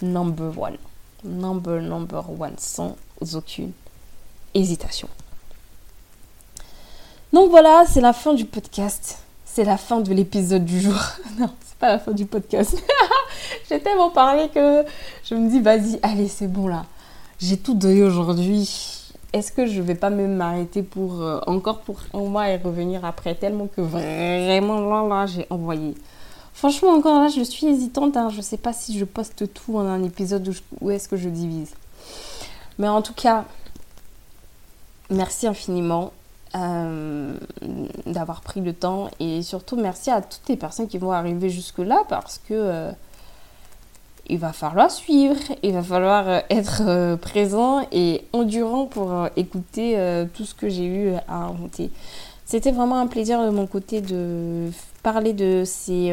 [0.01, 0.77] number one.
[1.25, 2.97] Number, number one, sans
[3.35, 3.73] aucune
[4.55, 5.09] hésitation.
[7.33, 9.19] Donc voilà, c'est la fin du podcast.
[9.45, 10.99] C'est la fin de l'épisode du jour.
[11.39, 12.77] non, c'est pas la fin du podcast.
[13.69, 14.85] J'ai tellement parlé que
[15.25, 16.85] je me dis, vas-y, allez, c'est bon là.
[17.39, 19.02] J'ai tout donné aujourd'hui.
[19.33, 23.05] Est-ce que je vais pas même m'arrêter pour euh, encore pour un mois et revenir
[23.05, 25.95] après tellement que vraiment là, là j'ai envoyé.
[26.53, 28.17] Franchement, encore là, je suis hésitante.
[28.17, 28.29] Hein.
[28.31, 31.75] Je sais pas si je poste tout en un épisode ou est-ce que je divise.
[32.79, 33.45] Mais en tout cas,
[35.11, 36.13] merci infiniment.
[36.55, 37.35] Euh,
[38.05, 41.79] d'avoir pris le temps et surtout merci à toutes les personnes qui vont arriver jusque
[41.79, 42.93] là parce que euh,
[44.29, 49.97] il va falloir suivre, il va falloir euh, être présent et endurant pour écouter
[50.35, 51.91] tout ce que j'ai eu à inventer.
[52.45, 54.71] C'était vraiment un plaisir de mon côté de
[55.03, 56.13] parler de ces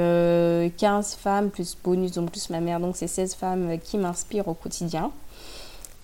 [0.78, 4.54] 15 femmes plus bonus, donc plus ma mère, donc ces 16 femmes qui m'inspirent au
[4.54, 5.12] quotidien.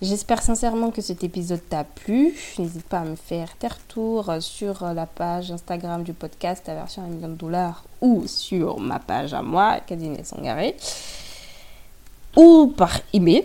[0.02, 2.34] J'espère sincèrement que cet épisode t'a plu.
[2.58, 7.02] N'hésite pas à me faire tes retours sur la page Instagram du podcast, la version
[7.02, 10.76] 1 million de dollars, ou sur ma page à moi, Kadine Sangaré,
[12.36, 13.44] ou par email,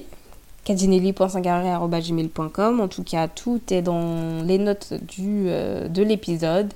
[0.66, 2.80] kadinelli.sangaré.gmail.com.
[2.80, 6.74] En tout cas, tout est dans les notes du, euh, de l'épisode.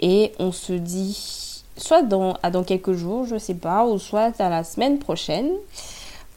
[0.00, 4.40] Et on se dit soit dans, à dans quelques jours, je sais pas, ou soit
[4.40, 5.50] à la semaine prochaine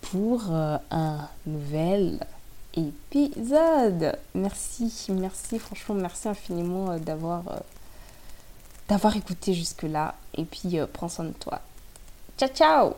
[0.02, 2.20] pour euh, un nouvel
[2.76, 4.18] épisode.
[4.36, 7.44] Merci, merci, franchement, merci infiniment euh, d'avoir
[8.90, 10.16] d'avoir écouté jusque-là.
[10.36, 11.62] Et puis, prends soin de toi.
[12.38, 12.94] Ciao, ciao